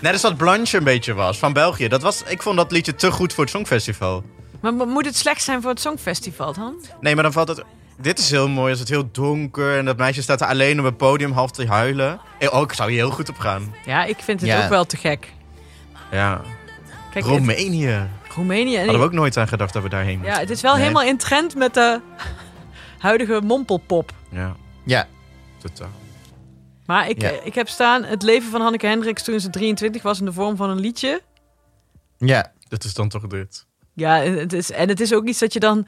Net 0.00 0.12
als 0.12 0.20
dat 0.22 0.36
Blanche 0.36 0.76
een 0.76 0.84
beetje 0.84 1.14
was, 1.14 1.38
van 1.38 1.52
België. 1.52 1.88
Dat 1.88 2.02
was, 2.02 2.22
ik 2.22 2.42
vond 2.42 2.56
dat 2.56 2.70
liedje 2.72 2.94
te 2.94 3.10
goed 3.10 3.32
voor 3.34 3.44
het 3.44 3.52
Songfestival. 3.52 4.22
Maar 4.60 4.74
mo- 4.74 4.84
moet 4.86 5.04
het 5.06 5.16
slecht 5.16 5.42
zijn 5.42 5.60
voor 5.62 5.70
het 5.70 5.80
Songfestival 5.80 6.52
dan? 6.52 6.74
Nee, 7.00 7.14
maar 7.14 7.22
dan 7.22 7.32
valt 7.32 7.48
het... 7.48 7.62
Dit 8.00 8.18
is 8.18 8.30
heel 8.30 8.48
mooi, 8.48 8.70
als 8.70 8.78
het 8.80 8.88
heel 8.88 9.08
donker 9.12 9.78
en 9.78 9.84
dat 9.84 9.96
meisje 9.96 10.22
staat 10.22 10.40
er 10.40 10.46
alleen 10.46 10.78
op 10.78 10.84
het 10.84 10.96
podium 10.96 11.32
half 11.32 11.50
te 11.50 11.66
huilen. 11.66 12.20
Eh, 12.38 12.54
Oh, 12.54 12.60
ik 12.62 12.72
zou 12.72 12.90
hier 12.90 12.98
heel 12.98 13.10
goed 13.10 13.28
op 13.28 13.38
gaan. 13.38 13.74
Ja, 13.86 14.04
ik 14.04 14.18
vind 14.18 14.40
het 14.40 14.50
Ja. 14.50 14.62
ook 14.62 14.68
wel 14.68 14.84
te 14.86 14.96
gek. 14.96 15.32
Ja. 16.10 16.40
Kijk, 17.12 17.24
het- 17.24 17.34
Roemenië. 17.34 18.08
Roemenië. 18.34 18.74
En 18.74 18.80
Hadden 18.82 19.00
we 19.00 19.06
ook 19.06 19.12
nooit 19.12 19.36
aan 19.36 19.48
gedacht 19.48 19.72
dat 19.72 19.82
we 19.82 19.88
daarheen 19.88 20.12
Ja, 20.18 20.18
moesten. 20.18 20.40
het 20.40 20.50
is 20.50 20.60
wel 20.60 20.72
Nee. 20.74 20.80
helemaal 20.82 21.02
in 21.04 21.16
trend 21.16 21.54
met 21.54 21.74
de 21.74 22.00
huidige 22.98 23.40
mompelpop. 23.44 24.12
Ja, 24.30 24.56
Ja, 24.84 25.06
totaal. 25.62 25.90
Maar 26.90 27.08
ik, 27.08 27.22
Ja. 27.22 27.30
eh, 27.30 27.46
ik 27.46 27.54
heb 27.54 27.68
staan 27.68 28.04
het 28.04 28.22
leven 28.22 28.50
van 28.50 28.60
Hanneke 28.60 28.86
Hendricks 28.86 29.22
toen 29.22 29.40
ze 29.40 29.50
23 29.50 30.02
was 30.02 30.18
in 30.18 30.24
de 30.24 30.32
vorm 30.32 30.56
van 30.56 30.70
een 30.70 30.80
liedje. 30.80 31.22
ja. 32.18 32.52
Dat 32.68 32.84
is 32.84 32.94
dan 32.94 33.08
toch 33.08 33.26
dit. 33.26 33.66
Ja, 33.94 34.22
en 34.22 34.38
het 34.38 34.52
is, 34.52 34.70
en 34.70 34.88
het 34.88 35.00
is 35.00 35.12
ook 35.14 35.26
iets 35.26 35.38
dat 35.38 35.52
je 35.52 35.60
dan... 35.60 35.86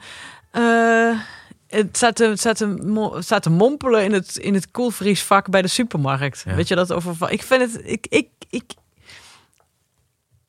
eh, 0.51 1.19
het 1.67 1.97
staat 1.97 2.15
te, 2.15 2.33
staat, 2.35 2.57
te, 2.57 3.17
staat 3.19 3.43
te 3.43 3.49
mompelen 3.49 4.03
in 4.03 4.13
het, 4.13 4.37
in 4.37 4.53
het 4.53 4.71
koelvriesvak 4.71 5.49
bij 5.49 5.61
de 5.61 5.67
supermarkt. 5.67 6.41
Ja. 6.45 6.55
Weet 6.55 6.67
je 6.67 6.75
dat 6.75 6.91
over... 6.91 7.31
Ik 7.31 7.43
vind 7.43 7.61
het... 7.73 7.81
Ik, 7.85 8.07
ik, 8.09 8.29
ik, 8.49 8.71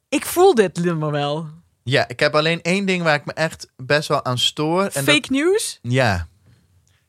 ik 0.08 0.24
voel 0.26 0.54
dit 0.54 0.84
nummer 0.84 1.10
wel. 1.10 1.48
ja, 1.82 2.08
ik 2.08 2.20
heb 2.20 2.34
alleen 2.34 2.62
één 2.62 2.86
ding 2.86 3.02
waar 3.02 3.14
ik 3.14 3.24
me 3.24 3.32
echt 3.32 3.72
best 3.76 4.08
wel 4.08 4.24
aan 4.24 4.38
stoor. 4.38 4.82
En 4.84 5.04
Fake 5.04 5.20
dat, 5.20 5.30
news? 5.30 5.78
ja, 5.82 6.26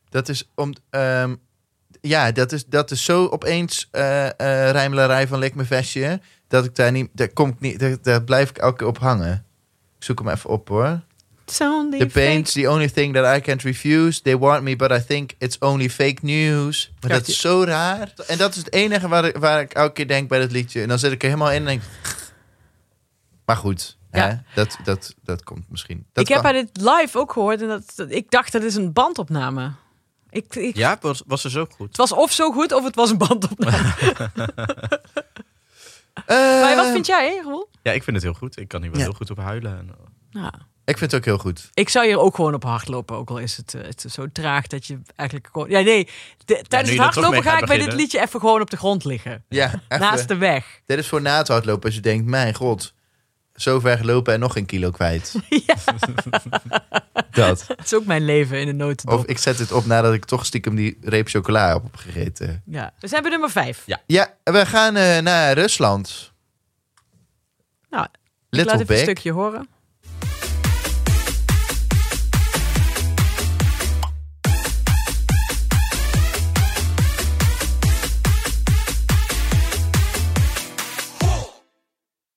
dat 0.08 0.28
is 0.28 0.50
om... 0.54 0.74
ehm, 0.90 1.34
ja, 2.06 2.32
dat 2.32 2.52
is, 2.52 2.66
dat 2.66 2.90
is 2.90 3.04
zo 3.04 3.26
opeens 3.26 3.88
eh 3.90 4.28
rijmelarij 4.70 5.26
van 5.28 5.38
lik 5.38 5.54
mijn 5.54 5.66
vestje. 5.66 6.20
Dat 6.48 6.64
ik 6.64 6.74
daar 6.74 6.92
niet... 6.92 7.08
Daar, 7.12 7.28
kom 7.28 7.48
ik 7.48 7.60
niet 7.60 7.78
daar, 7.78 7.96
daar 8.02 8.22
blijf 8.22 8.50
ik 8.50 8.58
elke 8.58 8.76
keer 8.76 8.86
op 8.86 8.98
hangen. 8.98 9.44
Ik 9.98 10.04
zoek 10.04 10.18
hem 10.18 10.28
even 10.28 10.50
op 10.50 10.68
hoor. 10.68 11.00
The 11.98 12.06
pain's 12.12 12.52
the 12.52 12.70
only 12.70 12.88
thing 12.88 13.14
that 13.14 13.36
I 13.36 13.40
can't 13.40 13.62
refuse. 13.62 14.22
They 14.22 14.36
want 14.38 14.62
me, 14.62 14.76
but 14.76 14.90
I 14.90 15.04
think 15.06 15.30
it's 15.38 15.58
only 15.58 15.90
fake 15.90 16.16
news. 16.22 16.92
Maar 17.00 17.10
dat 17.10 17.28
is 17.28 17.40
zo 17.40 17.62
raar. 17.66 18.12
En 18.26 18.38
dat 18.38 18.50
is 18.50 18.56
het 18.56 18.72
enige 18.72 19.08
waar 19.08 19.24
ik, 19.24 19.36
waar 19.36 19.60
ik 19.60 19.72
elke 19.72 19.92
keer 19.92 20.08
denk 20.08 20.28
bij 20.28 20.38
dat 20.38 20.50
liedje. 20.52 20.82
En 20.82 20.88
dan 20.88 20.98
zit 20.98 21.12
ik 21.12 21.22
er 21.22 21.28
helemaal 21.28 21.50
in 21.50 21.56
en 21.58 21.64
denk... 21.64 21.82
Maar 23.44 23.56
goed, 23.56 23.96
Ja. 24.12 24.28
hè? 24.28 24.34
Dat, 24.54 24.76
dat, 24.84 25.14
dat 25.22 25.42
komt 25.44 25.70
misschien. 25.70 26.06
Dat 26.12 26.28
ik 26.28 26.34
heb 26.34 26.42
haar 26.42 26.52
dit 26.52 26.70
live 26.72 27.18
ook 27.18 27.32
gehoord 27.32 27.62
en 27.62 27.68
dat, 27.68 27.92
dat- 27.96 28.10
ik 28.10 28.30
dacht 28.30 28.52
dat 28.52 28.62
is 28.62 28.74
een 28.74 28.92
bandopname. 28.92 29.70
Ik, 30.36 30.54
ik, 30.54 30.76
Ja, 30.76 30.96
was, 31.00 31.22
was 31.26 31.40
ze 31.40 31.50
zo 31.50 31.66
goed? 31.76 31.86
Het 31.88 31.96
was 31.96 32.12
of 32.12 32.32
zo 32.32 32.52
goed 32.52 32.72
of 32.72 32.84
het 32.84 32.94
was 32.94 33.10
een 33.10 33.18
bandopname. 33.18 33.92
Eh, 36.26 36.36
maar 36.60 36.76
wat 36.76 36.90
vind 36.90 37.06
jij, 37.06 37.40
Roel? 37.44 37.68
Ja, 37.82 37.92
ik 37.92 38.02
vind 38.02 38.16
het 38.16 38.24
heel 38.24 38.34
goed. 38.34 38.58
Ik 38.60 38.68
kan 38.68 38.82
hier 38.82 38.90
wel 38.90 39.00
Ja. 39.00 39.06
heel 39.06 39.14
goed 39.14 39.30
op 39.30 39.36
huilen. 39.38 39.78
En, 39.78 39.88
eh, 40.32 40.42
Ja. 40.42 40.52
Ik 40.84 40.98
vind 40.98 41.10
het 41.10 41.20
ook 41.20 41.26
heel 41.26 41.38
goed. 41.38 41.70
Ik 41.74 41.88
zou 41.88 42.06
hier 42.06 42.18
ook 42.18 42.34
gewoon 42.34 42.54
op 42.54 42.62
hardlopen, 42.62 43.16
ook 43.16 43.30
al 43.30 43.38
is 43.38 43.56
het, 43.56 43.74
eh, 43.74 43.82
het 43.82 44.04
is 44.04 44.12
zo 44.12 44.26
traag 44.32 44.66
dat 44.66 44.86
je 44.86 44.98
eigenlijk 45.16 45.48
gewoon... 45.52 45.70
Ja, 45.70 45.80
nee, 45.80 46.08
de- 46.44 46.64
tijdens 46.68 46.68
je 46.68 46.76
het 46.76 46.86
er 46.86 46.96
toch 46.96 46.96
mee 46.96 47.04
hardlopen 47.04 47.42
ga 47.42 47.50
gaat 47.50 47.60
ik 47.60 47.66
bij 47.66 47.76
dit 47.76 47.84
beginnen. 47.84 47.96
liedje 47.96 48.20
even 48.20 48.40
gewoon 48.40 48.60
op 48.60 48.70
de 48.70 48.76
grond 48.76 49.04
liggen. 49.04 49.44
Ja, 49.48 49.82
echt, 49.88 50.00
Naast 50.00 50.20
eh, 50.22 50.26
de 50.28 50.36
weg. 50.36 50.80
Dit 50.86 50.98
is 50.98 51.08
voor 51.08 51.22
na 51.22 51.36
het 51.36 51.48
hardlopen 51.48 51.84
als 51.84 51.94
je 51.94 52.00
denkt... 52.00 52.26
Mijn 52.26 52.54
god, 52.54 52.94
zo 53.56 53.80
ver 53.80 53.98
gelopen 53.98 54.34
en 54.34 54.40
nog 54.40 54.56
een 54.56 54.66
kilo 54.66 54.90
kwijt. 54.90 55.34
Ja. 55.66 55.74
Dat. 57.30 57.64
Dat 57.68 57.84
is 57.84 57.94
ook 57.94 58.04
mijn 58.04 58.24
leven 58.24 58.60
in 58.60 58.68
een 58.68 58.76
notendop. 58.76 59.18
Of 59.18 59.24
ik 59.24 59.38
zet 59.38 59.58
het 59.58 59.72
op 59.72 59.86
nadat 59.86 60.14
ik 60.14 60.24
toch 60.24 60.46
stiekem 60.46 60.74
die 60.74 60.98
reep 61.02 61.28
chocola 61.28 61.74
op 61.74 61.82
heb 61.82 61.94
gegeten. 61.96 62.62
Ja. 62.66 62.92
We 63.00 63.08
zijn 63.08 63.22
bij 63.22 63.30
nummer 63.30 63.50
vijf. 63.50 63.82
Ja. 63.86 64.00
Ja, 64.06 64.34
we 64.44 64.66
gaan 64.66 64.96
eh, 64.96 65.18
naar 65.18 65.52
Rusland. 65.54 66.32
Nou, 67.90 68.04
ik 68.04 68.10
Little 68.50 68.72
laat 68.72 68.80
even 68.80 68.94
een 68.94 69.00
stukje 69.02 69.32
horen. 69.32 69.68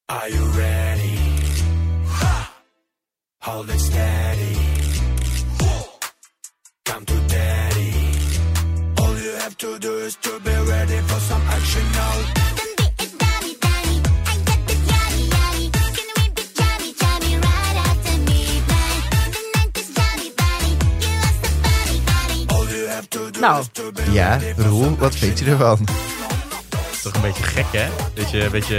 Are 0.10 0.28
you 0.30 0.46
ready? 0.48 0.59
Hold 3.42 3.70
it 3.70 3.80
steady. 3.80 4.56
Come 6.86 7.06
to 7.06 7.20
daddy. 7.28 7.94
All 8.98 9.18
you 9.18 9.32
have 9.40 9.58
to 9.58 9.80
do 9.80 9.98
is 10.00 10.16
to 10.18 10.40
be 10.42 10.52
ready 10.52 11.00
for 11.08 11.20
some 11.20 11.42
action 11.48 11.84
now. 11.94 12.14
All 22.52 22.66
you 22.70 22.88
have 22.88 23.08
to 23.10 23.32
do 23.32 23.40
Nou. 23.40 23.60
is 23.60 23.70
to 23.72 23.92
be 23.92 24.12
Ja, 24.12 24.40
Roel, 24.58 24.96
wat 24.98 25.16
vind 25.16 25.40
je 25.40 25.46
ervan? 25.46 25.78
Toch 27.02 27.14
een 27.14 27.22
beetje 27.22 27.44
gek, 27.44 27.66
hè? 27.72 27.88
Dat 28.14 28.32
je 28.32 28.44
een 28.44 28.52
beetje... 28.52 28.76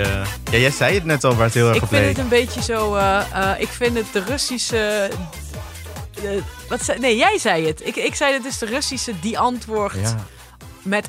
Ja, 0.51 0.59
jij 0.59 0.71
zei 0.71 0.95
het 0.95 1.05
net 1.05 1.25
al 1.25 1.35
waar 1.35 1.45
het 1.45 1.55
heel 1.55 1.67
erg 1.69 1.77
Ik 1.77 1.83
op 1.83 1.89
vind 1.89 2.01
leek. 2.01 2.11
het 2.17 2.19
een 2.25 2.29
beetje 2.29 2.63
zo... 2.63 2.95
eh, 2.95 3.21
eh, 3.33 3.61
ik 3.61 3.69
vind 3.69 3.97
het 3.97 4.07
de 4.13 4.23
Russische... 4.25 5.11
eh, 6.23 6.31
wat 6.69 6.83
zei, 6.85 6.99
nee, 6.99 7.17
jij 7.17 7.39
zei 7.39 7.67
het. 7.67 7.87
Ik, 7.87 7.97
ik 7.97 8.15
zei 8.15 8.33
het 8.33 8.45
is 8.45 8.59
de 8.59 8.67
Russische 8.67 9.13
die 9.21 9.39
antwoordt 9.39 9.95
Ja. 10.03 10.17
met. 10.83 11.09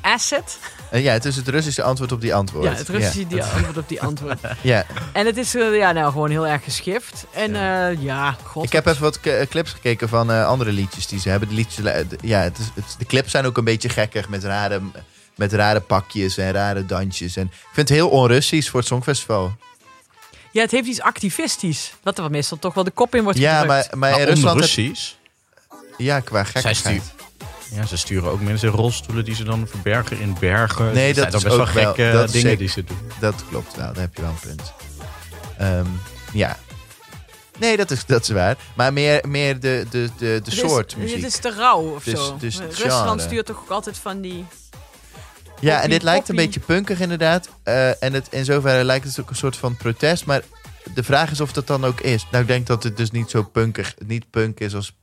Eh, 0.91 1.03
ja, 1.03 1.13
het 1.13 1.25
is 1.25 1.35
het 1.35 1.47
Russische 1.47 1.83
antwoord 1.83 2.11
op 2.11 2.21
die 2.21 2.33
antwoord. 2.35 2.65
Ja, 2.65 2.73
het 2.73 2.89
Russische 2.89 3.27
die 3.27 3.43
antwoord 3.43 3.77
op 3.77 3.89
die 3.89 4.01
antwoord. 4.01 4.39
Ja. 4.61 4.85
En 5.13 5.25
het 5.25 5.37
is 5.37 5.51
ja, 5.51 5.91
nou, 5.91 6.11
gewoon 6.11 6.29
heel 6.29 6.47
erg 6.47 6.63
geschift. 6.63 7.25
En 7.33 7.53
ja, 7.53 7.87
ja 7.87 8.35
god. 8.43 8.63
Ik 8.63 8.71
heb 8.71 8.85
even 8.85 9.01
wat 9.01 9.19
clips 9.49 9.71
gekeken 9.71 10.09
van 10.09 10.31
eh, 10.31 10.45
andere 10.45 10.71
liedjes 10.71 11.07
die 11.07 11.19
ze 11.19 11.29
hebben. 11.29 11.49
De, 11.49 11.55
liedjes, 11.55 11.83
de- 11.83 12.05
ja, 12.21 12.39
het 12.39 12.57
is, 12.57 12.65
het, 12.75 12.95
de 12.97 13.05
clips 13.05 13.31
zijn 13.31 13.45
ook 13.45 13.57
een 13.57 13.63
beetje 13.63 13.89
gekkig 13.89 14.29
met 14.29 14.43
rare, 14.43 14.81
met 15.41 15.53
rare 15.53 15.79
pakjes 15.79 16.37
en 16.37 16.51
rare 16.51 16.85
dansjes. 16.85 17.35
En 17.35 17.45
ik 17.45 17.51
vind 17.73 17.89
het 17.89 17.97
heel 17.97 18.09
onrussisch 18.09 18.69
voor 18.69 18.79
het 18.79 18.87
Songfestival. 18.89 19.55
Ja, 20.51 20.61
het 20.61 20.71
heeft 20.71 20.87
iets 20.87 21.01
activistisch. 21.01 21.93
Wat 22.03 22.17
er 22.17 22.29
meestal 22.31 22.59
toch 22.59 22.73
wel 22.73 22.83
de 22.83 22.91
kop 22.91 23.15
in 23.15 23.23
wordt 23.23 23.39
Ja, 23.39 23.59
gedrukt. 23.59 23.67
maar, 23.89 23.97
maar 23.99 24.09
Maar 24.11 24.19
in 24.19 24.25
Rusland... 24.27 24.59
Russisch. 24.59 25.11
ja, 25.97 26.19
qua 26.19 26.43
Zij 26.43 26.51
gekkigheid. 26.61 27.01
stuurt. 27.03 27.19
Ja, 27.75 27.85
ze 27.85 27.97
sturen 27.97 28.31
ook 28.31 28.41
mensen 28.41 28.67
in 28.69 28.73
rolstoelen 28.75 29.25
die 29.25 29.35
ze 29.35 29.43
dan 29.43 29.67
verbergen 29.67 30.19
in 30.19 30.35
bergen. 30.39 30.93
Nee, 30.93 31.13
zijn 31.13 31.15
dat 31.15 31.25
toch 31.31 31.35
is 31.35 31.43
best 31.43 31.55
wel 31.55 31.67
ook 31.67 31.73
wel- 31.73 31.93
gekke 31.93 32.11
dingen 32.11 32.29
zeker- 32.29 32.57
die 32.57 32.67
ze 32.69 32.83
doen. 32.83 32.97
Dat 33.19 33.35
klopt 33.49 33.75
wel, 33.75 33.85
daar 33.93 34.01
heb 34.01 34.15
je 34.15 34.21
wel 34.21 34.31
een 34.31 34.39
punt. 34.39 34.73
Ehm, 35.57 35.85
ja. 36.33 36.57
Nee, 37.59 37.77
dat 37.77 37.91
is, 37.91 38.05
dat 38.05 38.21
is 38.21 38.29
waar. 38.29 38.57
Maar 38.75 38.93
meer, 38.93 39.27
meer 39.27 39.59
de, 39.59 39.85
de, 39.89 40.09
de, 40.17 40.41
de 40.43 40.51
soort 40.51 40.97
muziek. 40.97 41.15
Het 41.15 41.25
is 41.25 41.37
te 41.39 41.51
rauw 41.55 41.95
of 41.95 42.03
Dus- 42.03 42.13
zo. 42.25 42.37
dus 42.39 42.57
Rusland 42.59 42.93
genre. 43.09 43.19
stuurt 43.19 43.45
toch 43.45 43.57
ook 43.61 43.69
altijd 43.69 43.97
van 43.97 44.21
die... 44.21 44.45
Ja, 45.61 45.73
en 45.73 45.79
Poppy, 45.79 45.93
dit 45.93 46.03
lijkt 46.03 46.29
een 46.29 46.35
beetje 46.35 46.59
punkig 46.59 46.99
inderdaad. 46.99 47.49
Eh, 47.63 48.03
en 48.03 48.13
het, 48.13 48.27
in 48.31 48.45
zoverre 48.45 48.83
lijkt 48.83 49.05
het 49.05 49.19
ook 49.19 49.29
een 49.29 49.35
soort 49.35 49.57
van 49.57 49.75
protest. 49.77 50.25
Maar 50.25 50.41
de 50.93 51.03
vraag 51.03 51.31
is 51.31 51.41
of 51.41 51.51
dat 51.53 51.67
dan 51.67 51.85
ook 51.85 52.01
is. 52.01 52.25
Nou, 52.31 52.43
ik 52.43 52.49
denk 52.49 52.67
dat 52.67 52.83
het 52.83 52.97
dus 52.97 53.11
niet 53.11 53.29
zo 53.29 53.43
punkig, 53.43 53.95
niet 54.05 54.29
punk 54.29 54.59
is 54.59 54.75
als... 54.75 54.99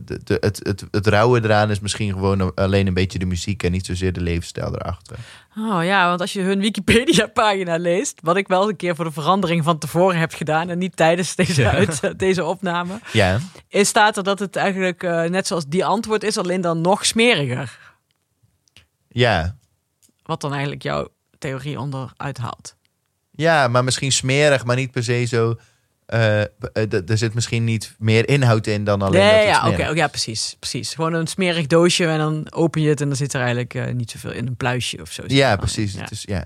De, 0.00 0.20
de, 0.24 0.36
het, 0.40 0.60
het, 0.62 0.84
het 0.90 1.06
rauwe 1.06 1.44
eraan 1.44 1.70
is 1.70 1.80
misschien 1.80 2.12
gewoon 2.12 2.54
alleen 2.54 2.86
een 2.86 2.94
beetje 2.94 3.18
de 3.18 3.24
muziek... 3.26 3.62
en 3.62 3.72
niet 3.72 3.86
zozeer 3.86 4.12
de 4.12 4.20
levensstijl 4.20 4.74
erachter. 4.74 5.16
Oh 5.58 5.84
ja, 5.84 6.08
want 6.08 6.20
als 6.20 6.32
je 6.32 6.40
hun 6.40 6.60
Wikipedia-pagina 6.60 7.76
leest... 7.76 8.18
wat 8.22 8.36
ik 8.36 8.48
wel 8.48 8.68
een 8.68 8.76
keer 8.76 8.96
voor 8.96 9.04
de 9.04 9.12
verandering 9.12 9.64
van 9.64 9.78
tevoren 9.78 10.18
heb 10.18 10.32
gedaan... 10.32 10.68
en 10.68 10.78
niet 10.78 10.96
tijdens 10.96 11.34
deze, 11.34 11.62
Ja. 11.62 11.70
uit, 11.70 12.18
deze 12.18 12.44
opname... 12.44 12.98
Ja, 13.12 13.38
is 13.68 13.88
staat 13.88 14.16
er 14.16 14.22
dat 14.22 14.38
het 14.38 14.56
eigenlijk 14.56 15.02
eh, 15.02 15.22
net 15.22 15.46
zoals 15.46 15.66
die 15.66 15.84
antwoord 15.84 16.24
is... 16.24 16.38
alleen 16.38 16.60
dan 16.60 16.80
nog 16.80 17.06
smeriger. 17.06 17.78
ja. 19.08 19.58
Wat 20.30 20.40
dan 20.40 20.50
eigenlijk 20.52 20.82
jouw 20.82 21.08
theorie 21.38 21.78
onderuit 21.78 22.38
haalt. 22.38 22.76
Ja, 23.30 23.68
maar 23.68 23.84
misschien 23.84 24.12
smerig, 24.12 24.64
maar 24.64 24.76
niet 24.76 24.90
per 24.90 25.04
se 25.04 25.24
zo... 25.24 25.56
eh, 26.06 26.40
eh, 26.40 26.46
er 27.08 27.18
zit 27.18 27.34
misschien 27.34 27.64
niet 27.64 27.94
meer 27.98 28.28
inhoud 28.28 28.66
in 28.66 28.84
dan 28.84 29.02
alleen 29.02 29.20
dat 29.20 29.30
Nee, 29.30 29.46
het 29.46 29.48
ja, 29.48 29.68
oké, 29.68 29.82
oké, 29.82 29.90
ja, 29.90 30.06
precies, 30.08 30.56
precies. 30.58 30.94
Gewoon 30.94 31.12
een 31.12 31.26
smerig 31.26 31.66
doosje 31.66 32.06
en 32.06 32.18
dan 32.18 32.52
open 32.52 32.80
je 32.80 32.88
het 32.88 33.00
en 33.00 33.06
dan 33.06 33.16
zit 33.16 33.32
er 33.32 33.40
eigenlijk 33.40 33.74
eh, 33.74 33.92
niet 33.94 34.10
zoveel 34.10 34.30
in. 34.32 34.46
Een 34.46 34.56
pluisje 34.56 35.00
of 35.00 35.12
zo. 35.12 35.22
Ja, 35.26 35.56
precies. 35.56 35.94
Ja. 35.94 36.06
ja. 36.20 36.44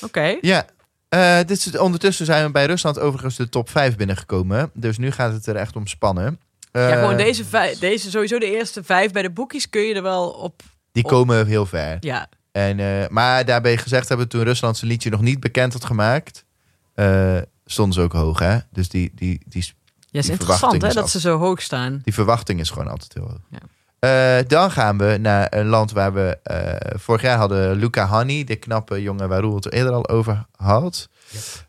Oké. 0.00 0.36
Ja, 0.40 0.66
eh, 1.08 1.38
dit 1.38 1.50
is, 1.66 1.78
ondertussen 1.78 2.26
zijn 2.26 2.44
we 2.46 2.50
bij 2.50 2.66
Rusland 2.66 2.98
overigens 2.98 3.36
de 3.36 3.48
top 3.48 3.70
5 3.70 3.96
binnengekomen. 3.96 4.70
Dus 4.74 4.98
nu 4.98 5.10
gaat 5.10 5.32
het 5.32 5.46
er 5.46 5.56
echt 5.56 5.76
om 5.76 5.86
spannen. 5.86 6.40
Ja, 6.72 6.94
gewoon 6.94 7.16
deze, 7.16 7.44
vijf, 7.44 7.78
deze, 7.78 8.10
sowieso 8.10 8.38
de 8.38 8.50
eerste 8.56 8.84
vijf 8.84 9.12
bij 9.12 9.22
de 9.22 9.30
boekjes 9.30 9.70
kun 9.70 9.82
je 9.82 9.94
er 9.94 10.02
wel 10.02 10.28
op. 10.30 10.62
Die 10.92 11.04
op- 11.04 11.10
komen 11.10 11.46
heel 11.46 11.66
ver. 11.66 11.96
Ja, 12.00 12.28
En, 12.56 12.80
eh, 12.80 13.08
maar 13.08 13.44
daarbij 13.44 13.76
gezegd 13.76 14.08
hebben, 14.08 14.28
toen 14.28 14.42
Rusland 14.42 14.76
zijn 14.76 14.90
liedje 14.90 15.10
nog 15.10 15.20
niet 15.20 15.40
bekend 15.40 15.72
had 15.72 15.84
gemaakt, 15.84 16.44
eh, 16.94 17.36
stonden 17.64 17.94
ze 17.94 18.00
ook 18.00 18.12
hoog. 18.12 18.38
Hè? 18.38 18.58
Dus 18.70 18.88
die, 18.88 19.12
die, 19.14 19.40
die, 19.46 19.64
ja 20.10 20.18
is 20.18 20.24
Die 20.24 20.32
interessant 20.32 20.82
hè, 20.82 20.88
is 20.88 20.94
dat 20.94 21.10
ze 21.10 21.20
zo 21.20 21.38
hoog 21.38 21.62
staan. 21.62 22.00
die 22.02 22.14
verwachting 22.14 22.60
is 22.60 22.70
gewoon 22.70 22.88
altijd 22.88 23.14
heel 23.14 23.22
hoog. 23.22 23.40
Ja. 23.50 23.58
Eh, 23.98 24.44
dan 24.48 24.70
gaan 24.70 24.98
we 24.98 25.16
naar 25.20 25.46
een 25.50 25.66
land 25.66 25.92
waar 25.92 26.12
we 26.12 26.38
eh, 26.42 26.98
vorig 26.98 27.22
jaar 27.22 27.38
hadden 27.38 27.76
Luca 27.76 28.04
Hanni, 28.04 28.44
de 28.44 28.56
knappe 28.56 29.02
jongen 29.02 29.28
waar 29.28 29.40
Roel 29.40 29.54
het 29.54 29.64
er 29.64 29.72
eerder 29.72 29.92
al 29.92 30.08
over 30.08 30.46
had. 30.56 31.08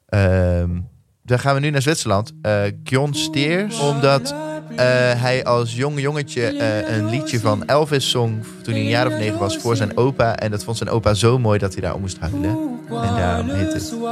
Ehm, 0.10 0.80
dan 1.28 1.40
gaan 1.40 1.54
we 1.54 1.60
nu 1.60 1.70
naar 1.70 1.82
Zwitserland. 1.82 2.32
Eh 2.42 2.62
Gjon 2.84 3.14
Steers, 3.14 3.80
omdat 3.80 4.36
eh, 4.76 4.86
hij 5.22 5.46
als 5.46 5.76
jong 5.76 6.00
jongetje 6.02 6.46
eh, 6.58 6.96
een 6.98 7.10
liedje 7.10 7.40
van 7.40 7.66
Elvis 7.66 8.10
zong 8.10 8.44
toen 8.64 8.74
hij 8.74 8.84
een 8.84 8.90
jaar 8.90 9.08
of 9.08 9.14
negen 9.18 9.40
was 9.40 9.58
voor 9.58 9.76
zijn 9.76 9.98
opa. 9.98 10.36
En 10.36 10.52
dat 10.52 10.64
vond 10.64 10.78
zijn 10.78 10.90
opa 10.90 11.14
zo 11.14 11.40
mooi 11.40 11.60
dat 11.60 11.74
hij 11.74 11.82
daarom 11.82 12.02
moest 12.02 12.20
huilen. 12.20 12.58
En 12.90 13.16
daarom 13.16 13.50
heet 13.50 13.74
het 13.74 13.84
Gjon 13.90 14.06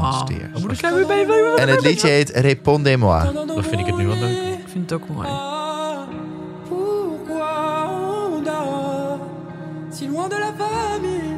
Ah, 0.00 0.20
Steers. 0.20 0.80
daar? 0.80 1.54
En 1.56 1.68
het 1.68 1.80
liedje 1.82 2.08
heet 2.08 2.30
Répondez-moi. 2.30 3.32
Dan 3.32 3.62
vind 3.64 3.80
ik 3.80 3.86
het 3.86 3.96
nu 3.96 4.06
wel 4.06 4.16
leuk. 4.16 4.36
Ik 4.36 4.68
vind 4.68 4.90
het 4.90 5.00
ook 5.02 5.08
mooi. 5.08 5.28
Si 9.92 10.08
loin 10.10 10.28
de 10.28 10.38
la 10.38 10.52
famille, 10.58 11.36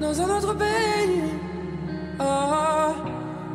dans 0.00 0.18
un 0.18 0.30
autre 0.30 0.54
pays 0.54 1.32
Ah, 2.18 2.90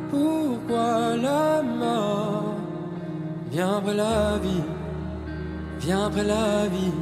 pourquoi 0.10 1.16
la 1.16 1.62
mort 1.62 2.56
vient 3.52 3.78
après 3.78 3.96
la 3.96 4.38
vie, 4.42 4.64
vient 5.80 6.06
après 6.06 6.24
la 6.24 6.68
vie 6.68 6.94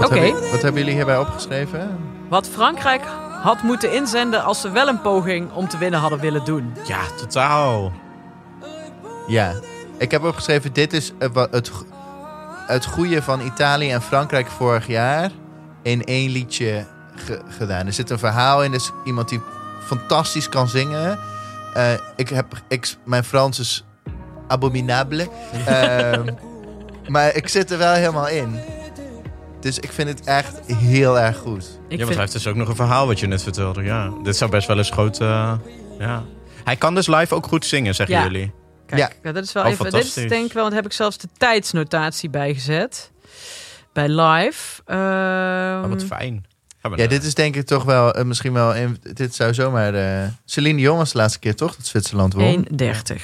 Oké. 0.00 0.32
wat 0.50 0.62
hebben 0.62 0.80
jullie 0.80 0.94
hierbij 0.94 1.18
opgeschreven? 1.18 1.98
Wat 2.28 2.48
Frankrijk 2.48 3.02
had 3.42 3.62
moeten 3.62 3.92
inzenden 3.92 4.44
als 4.44 4.60
ze 4.60 4.70
wel 4.70 4.88
een 4.88 5.00
poging 5.00 5.52
om 5.52 5.68
te 5.68 5.78
winnen 5.78 6.00
hadden 6.00 6.20
willen 6.20 6.44
doen. 6.44 6.72
Ja, 6.86 7.00
totaal. 7.16 7.92
Ja, 9.26 9.52
ik 9.98 10.10
heb 10.10 10.24
opgeschreven: 10.24 10.72
dit 10.72 10.92
is 10.92 11.12
eh, 11.18 11.28
het, 11.50 11.70
het 12.66 12.86
goede 12.86 13.22
van 13.22 13.40
Italië 13.40 13.90
en 13.90 14.02
Frankrijk 14.02 14.46
vorig 14.46 14.86
jaar 14.86 15.30
in 15.82 16.04
één 16.04 16.30
liedje 16.30 16.86
ge- 17.16 17.40
gedaan. 17.48 17.86
Er 17.86 17.92
zit 17.92 18.10
een 18.10 18.18
verhaal 18.18 18.62
in, 18.64 18.70
dus 18.70 18.90
iemand 19.04 19.28
die 19.28 19.40
fantastisch 19.84 20.48
kan 20.48 20.68
zingen. 20.68 21.18
Eh, 21.74 21.92
ik 22.16 22.28
heb, 22.28 22.46
ik, 22.68 22.94
mijn 23.04 23.24
Frans 23.24 23.58
is 23.58 23.84
abominable, 24.48 25.28
Ehm, 25.66 26.26
maar 27.08 27.34
ik 27.34 27.48
zit 27.48 27.70
er 27.70 27.78
wel 27.78 27.92
helemaal 27.92 28.28
in. 28.28 28.60
Dus 29.60 29.78
ik 29.78 29.92
vind 29.92 30.08
het 30.08 30.24
echt 30.24 30.60
heel 30.66 31.18
erg 31.20 31.36
goed. 31.36 31.64
Ik 31.88 31.90
ja, 31.90 31.96
want 31.96 32.08
hij 32.10 32.18
heeft 32.20 32.32
dus 32.32 32.46
ook 32.46 32.54
nog 32.56 32.68
een 32.68 32.76
verhaal 32.76 33.06
wat 33.06 33.20
je 33.20 33.26
net 33.26 33.42
vertelde. 33.42 33.82
Ja, 33.82 34.10
dit 34.22 34.36
zou 34.36 34.50
best 34.50 34.66
wel 34.68 34.76
eens 34.78 34.90
groot... 34.90 35.20
eh, 35.20 35.52
ja. 35.98 36.22
Hij 36.64 36.76
kan 36.76 36.94
dus 36.94 37.06
live 37.06 37.34
ook 37.34 37.46
goed 37.46 37.64
zingen, 37.66 37.94
zeggen 37.94 38.16
Ja. 38.16 38.22
jullie. 38.22 38.52
kijk, 38.86 39.00
Ja. 39.00 39.10
ja, 39.22 39.32
dat 39.32 39.44
is 39.44 39.52
wel 39.52 39.62
Oh, 39.64 39.70
even. 39.70 39.84
Dit 39.90 40.04
is 40.04 40.14
denk 40.14 40.46
ik 40.46 40.52
wel, 40.52 40.62
want 40.62 40.74
heb 40.74 40.84
ik 40.84 40.92
zelfs 40.92 41.18
de 41.18 41.28
tijdsnotatie 41.36 42.30
bijgezet 42.30 43.12
bij 43.92 44.08
live. 44.08 44.82
Oh, 44.86 44.94
Ehm, 44.96 45.88
wat 45.88 46.04
fijn. 46.04 46.44
Ja, 46.90 46.96
naar- 46.96 47.08
dit 47.08 47.24
is 47.24 47.34
denk 47.34 47.56
ik 47.56 47.66
toch 47.66 47.84
wel 47.84 48.12
eh, 48.12 48.24
misschien 48.24 48.52
wel. 48.52 48.74
dit 49.12 49.34
zou 49.34 49.54
zomaar. 49.54 49.94
eh 49.94 50.28
Celine 50.44 50.78
Dion 50.78 50.96
was 50.96 51.12
de 51.12 51.18
laatste 51.18 51.38
keer 51.38 51.54
toch 51.56 51.76
dat 51.76 51.86
Zwitserland 51.86 52.32
won. 52.34 52.66
1,30. 52.82 53.22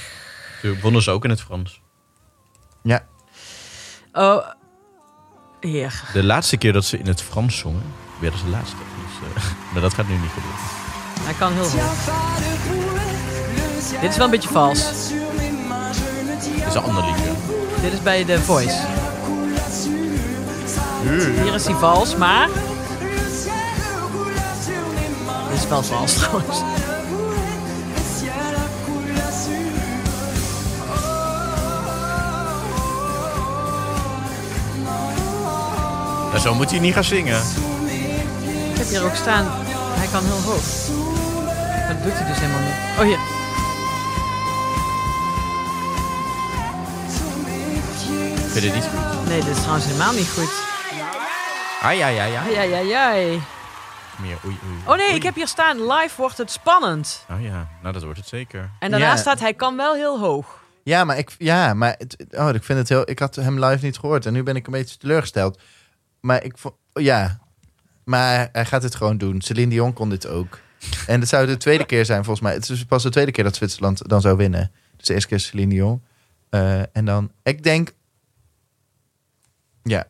Toen 0.63 0.81
wonnen 0.81 1.03
ze 1.03 1.11
ook 1.11 1.25
in 1.25 1.31
het 1.31 1.41
Frans. 1.41 1.81
Ja, 2.83 3.05
Oh, 4.13 4.47
heer. 5.61 6.03
De 6.13 6.23
laatste 6.25 6.57
keer 6.57 6.73
dat 6.73 6.85
ze 6.85 6.99
in 6.99 7.07
het 7.07 7.23
Frans 7.23 7.59
zongen, 7.59 7.83
werden 8.21 8.39
ze 8.39 8.45
de 8.45 8.51
laatste. 8.51 8.77
Dus, 8.77 9.43
eh, 9.45 9.51
maar 9.73 9.83
dat 9.83 9.95
gaat 9.95 10.09
nu 10.09 10.15
niet 10.15 10.31
gebeuren. 10.35 10.61
Hij 11.21 11.35
kan 11.35 11.53
heel 11.53 11.71
hoog. 11.71 12.05
Dit 14.01 14.11
is 14.11 14.17
wel 14.17 14.25
een 14.25 14.31
beetje 14.31 14.49
vals. 14.49 14.81
Het 14.83 16.67
is 16.69 16.75
een 16.75 16.83
ander 16.83 17.05
liedje. 17.05 17.33
Dit 17.83 17.93
is 17.93 18.03
bij 18.03 18.25
The 18.25 18.41
Voice. 18.41 18.79
Hier 21.43 21.55
is 21.55 21.65
hij 21.67 21.75
vals, 21.75 22.17
maar... 22.17 22.49
Dit 25.51 25.59
is 25.59 25.69
wel 25.69 25.83
vals 25.83 26.15
trouwens. 26.15 26.59
Nou, 36.29 36.39
zo 36.39 36.55
moet 36.55 36.71
hij 36.71 36.79
niet 36.79 36.95
gaan 36.95 37.05
zingen. 37.05 37.43
Ik 38.73 38.79
heb 38.79 38.89
hier 38.89 39.05
ook 39.05 39.15
staan, 39.15 39.47
hij 39.73 40.07
kan 40.13 40.25
heel 40.25 40.41
hoog. 40.41 40.63
Dat 41.89 42.03
doet 42.03 42.13
hij 42.13 42.27
dus 42.27 42.39
helemaal 42.39 42.61
niet. 42.61 42.99
Oh, 42.99 43.05
hier. 43.05 43.19
Vind 48.37 48.55
je 48.55 48.61
dit 48.61 48.75
niet 48.75 48.85
goed? 48.85 49.29
Nee, 49.29 49.41
dit 49.41 49.57
is 49.57 49.61
trouwens 49.61 49.87
helemaal 49.87 50.13
niet 50.13 50.31
goed. 50.35 50.53
Ah, 51.83 51.97
ja, 51.97 52.07
ja, 52.07 52.25
ja. 52.25 52.41
Ai, 52.41 52.57
ai, 52.57 52.73
ai, 52.73 52.93
ai. 52.93 53.43
Meer 54.21 54.39
oei, 54.45 54.59
oei. 54.67 54.79
Oh 54.87 54.97
nee, 54.97 55.07
oei. 55.07 55.17
ik 55.17 55.23
heb 55.23 55.35
hier 55.35 55.47
staan, 55.49 55.87
live 55.93 56.15
wordt 56.17 56.39
het 56.39 56.51
spannend. 56.51 57.25
Oh 57.31 57.43
ja, 57.43 57.69
nou 57.83 57.93
dat 57.93 58.03
wordt 58.03 58.19
het 58.19 58.29
zeker. 58.29 58.71
En 58.79 58.91
daarna 58.91 59.07
Ja. 59.07 59.17
staat, 59.17 59.41
hij 59.41 59.55
kan 59.55 59.77
wel 59.77 59.95
heel 59.95 60.19
hoog. 60.19 60.63
ja 60.83 61.05
maar, 61.05 61.19
ik, 61.19 61.31
ja, 61.39 61.75
maar 61.75 61.95
het, 61.99 62.27
oh, 62.31 62.49
ik 62.55 62.65
vind 62.65 62.79
het 62.79 62.89
heel. 62.89 63.11
Ik 63.11 63.19
had 63.19 63.35
hem 63.35 63.65
live 63.65 63.85
niet 63.85 63.99
gehoord 63.99 64.27
en 64.27 64.33
nu 64.33 64.43
ben 64.43 64.57
ik 64.57 64.67
een 64.67 64.73
beetje 64.73 64.97
teleurgesteld. 64.97 65.61
Maar 66.21 66.45
ik 66.45 66.59
vond. 66.59 66.75
Ja, 66.93 67.39
maar 68.05 68.49
hij 68.53 68.65
gaat 68.65 68.83
het 68.83 68.95
gewoon 68.95 69.19
doen. 69.19 69.41
Celine 69.41 69.71
Dion 69.71 69.93
kon 69.93 70.09
dit 70.09 70.27
ook. 70.27 70.59
En 71.07 71.21
het 71.21 71.29
zou 71.29 71.47
de 71.47 71.57
tweede 71.57 71.85
keer 71.87 72.05
zijn 72.05 72.25
volgens 72.25 72.41
mij. 72.47 72.55
Het 72.55 72.69
is 72.69 72.85
pas 72.85 73.03
de 73.03 73.11
tweede 73.11 73.31
keer 73.33 73.45
dat 73.45 73.57
Zwitserland 73.57 74.09
dan 74.09 74.21
zou 74.21 74.37
winnen. 74.37 74.73
Dus 74.97 75.07
de 75.07 75.13
eerste 75.15 75.29
keer 75.29 75.37
is 75.37 75.47
Celine 75.47 75.71
Dion. 75.75 76.03
Eh, 76.51 76.97
en 76.97 77.05
dan, 77.05 77.33
ik 77.43 77.63
denk. 77.63 77.93
Ja. 79.83 80.07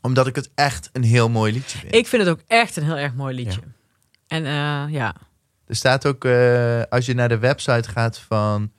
Omdat 0.00 0.26
ik 0.26 0.34
het 0.34 0.50
echt 0.54 0.90
een 0.92 1.04
heel 1.04 1.28
mooi 1.28 1.52
liedje 1.52 1.78
vind. 1.78 1.94
Ik 1.94 2.06
vind 2.06 2.22
het 2.22 2.30
ook 2.30 2.40
echt 2.46 2.76
een 2.76 2.84
heel 2.84 2.96
erg 2.96 3.14
mooi 3.14 3.34
liedje. 3.34 3.60
En 4.26 4.44
eh, 4.44 4.84
ja, 4.92 5.14
Er 5.66 5.76
staat 5.76 6.06
ook, 6.06 6.24
eh, 6.24 6.82
als 6.88 7.06
je 7.06 7.14
naar 7.14 7.28
de 7.28 7.38
website 7.38 7.88
gaat 7.88 8.18
van 8.18 8.72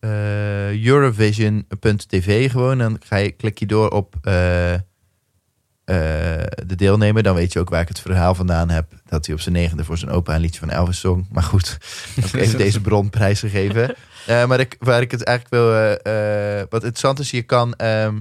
eh, 0.00 0.84
Eurovision.tv 0.86 2.50
gewoon, 2.50 2.78
dan 2.78 2.96
ga 3.04 3.16
je, 3.16 3.30
klik 3.30 3.58
je 3.58 3.66
door 3.66 3.90
op 3.90 4.14
eh, 4.22 4.74
eh, 4.74 4.80
de 6.66 6.76
deelnemer. 6.76 7.22
Dan 7.22 7.34
weet 7.34 7.52
je 7.52 7.58
ook 7.58 7.70
waar 7.70 7.80
ik 7.80 7.88
het 7.88 8.00
verhaal 8.00 8.34
vandaan 8.34 8.68
heb. 8.68 8.92
Dat 9.04 9.26
hij 9.26 9.34
op 9.34 9.40
zijn 9.40 9.54
negende 9.54 9.84
voor 9.84 9.98
zijn 9.98 10.10
opa 10.10 10.34
een 10.34 10.40
liedje 10.40 10.60
van 10.60 10.70
Elvis 10.70 11.00
zong. 11.00 11.26
Maar 11.32 11.42
goed, 11.42 11.78
ook 12.26 12.32
even 12.32 12.58
deze 12.58 12.80
bron 12.80 13.10
prijsgegeven. 13.10 13.94
Eh 14.26 14.46
maar 14.46 14.60
ik, 14.60 14.76
waar 14.78 15.00
ik 15.00 15.10
het 15.10 15.22
eigenlijk 15.22 15.54
wil... 15.54 15.70
wat 16.70 16.82
interessant 16.82 17.18
is, 17.18 17.30
je 17.30 17.42
kan 17.42 17.74
ehm, 17.74 18.18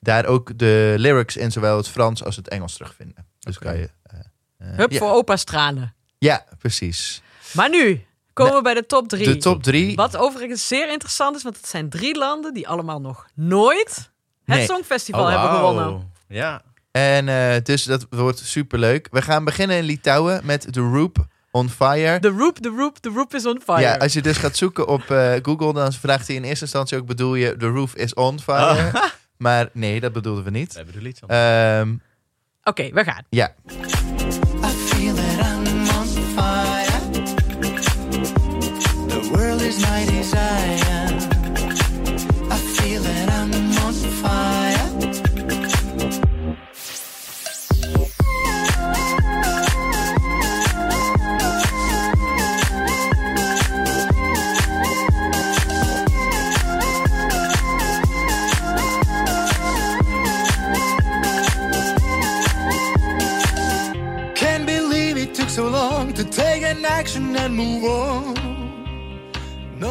daar 0.00 0.26
ook 0.26 0.58
de 0.58 0.94
lyrics 0.98 1.36
in 1.36 1.52
zowel 1.52 1.76
het 1.76 1.88
Frans 1.88 2.24
als 2.24 2.36
het 2.36 2.48
Engels 2.48 2.72
terugvinden. 2.72 3.26
Dus 3.38 3.58
kan 3.58 3.76
je... 3.76 3.90
eh, 4.02 4.18
eh, 4.58 4.76
hup 4.76 4.94
voor 4.96 5.10
opa 5.12 5.36
stralen. 5.36 5.94
ja, 6.18 6.44
precies. 6.58 7.22
Maar 7.52 7.70
nu 7.70 8.04
komen 8.32 8.54
we 8.54 8.62
bij 8.62 8.74
de 8.74 8.86
top 8.86 9.08
drie. 9.08 9.24
De 9.24 9.36
top 9.36 9.62
drie. 9.62 9.96
Wat 9.96 10.16
overigens 10.16 10.66
zeer 10.68 10.90
interessant 10.90 11.36
is, 11.36 11.42
want 11.42 11.56
het 11.56 11.66
zijn 11.68 11.88
drie 11.88 12.18
landen 12.18 12.54
die 12.54 12.68
allemaal 12.68 13.00
nog 13.00 13.26
nooit 13.34 14.10
het 14.44 14.56
Nee. 14.56 14.66
Songfestival 14.66 15.22
Oh, 15.24 15.28
hebben 15.30 15.50
gewonnen. 15.50 16.12
Ja. 16.28 16.62
En 16.90 17.28
eh, 17.28 17.62
dus 17.62 17.84
dat 17.84 18.06
wordt 18.10 18.38
superleuk. 18.38 19.08
We 19.10 19.22
gaan 19.22 19.44
beginnen 19.44 19.76
in 19.76 19.84
Litouwen 19.84 20.40
met 20.44 20.72
The 20.72 20.80
Roop 20.80 21.26
on 21.50 21.70
Fire. 21.70 22.18
The 22.20 22.28
Roop, 22.28 22.58
the 22.58 22.68
Roop, 22.76 22.96
the 22.98 23.08
Roop 23.14 23.34
is 23.34 23.46
on 23.46 23.60
fire. 23.64 23.80
Ja, 23.80 23.96
als 23.96 24.12
je 24.12 24.22
dus 24.22 24.36
gaat 24.36 24.56
zoeken 24.56 24.88
op 24.88 25.10
eh, 25.10 25.32
Google, 25.42 25.72
dan 25.72 25.92
vraagt 25.92 26.26
hij 26.26 26.36
in 26.36 26.44
eerste 26.44 26.64
instantie 26.64 26.98
ook: 26.98 27.06
bedoel 27.06 27.34
je 27.34 27.56
The 27.56 27.66
roof 27.66 27.94
is 27.94 28.14
on 28.14 28.40
fire? 28.40 28.90
Oh. 28.94 28.94
Maar 29.38 29.68
nee, 29.72 30.00
dat 30.00 30.12
bedoelden 30.12 30.44
we 30.44 30.50
niet. 30.50 30.72
We 30.72 30.78
hebben. 30.78 31.28
Ehm, 31.28 31.96
Oké, 32.64 32.90
we 32.92 33.04
gaan. 33.04 33.22
ja, 33.28 33.54
I 33.66 34.68
feel 34.68 35.14
that 35.14 35.46
I'm 35.46 35.88
on 35.98 36.06
fire. 36.06 37.10
The 39.08 39.28
world 39.32 39.60
is 39.60 39.78
my 39.78 40.04
desire. 40.04 40.87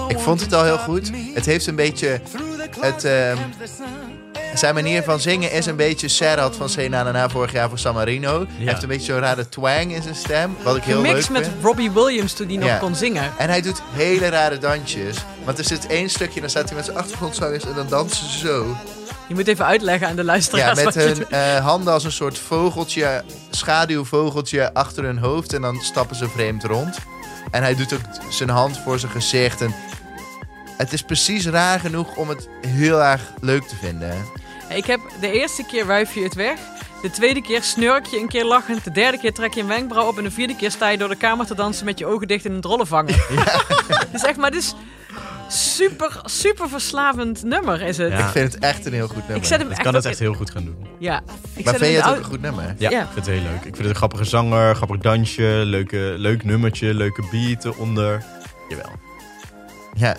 Ik 0.08 0.20
vond 0.20 0.42
het 0.42 0.54
al 0.54 0.64
heel 0.64 0.78
goed. 0.78 1.12
Het 1.34 1.46
heeft 1.46 1.68
een 1.68 1.76
beetje... 1.76 2.22
Het, 2.80 3.04
ehm. 3.04 3.38
Zijn 4.54 4.74
manier 4.74 5.04
van 5.04 5.20
zingen 5.20 5.52
is 5.52 5.66
een 5.66 5.76
beetje 5.76 6.08
Serhat 6.08 6.56
van 6.56 6.70
Sena 6.70 7.12
na 7.12 7.30
vorig 7.30 7.52
jaar 7.52 7.70
voor 7.70 7.80
San 7.80 7.94
Marino. 7.94 8.46
Hij 8.50 8.66
heeft 8.66 8.82
een 8.82 8.88
beetje 8.88 9.14
zo'n 9.14 9.22
rare 9.22 9.50
twang 9.50 9.94
in 9.94 10.02
zijn 10.02 10.16
stem, 10.16 10.56
wat 10.64 10.76
ik 10.76 10.84
heel 10.84 11.02
leuk 11.02 11.14
Mix 11.14 11.30
met 11.30 11.48
vind. 11.48 11.64
Robbie 11.64 11.92
Williams 11.92 12.34
toen 12.34 12.48
die 12.48 12.58
nog 12.58 12.80
kon 12.80 12.96
zingen. 12.96 13.32
En 13.38 13.50
hij 13.50 13.62
doet 13.62 13.82
hele 13.92 14.30
rare 14.30 14.58
dansjes. 14.58 15.18
Want 15.44 15.58
er 15.58 15.64
zit 15.64 15.88
één 15.88 16.10
stukje, 16.10 16.40
dan 16.40 16.50
staat 16.50 16.66
hij 16.66 16.76
met 16.76 16.86
zijn 16.86 16.98
achtergrondzangers 16.98 17.66
en 17.66 17.74
dan 17.76 17.88
dansen 17.90 18.28
ze 18.28 18.38
zo. 18.38 18.76
Je 19.28 19.34
moet 19.34 19.48
even 19.48 19.66
uitleggen 19.66 20.08
aan 20.08 20.16
de 20.16 20.22
Ja, 20.22 20.28
luisteraars 20.28 20.76
met 20.76 20.84
wat 20.84 20.94
je 20.94 21.00
hun 21.00 21.30
eh, 21.30 21.66
handen 21.66 21.94
als 21.94 22.04
een 22.04 22.12
soort 22.12 22.38
vogeltje, 22.38 23.24
schaduwvogeltje 23.50 24.74
achter 24.74 25.04
hun 25.04 25.18
hoofd. 25.18 25.54
En 25.54 25.62
dan 25.62 25.76
stappen 25.82 26.16
ze 26.16 26.30
vreemd 26.30 26.64
rond. 26.64 26.98
En 27.52 27.62
hij 27.62 27.76
doet 27.76 27.94
ook 27.94 28.02
zijn 28.30 28.50
hand 28.50 28.78
voor 28.78 29.00
zijn 29.00 29.12
gezicht. 29.12 29.62
En 29.62 29.76
het 30.78 30.94
is 30.94 31.02
precies 31.02 31.46
raar 31.46 31.80
genoeg 31.80 32.16
om 32.16 32.30
het 32.30 32.50
heel 32.68 33.04
erg 33.04 33.22
leuk 33.42 33.64
te 33.64 33.76
vinden. 33.76 34.16
Ik 34.70 34.86
heb 34.86 35.00
de 35.20 35.32
eerste 35.32 35.64
keer 35.66 35.86
wuif 35.86 36.14
je 36.14 36.24
het 36.24 36.36
weg. 36.36 36.60
De 37.02 37.10
tweede 37.10 37.42
keer 37.42 37.64
snurk 37.64 38.06
je 38.06 38.20
een 38.20 38.28
keer 38.28 38.46
lachend. 38.46 38.84
De 38.84 38.92
derde 38.92 39.18
keer 39.18 39.34
trek 39.34 39.54
je 39.54 39.62
een 39.62 39.68
wenkbrauw 39.68 40.08
op. 40.08 40.18
En 40.18 40.24
de 40.24 40.32
vierde 40.32 40.56
keer 40.56 40.72
sta 40.72 40.88
je 40.88 40.98
door 40.98 41.10
de 41.10 41.16
kamer 41.16 41.46
te 41.46 41.56
dansen 41.56 41.86
met 41.86 42.00
je 42.00 42.06
ogen 42.06 42.28
dicht 42.28 42.46
in 42.46 42.54
een 42.54 42.62
drollenvanger. 42.62 43.28
dus 44.12 44.24
echt, 44.24 44.38
maar 44.38 44.52
dit 44.52 44.62
is 44.62 44.74
super, 45.48 46.22
super 46.26 46.70
verslavend 46.70 47.44
nummer 47.44 47.82
is 47.82 47.98
het. 47.98 48.12
Ja. 48.12 48.18
Ik 48.26 48.32
vind 48.32 48.54
het 48.54 48.64
echt 48.64 48.86
een 48.86 48.94
heel 48.94 49.08
goed 49.08 49.18
nummer. 49.18 49.36
Ik 49.36 49.44
zet 49.46 49.58
hem 49.60 49.68
Ik 49.68 49.74
echt 49.74 49.82
kan 49.84 49.96
het 49.96 50.06
echt 50.06 50.20
heel 50.20 50.34
goed 50.34 50.52
gaan 50.52 50.64
doen. 50.66 50.88
Ja. 51.00 51.18
Ik 51.54 51.66
maar 51.66 51.74
zet 51.74 51.84
vind 51.84 51.96
je 51.96 52.02
het 52.02 52.10
ook 52.12 52.18
een 52.18 52.24
goed 52.24 52.42
nummer? 52.42 52.76
Ja, 52.78 52.90
Ja. 52.90 53.02
ik 53.02 53.08
vind 53.14 53.26
het 53.26 53.36
heel 53.36 53.44
leuk. 53.44 53.56
Ik 53.56 53.62
vind 53.64 53.78
het 53.78 53.86
een 53.88 53.96
grappige 53.96 54.24
zanger, 54.24 54.76
grappig 54.76 54.98
dansje, 54.98 55.62
leuke, 55.66 56.14
leuk 56.18 56.44
nummertje, 56.44 56.94
leuke 56.94 57.24
beat 57.32 57.66
eronder. 57.66 58.24
Jawel. 58.70 58.92
Ja. 59.94 60.16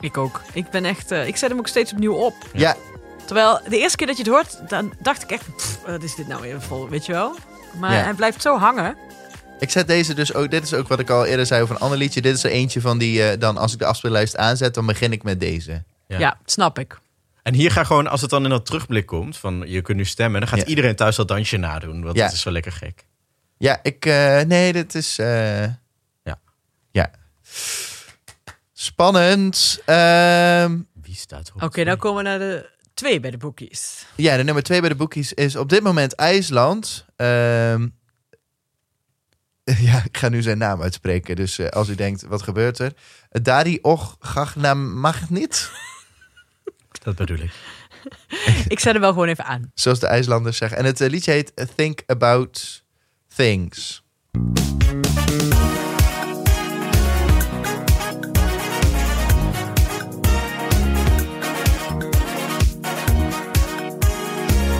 Ik 0.00 0.16
ook. 0.16 0.40
Ik 0.52 0.70
ben 0.70 0.84
echt... 0.84 1.10
eh, 1.10 1.26
ik 1.26 1.36
zet 1.36 1.48
hem 1.50 1.58
ook 1.58 1.68
steeds 1.68 1.92
opnieuw 1.92 2.14
op. 2.14 2.34
Ja, 2.52 2.76
Terwijl 3.24 3.60
de 3.68 3.78
eerste 3.78 3.96
keer 3.96 4.06
dat 4.06 4.16
je 4.16 4.22
het 4.22 4.32
hoort, 4.32 4.68
dan 4.68 4.92
dacht 4.98 5.22
ik 5.22 5.30
echt... 5.30 5.56
pff, 5.56 5.78
wat 5.86 6.02
is 6.02 6.14
dit 6.14 6.28
nou 6.28 6.40
weer 6.42 6.62
vol, 6.62 6.88
weet 6.88 7.06
je 7.06 7.12
wel? 7.12 7.34
Maar 7.80 7.92
Ja. 7.92 8.02
hij 8.02 8.12
blijft 8.14 8.42
zo 8.42 8.58
hangen. 8.58 8.96
Ik 9.58 9.70
zet 9.70 9.86
deze 9.86 10.14
dus 10.14 10.34
ook. 10.34 10.50
Dit 10.50 10.62
is 10.62 10.74
ook 10.74 10.88
wat 10.88 10.98
ik 10.98 11.10
al 11.10 11.24
eerder 11.24 11.46
zei 11.46 11.62
over 11.62 11.74
een 11.74 11.80
ander 11.80 11.98
liedje. 11.98 12.20
Dit 12.22 12.34
is 12.36 12.44
er 12.44 12.50
eentje 12.50 12.80
van 12.80 12.98
die. 12.98 13.22
eh, 13.22 13.38
dan 13.40 13.56
als 13.56 13.72
ik 13.72 13.78
de 13.78 13.84
afspeellijst 13.86 14.36
aanzet, 14.36 14.74
dan 14.74 14.86
begin 14.86 15.12
ik 15.12 15.22
met 15.22 15.40
deze. 15.40 15.84
Ja. 16.08 16.18
Ja, 16.18 16.38
snap 16.44 16.78
ik. 16.78 16.98
En 17.42 17.54
hier 17.54 17.70
ga 17.70 17.84
gewoon, 17.84 18.06
als 18.06 18.20
het 18.20 18.30
dan 18.30 18.44
in 18.44 18.50
dat 18.50 18.66
terugblik 18.66 19.06
komt, 19.06 19.36
van 19.36 19.64
je 19.66 19.80
kunt 19.82 19.96
nu 19.96 20.04
stemmen, 20.04 20.40
dan 20.40 20.48
gaat 20.48 20.58
Ja. 20.58 20.64
iedereen 20.64 20.96
thuis 20.96 21.16
dat 21.16 21.28
dansje 21.28 21.56
nadoen. 21.56 22.02
Want 22.02 22.16
Ja. 22.16 22.24
het 22.24 22.32
is 22.32 22.40
zo 22.40 22.50
lekker 22.50 22.72
gek. 22.72 23.04
Ja, 23.58 23.78
ik. 23.82 24.06
eh, 24.06 24.40
nee, 24.40 24.72
dit 24.72 24.94
is. 24.94 25.18
eh, 25.18 25.62
Ja. 26.22 26.38
Ja. 26.90 27.10
Spannend. 28.72 29.80
Ehm, 29.84 30.78
Wie 31.02 31.14
staat 31.14 31.48
erop? 31.48 31.62
Oké, 31.62 31.84
dan 31.84 31.96
komen 31.96 32.22
we 32.22 32.28
naar 32.28 32.38
de 32.38 32.70
twee 32.94 33.20
bij 33.20 33.30
de 33.30 33.36
boekies. 33.36 34.06
ja, 34.16 34.36
de 34.36 34.42
nummer 34.44 34.62
twee 34.62 34.80
bij 34.80 34.88
de 34.88 34.94
boekies 34.94 35.32
is 35.32 35.56
op 35.56 35.68
dit 35.68 35.82
moment 35.82 36.14
IJsland. 36.14 37.04
Ehm, 37.16 37.86
ja, 39.88 40.02
ik 40.04 40.16
ga 40.16 40.28
nu 40.28 40.42
zijn 40.42 40.58
naam 40.58 40.82
uitspreken. 40.82 41.36
Dus 41.36 41.58
eh, 41.58 41.68
als 41.68 41.88
u 41.88 41.94
denkt, 41.94 42.22
wat 42.22 42.42
gebeurt 42.42 42.78
er? 42.78 42.92
Dari 43.30 43.78
Och 43.82 44.16
Gagnamagnit. 44.20 45.70
Dat 47.04 47.16
bedoel 47.16 47.38
ik. 47.38 47.52
Ik 48.68 48.78
zet 48.78 48.92
hem 48.92 49.00
wel 49.00 49.12
gewoon 49.12 49.28
even 49.28 49.44
aan. 49.44 49.70
Zoals 49.74 50.00
de 50.00 50.06
IJslanders 50.06 50.56
zeggen. 50.56 50.78
En 50.78 50.84
het 50.84 51.00
eh, 51.00 51.08
liedje 51.08 51.30
heet 51.30 51.52
Think 51.74 52.02
About 52.06 52.84
Things. 53.34 54.04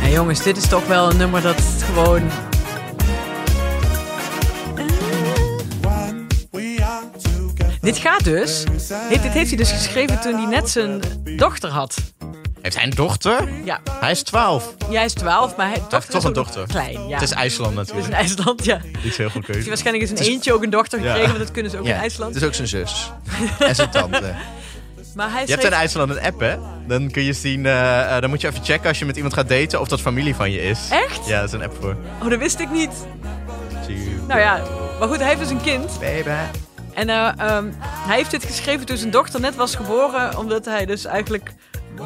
Ja, 0.01 0.09
jongens, 0.09 0.43
dit 0.43 0.57
is 0.57 0.69
toch 0.69 0.87
wel 0.87 1.11
een 1.11 1.17
nummer 1.17 1.43
dat 1.43 1.61
gewoon... 1.63 2.31
Dit 7.87 7.99
gaat 7.99 8.25
dus... 8.25 8.65
Heeft, 8.93 9.23
dit 9.23 9.33
heeft 9.33 9.49
hij 9.49 9.57
dus 9.57 9.71
geschreven 9.73 10.21
toen 10.21 10.35
hij 10.35 10.47
net 10.47 10.71
zijn 10.71 11.01
dochter 11.37 11.71
had. 11.71 11.97
Heeft 12.63 12.77
hij 12.77 12.85
een 12.85 12.91
dochter? 12.91 13.49
Ja, 13.65 13.81
Hij 14.01 14.11
is 14.11 14.23
12. 14.23 14.75
jij 14.91 15.05
is 15.05 15.13
12, 15.13 15.57
maar 15.57 15.67
hij 15.67 15.75
heeft 15.75 15.91
toch 15.91 16.05
is 16.21 16.25
een 16.25 16.33
dochter. 16.33 16.67
Klein, 16.67 17.09
ja. 17.09 17.15
Het 17.15 17.23
is 17.23 17.31
IJsland 17.31 17.77
Het 17.77 17.87
is 17.89 17.93
in 17.93 17.97
natuurlijk. 17.99 18.21
IJsland, 18.23 18.65
ja. 18.65 18.81
Iets 19.05 19.17
heel 19.17 19.27
hij 19.27 19.35
goedkeus. 19.43 19.67
waarschijnlijk 19.67 20.11
eens 20.11 20.21
een 20.21 20.27
eentje 20.27 20.53
ook 20.53 20.63
een 20.63 20.71
dochter 20.71 20.99
Ja. 21.01 21.05
gekregen, 21.07 21.29
want 21.29 21.39
dat 21.45 21.51
kunnen 21.51 21.71
ze 21.71 21.79
ook 21.79 21.85
in 21.85 21.91
Ja, 21.91 21.99
IJsland. 22.01 22.35
het 22.35 22.43
is 22.43 22.49
ook 22.49 22.55
zijn 22.55 22.69
zus. 22.69 23.13
en 23.59 23.75
zijn 23.75 23.91
tante. 23.91 24.35
Maar 25.15 25.31
hij 25.33 25.43
Je 25.47 25.51
hebt 25.51 25.65
in 25.65 25.73
IJsland 25.73 26.11
een 26.11 26.21
app, 26.21 26.41
hè? 26.41 26.57
Dan 26.87 27.11
kun 27.11 27.23
je 27.23 27.33
zien, 27.33 27.67
eh, 27.67 28.15
eh, 28.15 28.21
dan 28.21 28.31
moet 28.31 28.41
je 28.41 28.49
even 28.49 28.65
checken 28.65 28.89
als 28.89 28.99
je 28.99 29.05
met 29.05 29.17
iemand 29.17 29.35
gaat 29.35 29.49
daten 29.49 29.81
of 29.81 29.89
dat 29.89 30.01
familie 30.01 30.35
van 30.35 30.51
je 30.51 30.63
is. 30.63 30.79
Echt? 30.91 31.27
Ja, 31.27 31.41
dat 31.41 31.49
is 31.49 31.55
een 31.55 31.63
app 31.63 31.77
voor. 31.81 31.97
Oh, 32.23 32.31
dat 32.31 32.39
wist 32.39 32.61
ik 32.61 32.71
niet. 32.71 32.91
Nou 34.29 34.41
ja, 34.41 34.63
maar 34.99 35.09
goed, 35.09 35.19
hij 35.19 35.27
heeft 35.29 35.41
dus 35.41 35.51
een 35.51 35.61
kind. 35.61 35.99
Baby. 36.01 36.31
En 36.97 37.09
eh, 37.09 37.33
ehm, 37.37 37.71
hij 37.81 38.17
heeft 38.17 38.31
dit 38.31 38.45
geschreven 38.45 38.87
toen 38.87 38.97
zijn 38.97 39.11
dochter 39.11 39.41
net 39.41 39.55
was 39.55 39.75
geboren, 39.75 40.39
omdat 40.39 40.65
hij 40.65 40.87
dus 40.87 41.05
eigenlijk 41.05 41.53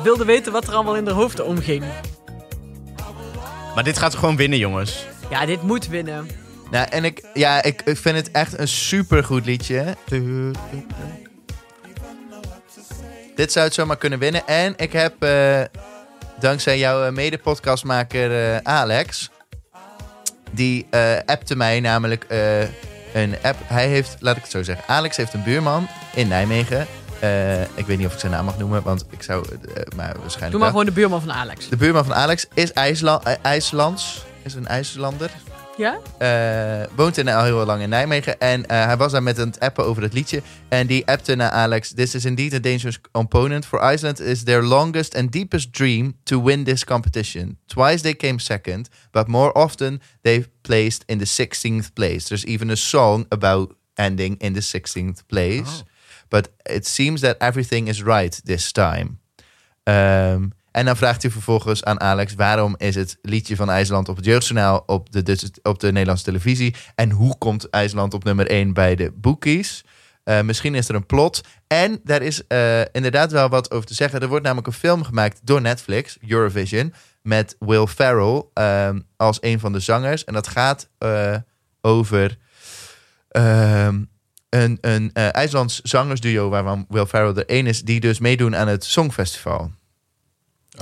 wilde 0.02 0.24
weten 0.24 0.52
wat 0.52 0.66
er 0.66 0.74
allemaal 0.74 0.96
in 0.96 1.06
haar 1.06 1.14
hoofd 1.14 1.42
omging. 1.42 1.84
Maar 3.74 3.84
dit 3.84 3.98
gaat 3.98 4.14
gewoon 4.14 4.36
winnen, 4.36 4.58
jongens. 4.58 5.06
Ja, 5.30 5.46
dit 5.46 5.62
moet 5.62 5.88
winnen. 5.88 6.28
Nou, 6.70 6.86
en 6.90 7.04
ik, 7.04 7.24
ja, 7.34 7.62
ik, 7.62 7.82
ik 7.82 7.96
vind 7.96 8.16
het 8.16 8.30
echt 8.30 8.58
een 8.58 8.68
supergoed 8.68 9.44
liedje. 9.44 9.96
Dit 13.34 13.52
zou 13.52 13.64
het 13.64 13.74
zomaar 13.74 13.96
kunnen 13.96 14.18
winnen. 14.18 14.46
En 14.46 14.74
ik 14.76 14.92
heb, 14.92 15.22
eh, 15.22 15.60
dankzij 16.40 16.78
jouw 16.78 17.04
eh, 17.04 17.12
mede-podcastmaker 17.12 18.52
eh, 18.52 18.56
Alex... 18.62 19.30
die 20.50 20.86
eh 20.90 21.16
appte 21.26 21.56
mij 21.56 21.80
namelijk 21.80 22.24
eh, 22.24 22.38
een 23.12 23.36
app. 23.42 23.58
Hij 23.66 23.88
heeft, 23.88 24.16
laat 24.20 24.36
ik 24.36 24.42
het 24.42 24.50
zo 24.50 24.62
zeggen... 24.62 24.84
Alex 24.88 25.16
heeft 25.16 25.34
een 25.34 25.42
buurman 25.42 25.88
in 26.14 26.28
Nijmegen. 26.28 26.86
Eh, 27.20 27.62
ik 27.62 27.86
weet 27.86 27.98
niet 27.98 28.06
of 28.06 28.12
ik 28.12 28.18
zijn 28.20 28.32
naam 28.32 28.44
mag 28.44 28.58
noemen, 28.58 28.82
want 28.82 29.04
ik 29.10 29.22
zou... 29.22 29.44
eh, 29.48 29.56
maar 29.96 29.96
waarschijnlijk 29.96 30.30
Doe 30.40 30.50
maar 30.50 30.58
wel. 30.58 30.68
gewoon 30.70 30.84
de 30.84 30.92
buurman 30.92 31.20
van 31.20 31.32
Alex. 31.32 31.68
De 31.68 31.76
buurman 31.76 32.04
van 32.04 32.14
Alex 32.14 32.46
is 32.54 32.72
IJsla 32.72 33.20
eh, 33.24 33.34
IJslands. 33.42 34.24
Is 34.42 34.54
een 34.54 34.66
IJslander. 34.66 35.30
Ja? 35.80 36.00
Eh, 36.18 36.86
woont 36.96 37.16
in, 37.16 37.28
al 37.28 37.44
heel 37.44 37.64
lang 37.64 37.82
in 37.82 37.88
Nijmegen. 37.88 38.40
En 38.40 38.66
eh, 38.66 38.84
hij 38.84 38.96
was 38.96 39.12
daar 39.12 39.22
met 39.22 39.38
een 39.38 39.54
appen 39.58 39.84
over 39.84 40.02
het 40.02 40.12
liedje. 40.12 40.42
En 40.68 40.86
die 40.86 41.06
appte 41.06 41.34
naar 41.34 41.50
Alex. 41.50 41.92
This 41.94 42.14
is 42.14 42.24
indeed 42.24 42.54
a 42.54 42.58
dangerous 42.58 42.98
opponent. 43.12 43.66
For 43.66 43.92
Iceland 43.92 44.20
is 44.20 44.42
their 44.42 44.62
longest 44.62 45.16
and 45.16 45.32
deepest 45.32 45.72
dream 45.72 46.16
to 46.22 46.42
win 46.42 46.64
this 46.64 46.84
competition. 46.84 47.58
Twice 47.66 48.02
they 48.02 48.14
came 48.14 48.38
second. 48.38 48.88
But 49.10 49.26
more 49.26 49.52
often 49.52 50.00
they 50.22 50.46
placed 50.60 51.02
in 51.06 51.18
the 51.18 51.26
16th 51.26 51.92
place. 51.92 52.24
There's 52.26 52.44
even 52.44 52.70
a 52.70 52.76
song 52.76 53.26
about 53.28 53.74
ending 53.94 54.38
in 54.38 54.52
the 54.52 54.62
16th 54.62 55.26
place. 55.26 55.84
But 56.28 56.48
it 56.62 56.86
seems 56.86 57.20
that 57.20 57.36
everything 57.38 57.88
is 57.88 58.02
right 58.02 58.40
this 58.44 58.72
time. 58.72 59.18
Ehm, 59.82 60.48
en 60.72 60.84
dan 60.84 60.96
vraagt 60.96 61.22
hij 61.22 61.30
vervolgens 61.30 61.84
aan 61.84 62.00
Alex... 62.00 62.34
waarom 62.34 62.74
is 62.78 62.94
het 62.94 63.18
liedje 63.22 63.56
van 63.56 63.70
IJsland 63.70 64.08
op 64.08 64.16
het 64.16 64.24
Jeugdjournaal... 64.24 64.82
op 64.86 65.12
de, 65.12 65.50
op 65.62 65.80
de 65.80 65.92
Nederlandse 65.92 66.24
televisie... 66.24 66.74
en 66.94 67.10
hoe 67.10 67.38
komt 67.38 67.70
IJsland 67.70 68.14
op 68.14 68.24
nummer 68.24 68.46
1 68.46 68.72
bij 68.72 68.94
de 68.94 69.12
boekies? 69.14 69.84
Eh, 70.24 70.40
misschien 70.40 70.74
is 70.74 70.88
er 70.88 70.94
een 70.94 71.06
plot. 71.06 71.40
En 71.66 72.00
daar 72.04 72.22
is 72.22 72.46
eh, 72.46 72.80
inderdaad 72.92 73.32
wel 73.32 73.48
wat 73.48 73.70
over 73.70 73.86
te 73.86 73.94
zeggen. 73.94 74.20
Er 74.20 74.28
wordt 74.28 74.44
namelijk 74.44 74.66
een 74.66 74.72
film 74.72 75.04
gemaakt 75.04 75.40
door 75.42 75.60
Netflix, 75.60 76.18
Eurovision... 76.28 76.94
met 77.22 77.56
Will 77.58 77.86
Ferrell 77.86 78.42
ehm, 78.54 79.00
als 79.16 79.38
een 79.40 79.60
van 79.60 79.72
de 79.72 79.80
zangers. 79.80 80.24
En 80.24 80.34
dat 80.34 80.48
gaat 80.48 80.88
eh, 80.98 81.36
over... 81.80 82.38
ehm, 83.28 84.02
een, 84.48 84.78
een 84.80 85.12
IJslands 85.12 85.80
zangersduo 85.80 86.48
waarvan 86.48 86.86
Will 86.88 87.06
Ferrell 87.06 87.34
er 87.34 87.46
één 87.46 87.66
is... 87.66 87.82
die 87.82 88.00
dus 88.00 88.18
meedoen 88.18 88.56
aan 88.56 88.68
het 88.68 88.84
Songfestival. 88.84 89.70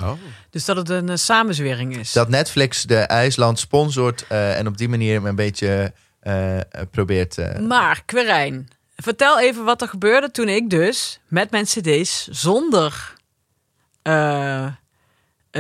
Oh. 0.03 0.13
Dus 0.51 0.65
dat 0.65 0.77
het 0.77 0.89
een 0.89 1.09
eh, 1.09 1.17
samenzwering 1.17 1.97
is. 1.97 2.13
Dat 2.13 2.29
Netflix 2.29 2.83
de 2.83 2.97
IJsland 2.97 3.59
sponsort 3.59 4.25
eh, 4.29 4.59
en 4.59 4.67
op 4.67 4.79
die 4.79 4.89
manier 4.89 5.25
een 5.25 5.35
beetje 5.35 5.93
eh, 6.21 6.59
probeert... 6.91 7.61
Maar, 7.61 8.03
Querijn, 8.05 8.69
vertel 8.97 9.41
even 9.41 9.65
wat 9.65 9.83
er 9.83 9.89
gebeurde 9.89 10.31
toen 10.31 10.49
ik 10.49 10.71
dus 10.71 11.21
met 11.29 11.51
mijn 11.51 11.65
cd's 11.65 12.29
zonder 12.31 13.17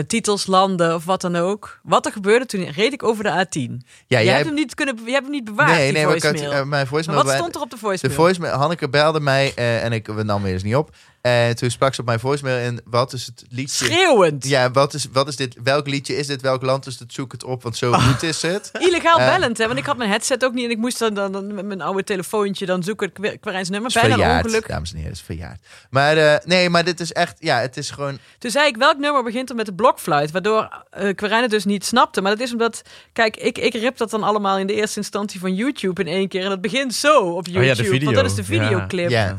titels, 0.06 0.46
landen 0.46 0.94
of 0.94 1.04
wat 1.04 1.20
dan 1.20 1.36
ook. 1.36 1.80
Wat 1.82 2.06
er 2.06 2.12
gebeurde 2.12 2.46
toen 2.46 2.70
reed 2.70 2.92
ik 2.92 3.02
over 3.02 3.24
de 3.24 3.30
A10. 3.30 3.52
ja, 3.52 3.76
jij, 4.06 4.24
jij 4.24 4.34
hebt 4.34 4.46
hem 4.46 4.54
niet 4.54 4.74
kunnen, 4.74 4.96
je 5.04 5.10
hebt 5.10 5.22
hem 5.22 5.30
niet 5.30 5.44
bewaard, 5.44 5.70
Nee, 5.70 5.92
nee, 5.92 6.06
maar 6.06 6.16
ik 6.16 6.22
had, 6.22 6.30
voicemail. 6.30 6.54
mijn 6.64 6.68
maar 6.68 6.86
voicemail... 6.86 7.24
wat 7.24 7.34
stond 7.34 7.54
er 7.54 7.60
op 7.60 7.70
de 7.70 7.76
De 7.76 7.82
voicemail? 7.82 8.16
voicemail, 8.16 8.52
Hanneke 8.54 8.88
belde 8.88 9.20
mij 9.20 9.54
en 9.54 9.92
ik 9.92 10.06
we 10.06 10.22
nam 10.22 10.42
weer 10.42 10.52
eens 10.52 10.62
niet 10.62 10.76
op. 10.76 10.94
En 11.28 11.56
toen 11.56 11.70
sprak 11.70 11.94
ze 11.94 12.00
op 12.00 12.06
mijn 12.06 12.20
voicemail 12.20 12.56
en 12.66 12.80
wat 12.84 13.12
is 13.12 13.26
het 13.26 13.44
liedje? 13.48 13.84
Schreeuwend. 13.84 14.48
Ja, 14.48 14.70
wat 14.70 14.94
is, 14.94 15.06
wat 15.12 15.28
is 15.28 15.36
dit? 15.36 15.56
Welk 15.62 15.86
liedje 15.86 16.16
is 16.16 16.26
dit? 16.26 16.40
Welk 16.42 16.62
land 16.62 16.86
is 16.86 16.98
het? 16.98 17.12
Zoek 17.12 17.32
het 17.32 17.44
op, 17.44 17.62
want 17.62 17.76
zo 17.76 17.90
Oh. 17.90 18.08
goed 18.08 18.22
is 18.22 18.42
het. 18.42 18.70
Illegaal 18.88 19.18
Eh. 19.18 19.26
bellend, 19.32 19.58
hè? 19.58 19.66
Want 19.66 19.78
ik 19.78 19.84
had 19.86 19.96
mijn 19.96 20.10
headset 20.10 20.44
ook 20.44 20.52
niet 20.54 20.64
en 20.64 20.70
ik 20.70 20.78
moest 20.78 20.98
dan, 20.98 21.14
dan, 21.14 21.32
dan 21.32 21.54
met 21.54 21.64
mijn 21.64 21.80
oude 21.80 22.04
telefoontje 22.04 22.66
dan 22.66 22.82
zoeken. 22.82 23.12
Quarijns 23.40 23.68
nummer. 23.68 23.90
Bijna 23.94 24.08
een 24.08 24.14
verjaard, 24.14 24.44
ongeluk. 24.44 24.68
dames 24.68 24.90
en 24.90 24.96
heren, 24.96 25.10
het 25.10 25.20
is 25.20 25.26
verjaard. 25.26 25.60
Maar 25.90 26.16
eh, 26.16 26.34
nee, 26.44 26.70
maar 26.70 26.84
dit 26.84 27.00
is 27.00 27.12
echt, 27.12 27.36
ja, 27.38 27.60
het 27.60 27.76
is 27.76 27.90
gewoon... 27.90 28.18
Toen 28.38 28.50
zei 28.50 28.66
ik, 28.68 28.76
welk 28.76 28.98
nummer 28.98 29.22
begint 29.22 29.50
er 29.50 29.56
met 29.56 29.66
de 29.66 29.74
blokfluit? 29.74 30.30
Waardoor 30.30 30.84
het 30.90 31.50
dus 31.50 31.64
niet 31.64 31.84
snapte. 31.84 32.20
Maar 32.20 32.30
dat 32.36 32.40
is 32.46 32.52
omdat, 32.52 32.82
kijk, 33.12 33.36
ik, 33.36 33.58
ik 33.58 33.72
rip 33.74 33.96
dat 33.96 34.10
dan 34.10 34.22
allemaal 34.22 34.58
in 34.58 34.66
de 34.66 34.74
eerste 34.74 34.98
instantie 34.98 35.40
van 35.40 35.54
YouTube 35.54 36.00
in 36.00 36.06
één 36.06 36.28
keer. 36.28 36.42
En 36.42 36.48
dat 36.48 36.60
begint 36.60 36.94
zo 36.94 37.18
op 37.20 37.46
YouTube. 37.46 37.58
Oh 37.58 37.76
ja, 37.76 37.82
de 37.82 37.88
video. 37.88 38.04
Want 38.04 38.16
dat 38.16 38.24
is 38.26 38.34
de 38.34 38.44
videoclip. 38.44 39.10
Ja, 39.10 39.38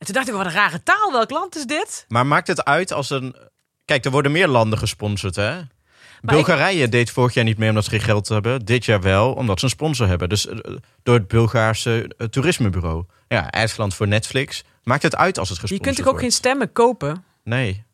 En 0.00 0.06
toen 0.06 0.14
dacht 0.14 0.28
ik, 0.28 0.34
wat 0.34 0.46
een 0.46 0.52
rare 0.52 0.82
taal. 0.82 1.12
Welk 1.12 1.30
land 1.30 1.56
is 1.56 1.64
dit? 1.64 2.04
Maar 2.08 2.26
maakt 2.26 2.46
het 2.46 2.64
uit 2.64 2.92
als 2.92 3.10
een... 3.10 3.36
Kijk, 3.84 4.04
er 4.04 4.10
worden 4.10 4.32
meer 4.32 4.48
landen 4.48 4.78
gesponsord, 4.78 5.36
hè? 5.36 5.60
Bulgarije 6.20 6.88
deed 6.88 7.10
vorig 7.10 7.34
jaar 7.34 7.44
niet 7.44 7.58
mee 7.58 7.68
omdat 7.68 7.84
ze 7.84 7.90
geen 7.90 8.00
geld 8.00 8.28
hebben. 8.28 8.64
Dit 8.64 8.84
jaar 8.84 9.00
wel, 9.00 9.32
omdat 9.32 9.58
ze 9.58 9.64
een 9.64 9.70
sponsor 9.70 10.06
hebben. 10.08 10.28
Dus 10.28 10.46
eh, 10.46 10.58
door 11.02 11.14
het 11.14 11.28
Bulgaarse 11.28 12.14
eh, 12.18 12.26
toerismebureau. 12.26 13.04
Ja, 13.28 13.50
IJsland 13.50 13.94
voor 13.94 14.08
Netflix. 14.08 14.64
Maakt 14.82 15.02
het 15.02 15.16
uit 15.16 15.38
als 15.38 15.48
het 15.48 15.56
Je 15.56 15.62
gesponsord 15.62 15.94
kunt 15.94 16.06
toch 16.06 16.14
ook 16.14 16.20
geen 16.20 16.32
stemmen 16.32 16.72
kopen? 16.72 17.24
Nee. 17.44 17.84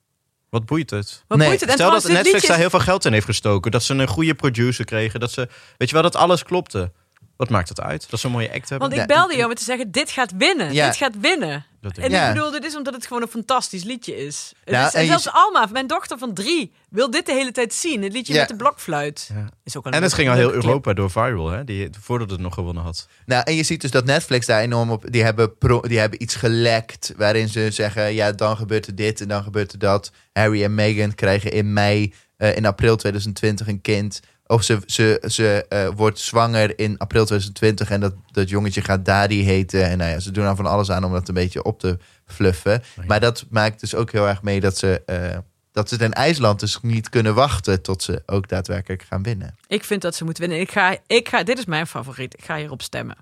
Wat 0.51 0.67
boeit 0.67 0.91
het? 0.91 1.25
Wat 1.27 1.39
Nee, 1.39 1.49
boeit 1.49 1.61
het? 1.61 1.69
En 1.69 1.75
Stel 1.75 1.91
dat 1.91 2.03
Netflix 2.03 2.33
liedje 2.33 2.49
daar 2.49 2.57
heel 2.57 2.71
veel 2.71 2.81
geld 2.81 3.05
in 3.05 3.13
heeft 3.13 3.27
gestoken. 3.27 3.71
Dat 3.71 3.83
ze 3.83 3.95
een 3.95 4.09
goede 4.09 4.35
producer 4.35 4.85
kregen. 4.85 5.21
Dat 5.21 5.33
ze, 5.33 5.49
weet 5.77 5.89
je 5.89 5.95
wel, 5.95 6.03
dat 6.03 6.17
alles 6.17 6.43
klopte. 6.43 6.93
Wat 7.37 7.51
maakt 7.51 7.69
het 7.69 7.81
uit? 7.81 8.11
Dat 8.11 8.21
ze 8.21 8.27
een 8.27 8.33
mooie 8.33 8.53
act 8.53 8.69
hebben? 8.69 8.89
Want 8.89 9.01
ik 9.01 9.07
belde 9.07 9.37
jou 9.37 9.49
om 9.49 9.55
te 9.55 9.65
zeggen, 9.65 9.91
dit 9.91 10.11
gaat 10.11 10.33
winnen. 10.37 10.73
Ja. 10.73 10.87
Dit 10.87 10.97
gaat 10.97 11.21
winnen. 11.21 11.65
Dat 11.95 12.05
En 12.05 12.13
ik. 12.13 12.35
Bedoel, 12.35 12.51
dit 12.51 12.65
is 12.65 12.77
omdat 12.77 12.95
het 12.95 13.07
gewoon 13.07 13.23
een 13.23 13.29
fantastisch 13.29 13.85
liedje 13.85 14.17
is. 14.17 14.53
Het 14.65 14.75
Ja, 14.75 14.87
is 14.87 14.95
en 14.95 15.07
zelfs 15.07 15.31
Alma, 15.31 15.69
mijn 15.73 15.87
dochter 15.87 16.19
van 16.19 16.35
drie, 16.35 16.73
wil 16.91 17.11
dit 17.11 17.27
de 17.27 17.33
hele 17.33 17.53
tijd 17.53 17.75
zien. 17.75 18.03
Het 18.03 18.13
liedje 18.13 18.33
Ja. 18.33 18.39
met 18.41 18.49
de 18.49 18.57
blokfluit. 18.57 19.31
Ja. 19.35 19.49
Is 19.65 19.77
ook 19.77 19.87
En 19.87 20.03
het 20.03 20.13
ging 20.15 20.29
al 20.29 20.35
heel. 20.35 20.53
Europa 20.53 20.93
door 20.93 21.11
viral, 21.11 21.51
hè? 21.51 21.65
Die, 21.65 21.89
voordat 22.01 22.31
het 22.31 22.41
nog 22.41 22.55
gewonnen 22.55 22.83
had. 22.83 23.09
Nou, 23.27 23.43
en 23.45 23.55
je 23.55 23.63
ziet 23.63 23.81
dus 23.81 23.91
dat 23.91 24.05
Netflix 24.05 24.47
daar 24.47 24.61
enorm 24.61 24.91
op... 24.91 25.05
Die 25.13 25.23
hebben, 25.23 25.59
pro, 25.59 25.81
die 25.81 25.99
hebben 25.99 26.23
iets 26.23 26.35
gelekt 26.35 27.13
waarin 27.17 27.49
ze 27.49 27.71
zeggen... 27.71 28.15
Ja, 28.15 28.33
dan 28.33 28.57
gebeurt 28.57 28.87
er 28.87 28.95
dit 28.95 29.21
en 29.21 29.29
dan 29.29 29.43
gebeurt 29.43 29.73
er 29.73 29.79
dat. 29.79 30.13
Harry 30.33 30.65
en 30.65 30.75
Meghan 30.75 31.15
krijgen 31.15 31.53
in 31.53 31.73
mei, 31.73 32.15
eh, 32.37 32.57
in 32.57 32.67
april 32.67 32.97
2020 32.97 33.67
een 33.67 33.81
kind. 33.81 34.21
Of 34.47 34.63
ze, 34.63 34.79
ze, 34.87 35.23
ze 35.27 35.67
eh, 35.69 35.89
wordt 35.95 36.19
zwanger 36.19 36.79
in 36.79 36.99
april 36.99 37.25
2020 37.25 37.91
en 37.91 38.01
dat, 38.01 38.15
dat 38.31 38.49
jongetje 38.49 38.83
gaat 38.83 39.05
Daddy 39.05 39.43
heten. 39.43 39.85
En 39.85 39.99
nou 39.99 40.11
ja, 40.11 40.21
ze 40.21 40.31
doen 40.31 40.45
er 40.45 40.57
van 40.57 40.67
alles 40.67 40.91
aan 40.91 41.05
om 41.05 41.13
dat 41.13 41.29
een 41.29 41.35
beetje 41.35 41.63
op 41.63 41.81
te 41.81 41.99
fluffen. 42.27 42.83
Maar 43.07 43.21
dat 43.21 43.45
maakt 43.51 43.81
dus 43.81 43.95
ook 43.95 44.13
heel 44.13 44.29
erg 44.29 44.43
mee 44.43 44.61
dat 44.61 44.79
ze... 44.79 45.03
eh, 45.07 45.39
dat 45.73 45.89
ze 45.89 45.95
het 45.95 46.05
in 46.05 46.13
IJsland 46.13 46.61
dus 46.61 46.79
niet 46.83 47.09
kunnen 47.09 47.35
wachten 47.35 47.83
tot 47.83 48.03
ze 48.03 48.23
ook 48.27 48.49
daadwerkelijk 48.49 49.03
gaan 49.03 49.23
winnen. 49.23 49.57
Ik 49.67 49.85
vind 49.85 50.03
dat 50.03 50.15
ze 50.15 50.25
moeten 50.25 50.43
winnen. 50.43 50.61
Ik 50.61 50.71
ga, 50.71 50.97
ik 51.07 51.29
ga, 51.29 51.43
dit 51.43 51.59
is 51.59 51.65
mijn 51.65 51.87
favoriet. 51.87 52.35
Ik 52.39 52.45
ga 52.45 52.57
hierop 52.57 52.83
stemmen. 52.83 53.17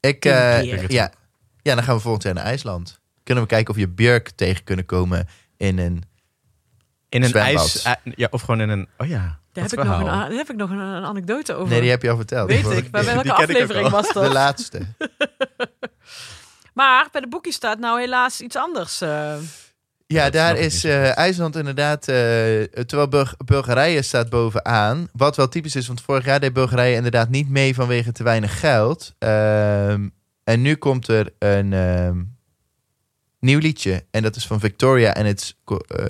Ik, 0.00 0.24
eh, 0.24 0.88
ja. 0.88 1.12
ja, 1.62 1.74
dan 1.74 1.84
gaan 1.84 1.94
we 1.94 2.00
volgend 2.00 2.22
jaar 2.22 2.34
naar 2.34 2.44
IJsland. 2.44 3.00
Kunnen 3.22 3.44
we 3.44 3.50
kijken 3.50 3.74
of 3.74 3.80
je 3.80 3.88
Björk 3.88 4.30
tegen 4.30 4.64
kunnen 4.64 4.86
komen 4.86 5.28
in 5.56 5.78
een... 5.78 6.02
In 7.08 7.22
een 7.22 7.28
Zwembad. 7.28 7.82
ijs... 7.84 7.96
ja, 8.16 8.28
of 8.30 8.40
gewoon 8.40 8.60
in 8.60 8.68
een... 8.68 8.88
Oh 8.98 9.06
ja, 9.06 9.38
Daar 9.56 9.64
heb 9.64 9.76
dat 9.76 9.84
ik, 9.84 9.90
nog 9.90 9.98
een, 10.00 10.06
daar 10.06 10.30
heb 10.30 10.50
ik 10.50 10.56
nog 10.56 10.70
een, 10.70 10.78
een 10.78 11.04
anekdote 11.04 11.54
over. 11.54 11.68
Nee, 11.68 11.80
die 11.80 11.90
heb 11.90 12.02
je 12.02 12.10
al 12.10 12.16
verteld. 12.16 12.48
Weet 12.48 12.58
ik. 12.70 12.90
Bij 12.90 13.02
vorige 13.04 13.04
welke 13.04 13.22
die 13.22 13.32
ken 13.32 13.42
ik 13.42 13.56
ook 13.56 13.62
aflevering 13.62 13.88
was 13.90 14.02
keer. 14.06 14.14
De 14.14 14.20
dat? 14.20 14.32
laatste. 14.32 14.80
Maar 16.74 17.08
bij 17.12 17.20
de 17.20 17.28
boekje 17.28 17.52
staat 17.52 17.78
nou 17.78 18.00
helaas 18.00 18.40
iets 18.40 18.56
anders. 18.56 19.00
eh. 19.00 19.34
Ja, 20.06 20.22
Dat 20.24 20.32
daar 20.32 20.56
is 20.56 20.84
eh, 20.84 21.16
IJsland 21.16 21.56
inderdaad... 21.56 22.08
eh, 22.08 22.14
terwijl 22.62 23.08
Bulg- 23.08 23.36
Bulgarije 23.44 24.02
staat 24.02 24.28
bovenaan. 24.30 25.08
Wat 25.12 25.36
wel 25.36 25.48
typisch 25.48 25.76
is, 25.76 25.86
want 25.86 26.00
vorig 26.00 26.24
jaar 26.24 26.40
deed 26.40 26.52
Bulgarije 26.52 26.94
inderdaad 26.96 27.28
niet 27.28 27.48
mee 27.48 27.74
vanwege 27.74 28.12
te 28.12 28.22
weinig 28.22 28.60
geld. 28.60 29.14
Ehm, 29.18 30.08
en 30.44 30.62
nu 30.62 30.74
komt 30.74 31.08
er 31.08 31.32
een 31.38 31.72
ehm, 31.72 32.22
nieuw 33.40 33.58
liedje. 33.58 34.04
En 34.10 34.22
dat 34.22 34.36
is 34.36 34.46
van 34.46 34.60
Victoria 34.60 35.14
en 35.14 35.26
het 35.26 35.56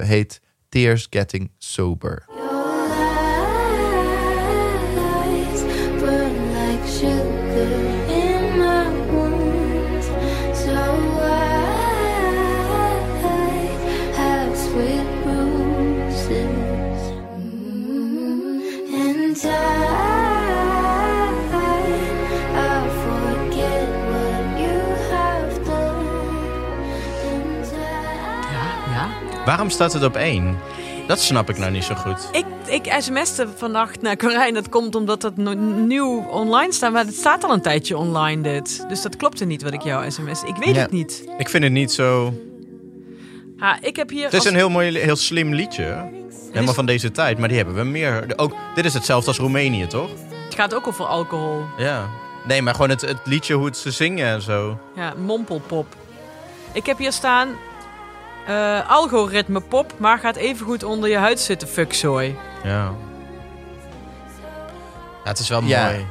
heet 0.03 0.40
Tears 0.68 1.07
Getting 1.11 1.51
Sober. 1.59 2.24
Waarom 29.47 29.70
staat 29.70 29.92
het 29.92 30.05
op 30.05 30.16
één? 30.16 30.57
Dat 31.07 31.20
snap 31.20 31.49
ik 31.51 31.59
nou 31.59 31.70
niet 31.72 31.84
zo 31.84 31.94
goed. 31.94 32.28
Ik, 32.32 32.44
ik 32.66 32.94
sms'te 32.99 33.47
vannacht 33.57 34.03
naar 34.03 34.16
Corijn. 34.16 34.55
Dat 34.55 34.68
komt 34.68 34.94
omdat 34.94 35.36
no- 35.36 35.53
nieuw 35.86 36.24
online 36.30 36.72
staat. 36.72 36.92
Maar 36.92 37.05
het 37.05 37.14
staat 37.14 37.44
al 37.44 37.53
een 37.53 37.61
tijdje 37.61 37.97
online 37.97 38.42
dit. 38.42 38.84
Dus 38.88 39.03
dat 39.03 39.16
klopte 39.16 39.44
niet 39.44 39.62
wat 39.62 39.72
ik 39.72 39.82
jou 39.82 40.11
sms. 40.11 40.42
Ik 40.42 40.57
weet 40.57 40.74
Ja. 40.74 40.80
het 40.80 40.90
niet. 40.90 41.24
Ik 41.38 41.49
vind 41.49 41.62
het 41.64 41.72
niet 41.72 41.92
zo... 41.92 42.34
Ha, 43.57 43.78
ik 43.80 43.97
heb 43.97 44.11
hier... 44.11 44.24
Het 44.24 44.32
is 44.32 44.38
als- 44.38 44.49
een 44.49 44.55
heel 44.55 44.70
mooi, 44.70 44.99
heel 44.99 45.16
slim 45.16 45.55
liedje. 45.55 46.09
Helemaal 46.53 46.74
van 46.74 46.86
deze 46.86 47.11
tijd. 47.11 47.38
Maar 47.38 47.49
die 47.49 47.57
hebben 47.57 47.74
we 47.74 47.82
meer. 47.84 48.32
Ook, 48.36 48.53
dit 48.74 48.84
is 48.84 48.94
hetzelfde 48.94 49.28
als 49.28 49.38
Roemenië, 49.38 49.86
toch? 49.86 50.11
Het 50.44 50.55
gaat 50.55 50.74
ook 50.74 50.86
over 50.86 51.05
alcohol. 51.05 51.62
Ja. 51.76 52.09
Nee, 52.47 52.62
maar 52.62 52.74
gewoon 52.74 52.90
het, 52.90 53.01
het 53.01 53.18
liedje, 53.24 53.55
hoe 53.55 53.66
het 53.66 53.76
ze 53.76 53.90
zingen 53.90 54.26
en 54.26 54.42
zo. 54.42 54.78
Ja, 54.97 55.14
mompelpop. 55.24 55.86
Ik 56.72 56.86
heb 56.86 56.99
hier 56.99 57.12
staan... 57.12 57.49
eh 58.47 58.90
algoritme 58.90 59.61
pop, 59.61 59.92
maar 59.97 60.18
gaat 60.18 60.36
even 60.36 60.66
goed 60.66 60.82
onder 60.82 61.09
je 61.09 61.16
huid 61.16 61.40
zitten, 61.40 61.68
fuckzooi. 61.68 62.36
Ja. 62.64 62.92
Ja, 65.24 65.32
het 65.32 65.38
is 65.38 65.49
wel 65.49 65.62
Ja. 65.62 65.84
mooi. 65.90 66.07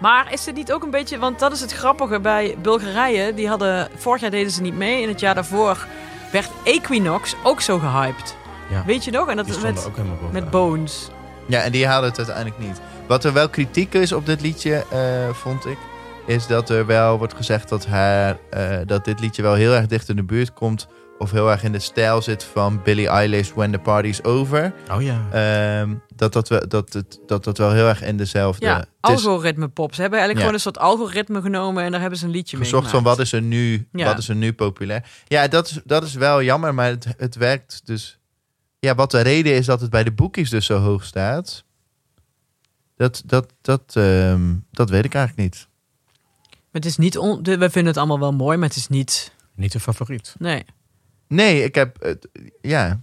Maar 0.00 0.32
is 0.32 0.46
het 0.46 0.54
niet 0.54 0.72
ook 0.72 0.82
een 0.82 0.90
beetje... 0.90 1.18
Want 1.18 1.38
dat 1.38 1.52
is 1.52 1.60
het 1.60 1.72
grappige 1.72 2.20
bij 2.20 2.56
Bulgarije. 2.62 3.34
Die 3.34 3.48
hadden... 3.48 3.88
Vorig 3.96 4.20
jaar 4.20 4.30
deden 4.30 4.50
ze 4.52 4.62
niet 4.62 4.74
mee. 4.76 5.02
In 5.02 5.08
het 5.08 5.20
jaar 5.20 5.34
daarvoor 5.34 5.86
werd 6.32 6.50
Equinox 6.64 7.34
ook 7.42 7.60
zo 7.60 7.78
gehyped. 7.78 8.36
Ja. 8.70 8.82
Weet 8.86 9.04
je 9.04 9.10
nog? 9.10 9.28
En 9.28 9.36
dat 9.36 9.46
is 9.46 9.60
met, 9.60 9.86
ook 9.86 9.96
helemaal 9.96 10.16
bovenaan. 10.16 10.42
met 10.42 10.50
Bones. 10.50 11.10
Ja, 11.46 11.60
en 11.60 11.72
die 11.72 11.86
haalden 11.86 12.08
het 12.08 12.18
uiteindelijk 12.18 12.58
niet. 12.58 12.80
Wat 13.06 13.24
er 13.24 13.32
wel 13.32 13.48
kritiek 13.48 13.94
is 13.94 14.12
op 14.12 14.26
dit 14.26 14.40
liedje, 14.40 14.84
eh, 14.90 15.34
vond 15.34 15.66
ik, 15.66 15.76
is 16.26 16.46
dat 16.46 16.70
er 16.70 16.86
wel 16.86 17.18
wordt 17.18 17.34
gezegd 17.34 17.68
dat, 17.68 17.86
haar, 17.86 18.36
eh, 18.50 18.78
dat 18.86 19.04
dit 19.04 19.20
liedje 19.20 19.42
wel 19.42 19.54
heel 19.54 19.72
erg 19.72 19.86
dicht 19.86 20.08
in 20.08 20.16
de 20.16 20.24
buurt 20.24 20.52
komt. 20.52 20.86
Of 21.22 21.30
heel 21.30 21.50
erg 21.50 21.62
in 21.62 21.72
de 21.72 21.78
stijl 21.78 22.22
zit 22.22 22.44
van 22.44 22.82
Billie 22.82 23.08
Eilish, 23.08 23.50
When 23.52 23.72
the 23.72 23.78
Party's 23.78 24.22
Over. 24.22 24.72
Oh 24.90 25.02
ja. 25.02 25.28
Ehm, 25.30 25.94
dat, 26.16 26.32
dat, 26.32 26.48
we, 26.48 26.66
dat, 26.68 26.92
het, 26.92 27.18
dat 27.26 27.44
dat 27.44 27.58
wel 27.58 27.72
heel 27.72 27.88
erg 27.88 28.02
in 28.02 28.16
dezelfde... 28.16 28.66
Ja, 28.66 28.84
algoritme 29.00 29.68
pop. 29.68 29.94
Ze 29.94 30.00
hebben 30.00 30.18
eigenlijk 30.18 30.38
Ja. 30.38 30.38
gewoon 30.38 30.54
een 30.54 30.60
soort 30.60 30.78
algoritme 30.78 31.40
genomen 31.40 31.84
en 31.84 31.90
daar 31.90 32.00
hebben 32.00 32.18
ze 32.18 32.24
een 32.24 32.30
liedje 32.30 32.56
mee 32.56 32.64
gezocht 32.64 32.90
van 32.90 33.02
wat 33.02 33.18
is 33.18 33.32
er 33.32 33.42
nu, 33.42 33.88
Ja. 33.92 34.04
wat 34.04 34.18
is 34.18 34.28
er 34.28 34.34
nu 34.34 34.52
populair. 34.52 35.04
Ja, 35.26 35.48
dat 35.48 35.66
is, 35.70 35.80
dat 35.84 36.02
is 36.02 36.14
wel 36.14 36.42
jammer, 36.42 36.74
maar 36.74 36.88
het, 36.88 37.06
het 37.16 37.34
werkt 37.34 37.80
dus... 37.84 38.18
Ja, 38.78 38.94
wat 38.94 39.10
de 39.10 39.20
reden 39.20 39.54
is 39.54 39.66
dat 39.66 39.80
het 39.80 39.90
bij 39.90 40.04
de 40.04 40.12
boekies 40.12 40.50
dus 40.50 40.66
zo 40.66 40.78
hoog 40.78 41.04
staat... 41.04 41.64
Dat, 42.96 43.22
dat, 43.26 43.52
dat, 43.60 43.82
ehm, 43.92 44.54
dat 44.70 44.90
weet 44.90 45.04
ik 45.04 45.14
eigenlijk 45.14 45.48
niet. 45.48 45.68
Het 46.72 46.84
is 46.84 46.96
niet 46.96 47.18
on... 47.18 47.42
We 47.42 47.70
vinden 47.70 47.86
het 47.86 47.96
allemaal 47.96 48.18
wel 48.20 48.32
mooi, 48.32 48.56
maar 48.56 48.68
het 48.68 48.76
is 48.76 48.88
niet... 48.88 49.32
Niet 49.54 49.72
de 49.72 49.80
favoriet. 49.80 50.34
Nee. 50.38 50.64
Nee, 51.32 51.64
ik 51.64 51.74
heb... 51.74 52.02
het- 52.02 52.28
ja... 52.60 53.00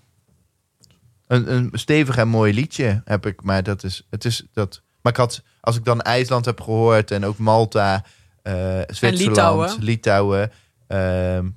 Een, 1.28 1.54
een 1.54 1.70
stevig 1.74 2.18
en 2.18 2.28
mooi 2.28 2.54
liedje 2.54 3.02
heb 3.06 3.26
ik, 3.26 3.42
maar 3.42 3.64
dat 3.64 3.84
is... 3.84 4.08
Het 4.10 4.26
is 4.26 4.44
dat, 4.54 4.82
maar 5.02 5.12
ik 5.12 5.18
had, 5.18 5.44
als 5.62 5.76
ik 5.78 5.86
dan 5.86 6.02
IJsland 6.02 6.46
heb 6.46 6.62
gehoord 6.62 7.12
en 7.12 7.26
ook 7.26 7.38
Malta, 7.38 8.06
eh 8.42 8.82
Zwitserland, 8.88 9.18
Litouwen. 9.20 9.76
Litouwen... 9.80 10.52
ehm, 10.88 11.50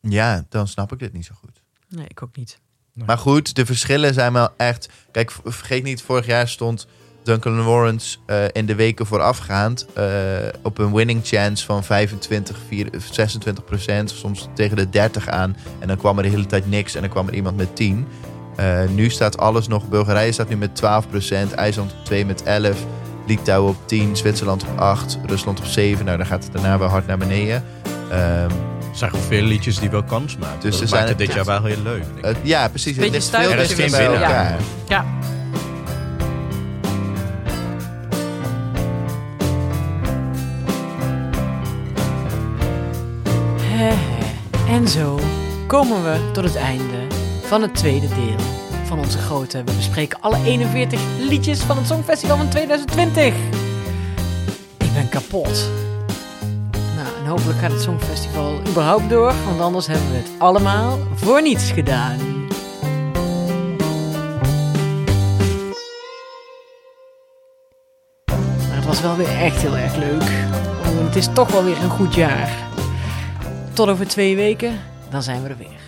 ja, 0.00 0.46
dan 0.48 0.68
snap 0.68 0.92
ik 0.92 0.98
dit 0.98 1.12
niet 1.12 1.24
zo 1.24 1.34
goed. 1.34 1.62
Nee, 1.88 2.06
ik 2.08 2.22
ook 2.22 2.36
niet. 2.36 2.60
Maar 2.92 3.18
goed, 3.18 3.54
de 3.54 3.66
verschillen 3.66 4.14
zijn 4.14 4.32
wel 4.32 4.48
echt... 4.56 4.88
Kijk, 5.10 5.30
vergeet 5.44 5.82
niet, 5.82 6.02
vorig 6.02 6.26
jaar 6.26 6.48
stond 6.48 6.86
Duncan 7.24 7.52
Lawrence 7.60 8.16
eh, 8.26 8.36
in 8.52 8.66
de 8.66 8.74
weken 8.74 9.06
voorafgaand... 9.06 9.86
eh, 9.94 10.04
op 10.62 10.78
een 10.78 10.92
winning 10.94 11.20
chance 11.24 11.64
van 11.64 11.84
25, 11.84 12.56
4, 12.68 12.88
26 13.10 13.64
procent. 13.64 14.10
Soms 14.10 14.48
tegen 14.54 14.76
de 14.76 14.88
30 14.90 15.28
aan. 15.28 15.56
En 15.78 15.88
dan 15.88 15.96
kwam 15.96 16.16
er 16.16 16.22
de 16.22 16.28
hele 16.28 16.46
tijd 16.46 16.68
niks 16.70 16.94
en 16.94 17.00
dan 17.00 17.10
kwam 17.10 17.28
er 17.28 17.34
iemand 17.34 17.56
met 17.56 17.76
10. 17.76 18.06
Eh, 18.56 18.78
nu 18.94 19.10
staat 19.10 19.38
alles 19.38 19.68
nog... 19.68 19.88
Bulgarije 19.88 20.32
staat 20.32 20.48
nu 20.48 20.56
met 20.56 20.76
12 20.76 21.08
procent. 21.08 21.52
IJsland 21.52 21.92
op 21.92 22.04
2 22.04 22.26
met 22.26 22.42
11. 22.42 22.76
Litouwen 23.26 23.70
op 23.70 23.76
10. 23.88 24.16
Zwitserland 24.16 24.62
op 24.62 24.78
8. 24.80 25.18
Rusland 25.26 25.58
op 25.58 25.64
7. 25.64 26.04
Nou, 26.04 26.16
dan 26.16 26.26
gaat 26.26 26.44
het 26.44 26.52
daarna 26.52 26.78
wel 26.78 26.88
hard 26.88 27.06
naar 27.06 27.18
beneden. 27.18 27.64
Ehm, 28.10 28.50
Er 28.90 29.00
zijn 29.00 29.10
gewoon 29.10 29.26
veel 29.26 29.42
liedjes 29.42 29.78
die 29.78 29.90
wel 29.90 30.02
kans 30.04 30.36
maken. 30.36 30.60
Dus 30.60 30.70
dat 30.70 30.80
maakt 30.80 30.90
zijn- 30.90 31.08
het 31.08 31.18
dit 31.18 31.32
jaar 31.32 31.44
wel 31.44 31.64
heel 31.64 31.82
leuk. 31.82 32.04
ja, 32.42 32.68
precies. 32.68 32.96
Het 32.96 33.04
Beetje 33.04 33.20
stuiver. 33.20 33.52
Er 33.58 33.60
is 33.64 33.72
geen 33.72 33.90
bij 33.90 34.10
winnaar. 34.10 34.22
elkaar. 34.30 34.58
Ja. 34.88 35.04
En 44.84 44.90
zo 44.90 45.18
komen 45.66 46.02
we 46.02 46.30
tot 46.32 46.44
het 46.44 46.56
einde 46.56 47.06
van 47.42 47.62
het 47.62 47.74
tweede 47.74 48.08
deel 48.08 48.36
van 48.84 48.98
onze 48.98 49.18
grote. 49.18 49.64
We 49.64 49.72
bespreken 49.76 50.20
alle 50.20 50.36
41 50.44 51.00
liedjes 51.18 51.60
van 51.60 51.76
het 51.76 51.86
Songfestival 51.86 52.36
van 52.36 52.48
2020. 52.48 53.24
Ik 54.78 54.92
ben 54.94 55.08
kapot. 55.08 55.70
Nou, 56.96 57.08
en 57.22 57.26
hopelijk 57.26 57.58
gaat 57.58 57.72
het 57.72 57.80
Songfestival 57.80 58.60
überhaupt 58.68 59.08
door, 59.08 59.32
want 59.44 59.60
anders 59.60 59.86
hebben 59.86 60.10
we 60.10 60.16
het 60.16 60.30
allemaal 60.38 60.98
voor 61.14 61.42
niets 61.42 61.70
gedaan. 61.70 62.18
Het 68.68 68.84
was 68.84 69.00
wel 69.00 69.16
weer 69.16 69.40
echt 69.40 69.62
heel 69.62 69.76
erg 69.76 69.96
leuk. 69.96 70.30
Het 71.04 71.16
is 71.16 71.28
toch 71.32 71.50
wel 71.50 71.64
weer 71.64 71.82
een 71.82 71.90
goed 71.90 72.14
jaar. 72.14 72.72
Tot 73.74 73.88
over 73.88 74.08
twee 74.08 74.36
weken, 74.36 74.80
dan 75.10 75.22
zijn 75.22 75.42
we 75.42 75.48
er 75.48 75.56
weer. 75.56 75.83